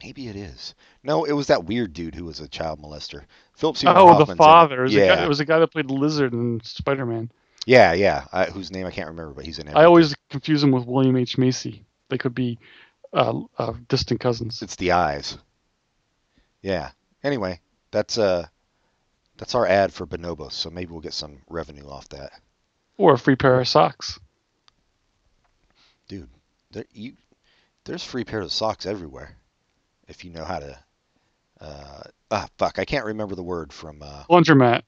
Maybe 0.03 0.29
it 0.29 0.37
is. 0.37 0.75
No, 1.03 1.25
it 1.25 1.33
was 1.33 1.47
that 1.47 1.65
weird 1.65 1.95
dude 1.95 2.15
who 2.15 2.27
was 2.27 2.41
a 2.41 2.49
child 2.49 2.79
molester. 2.79 3.23
Philip 3.55 3.79
Seymour 3.79 3.95
Hoffman. 3.95 4.11
Oh, 4.11 4.19
Hoffman's 4.19 4.37
the 4.37 4.45
father. 4.45 4.81
It 4.81 4.83
was, 4.83 4.93
yeah. 4.95 5.17
guy, 5.17 5.25
it 5.25 5.29
was 5.29 5.39
the 5.39 5.47
guy 5.47 5.59
that 5.59 5.69
played 5.69 5.91
lizard 5.91 6.35
in 6.35 6.61
Spider-Man. 6.63 7.31
Yeah, 7.65 7.95
yeah. 7.95 8.27
I, 8.31 8.45
whose 8.45 8.71
name 8.71 8.85
I 8.85 8.91
can't 8.91 9.09
remember, 9.09 9.33
but 9.33 9.47
he's 9.47 9.59
in 9.59 9.67
it. 9.67 9.75
I 9.75 9.85
always 9.85 10.15
confuse 10.29 10.63
him 10.63 10.73
with 10.73 10.85
William 10.85 11.17
H. 11.17 11.39
Macy. 11.39 11.87
They 12.11 12.19
could 12.19 12.35
be 12.35 12.59
uh, 13.15 13.41
uh, 13.57 13.73
distant 13.89 14.21
cousins. 14.21 14.61
It's 14.61 14.77
the 14.77 14.93
eyes. 14.93 15.39
Yeah. 16.61 16.91
Anyway, 17.25 17.61
that's 17.91 18.19
uh, 18.19 18.47
that's 19.37 19.55
our 19.55 19.67
ad 19.67 19.93
for 19.93 20.07
Bonobos. 20.07 20.53
So 20.53 20.71
maybe 20.71 20.93
we'll 20.93 21.01
get 21.01 21.15
some 21.15 21.39
revenue 21.49 21.89
off 21.89 22.09
that, 22.11 22.33
Or 22.97 23.15
a 23.15 23.19
free 23.19 23.37
pair 23.37 23.61
of 23.61 23.69
socks. 23.69 24.19
dude. 26.09 26.29
There 26.71 26.85
you, 26.93 27.15
there's 27.85 28.05
free 28.05 28.25
pairs 28.25 28.45
of 28.47 28.53
socks 28.53 28.85
everywhere, 28.87 29.37
if 30.07 30.25
you 30.25 30.31
know 30.31 30.45
how 30.45 30.59
to. 30.59 30.79
Uh, 31.61 32.03
ah, 32.31 32.49
fuck! 32.59 32.79
I 32.79 32.85
can't 32.85 33.07
remember 33.07 33.35
the 33.35 33.43
word 33.43 33.73
from. 33.73 34.03
Uh, 34.03 34.25
Laundromat. 34.31 34.83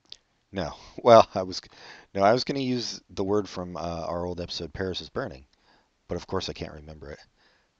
no, 0.53 0.75
well, 1.03 1.27
I 1.35 1.43
was, 1.43 1.61
no, 2.15 2.23
I 2.23 2.33
was 2.33 2.45
gonna 2.45 2.61
use 2.61 3.01
the 3.11 3.25
word 3.25 3.49
from 3.49 3.77
uh, 3.77 4.05
our 4.07 4.25
old 4.27 4.41
episode, 4.41 4.73
Paris 4.73 5.01
is 5.01 5.09
burning, 5.09 5.47
but 6.09 6.17
of 6.17 6.27
course 6.27 6.49
I 6.49 6.53
can't 6.53 6.75
remember 6.75 7.11
it. 7.11 7.19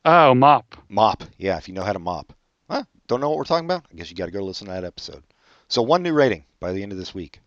Oh, 0.05 0.35
mop. 0.35 0.77
Mop. 0.89 1.25
Yeah, 1.37 1.59
if 1.59 1.69
you 1.69 1.75
know 1.75 1.83
how 1.83 1.93
to 1.93 1.99
mop. 1.99 2.33
Huh? 2.71 2.85
Don't 3.09 3.21
know 3.21 3.29
what 3.31 3.39
we're 3.39 3.45
talking 3.45 3.65
about? 3.65 3.85
I 3.91 3.97
guess 3.97 4.11
you 4.11 4.17
got 4.17 4.27
to 4.27 4.31
go 4.31 4.43
listen 4.45 4.67
to 4.69 4.73
that 4.73 4.85
episode. 4.85 5.23
So 5.69 5.83
one 5.83 6.03
new 6.03 6.13
rating 6.13 6.45
by 6.61 6.73
the 6.73 6.83
end 6.83 6.93
of 6.93 6.99
this 6.99 7.15
week. 7.15 7.41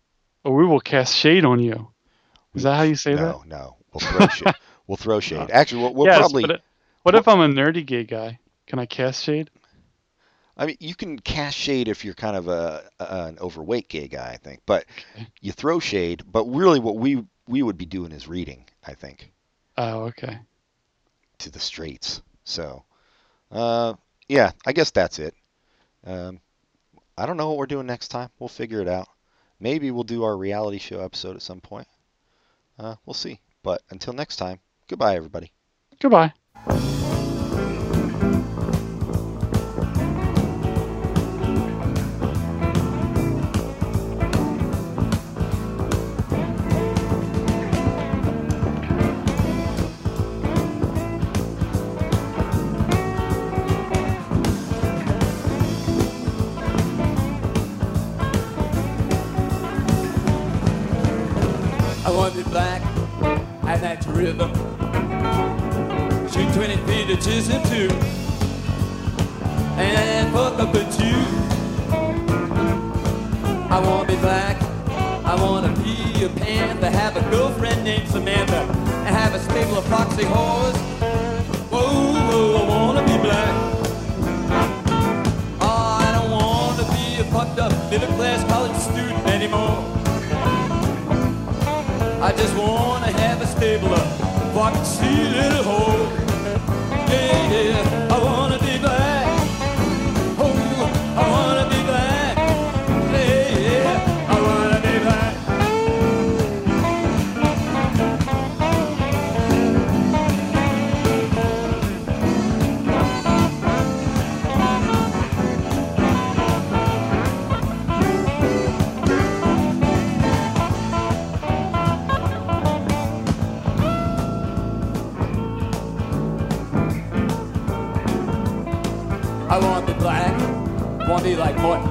Or 0.44 0.54
we 0.54 0.66
will 0.66 0.80
cast 0.80 1.16
shade 1.16 1.44
on 1.44 1.60
you. 1.60 1.88
Is 2.54 2.62
that 2.64 2.74
how 2.76 2.82
you 2.82 2.94
say 2.96 3.14
that? 3.14 3.20
no, 3.20 3.42
no. 3.46 3.76
We'll 3.92 4.00
throw 4.00 4.26
shade. 4.28 4.54
We'll 4.86 4.96
throw 4.96 5.20
shade. 5.20 5.50
Actually, 5.50 5.82
we'll, 5.82 5.94
we'll 5.94 6.06
yes, 6.06 6.18
probably. 6.18 6.42
but 6.42 6.50
it- 6.56 6.62
what 7.02 7.14
if 7.14 7.28
I'm 7.28 7.40
a 7.40 7.48
nerdy 7.48 7.84
gay 7.84 8.04
guy? 8.04 8.38
Can 8.66 8.78
I 8.78 8.86
cast 8.86 9.22
shade? 9.24 9.50
I 10.56 10.66
mean, 10.66 10.76
you 10.80 10.94
can 10.94 11.18
cast 11.18 11.56
shade 11.56 11.88
if 11.88 12.04
you're 12.04 12.14
kind 12.14 12.36
of 12.36 12.48
a, 12.48 12.84
a 13.00 13.04
an 13.26 13.38
overweight 13.40 13.88
gay 13.88 14.08
guy, 14.08 14.30
I 14.32 14.36
think. 14.36 14.60
But 14.64 14.86
Okay. 15.16 15.26
you 15.42 15.52
throw 15.52 15.80
shade. 15.80 16.22
But 16.30 16.44
really, 16.44 16.80
what 16.80 16.96
we 16.96 17.24
we 17.48 17.62
would 17.62 17.76
be 17.76 17.84
doing 17.86 18.12
is 18.12 18.26
reading, 18.28 18.64
I 18.86 18.94
think, 18.94 19.32
Oh, 19.76 20.04
okay. 20.04 20.38
to 21.38 21.50
the 21.50 21.58
straights. 21.60 22.22
So, 22.44 22.84
uh, 23.50 23.94
yeah, 24.28 24.52
I 24.66 24.72
guess 24.72 24.90
that's 24.90 25.18
it. 25.18 25.34
Um, 26.06 26.40
I 27.16 27.26
don't 27.26 27.36
know 27.36 27.48
what 27.48 27.58
we're 27.58 27.66
doing 27.66 27.86
next 27.86 28.08
time. 28.08 28.30
We'll 28.38 28.48
figure 28.48 28.80
it 28.80 28.88
out. 28.88 29.08
Maybe 29.60 29.90
we'll 29.90 30.04
do 30.04 30.24
our 30.24 30.36
reality 30.36 30.78
show 30.78 31.00
episode 31.00 31.36
at 31.36 31.42
some 31.42 31.60
point. 31.60 31.86
Uh, 32.78 32.96
we'll 33.06 33.14
see. 33.14 33.40
But 33.62 33.82
until 33.90 34.12
next 34.12 34.36
time, 34.36 34.58
goodbye, 34.88 35.16
everybody. 35.16 35.52
Goodbye. 36.00 36.32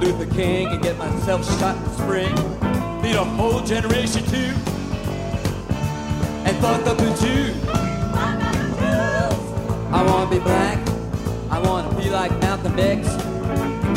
Luther 0.04 0.26
King 0.34 0.66
and 0.66 0.82
get 0.82 0.98
myself 0.98 1.46
shot 1.58 1.76
in 1.76 1.90
spring. 1.94 2.34
Lead 3.00 3.16
a 3.16 3.24
whole 3.24 3.60
generation 3.60 4.22
too. 4.26 4.52
And 6.44 6.54
fuck 6.58 6.86
up 6.86 6.98
the 6.98 7.10
Jew. 7.22 7.54
I 9.90 10.04
wanna 10.06 10.30
be 10.30 10.40
black. 10.40 10.78
I 11.50 11.58
wanna 11.58 11.88
be 11.98 12.10
like 12.10 12.30
Malcolm 12.42 12.78
X. 12.78 13.08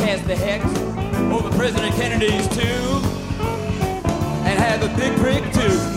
Cast 0.01 0.25
the 0.27 0.35
hex 0.37 0.63
over 1.29 1.49
President 1.57 1.93
Kennedy's 1.95 2.47
tomb. 2.55 3.03
And 4.45 4.57
have 4.59 4.83
a 4.83 4.97
big 4.97 5.13
prick 5.17 5.43
too. 5.51 5.96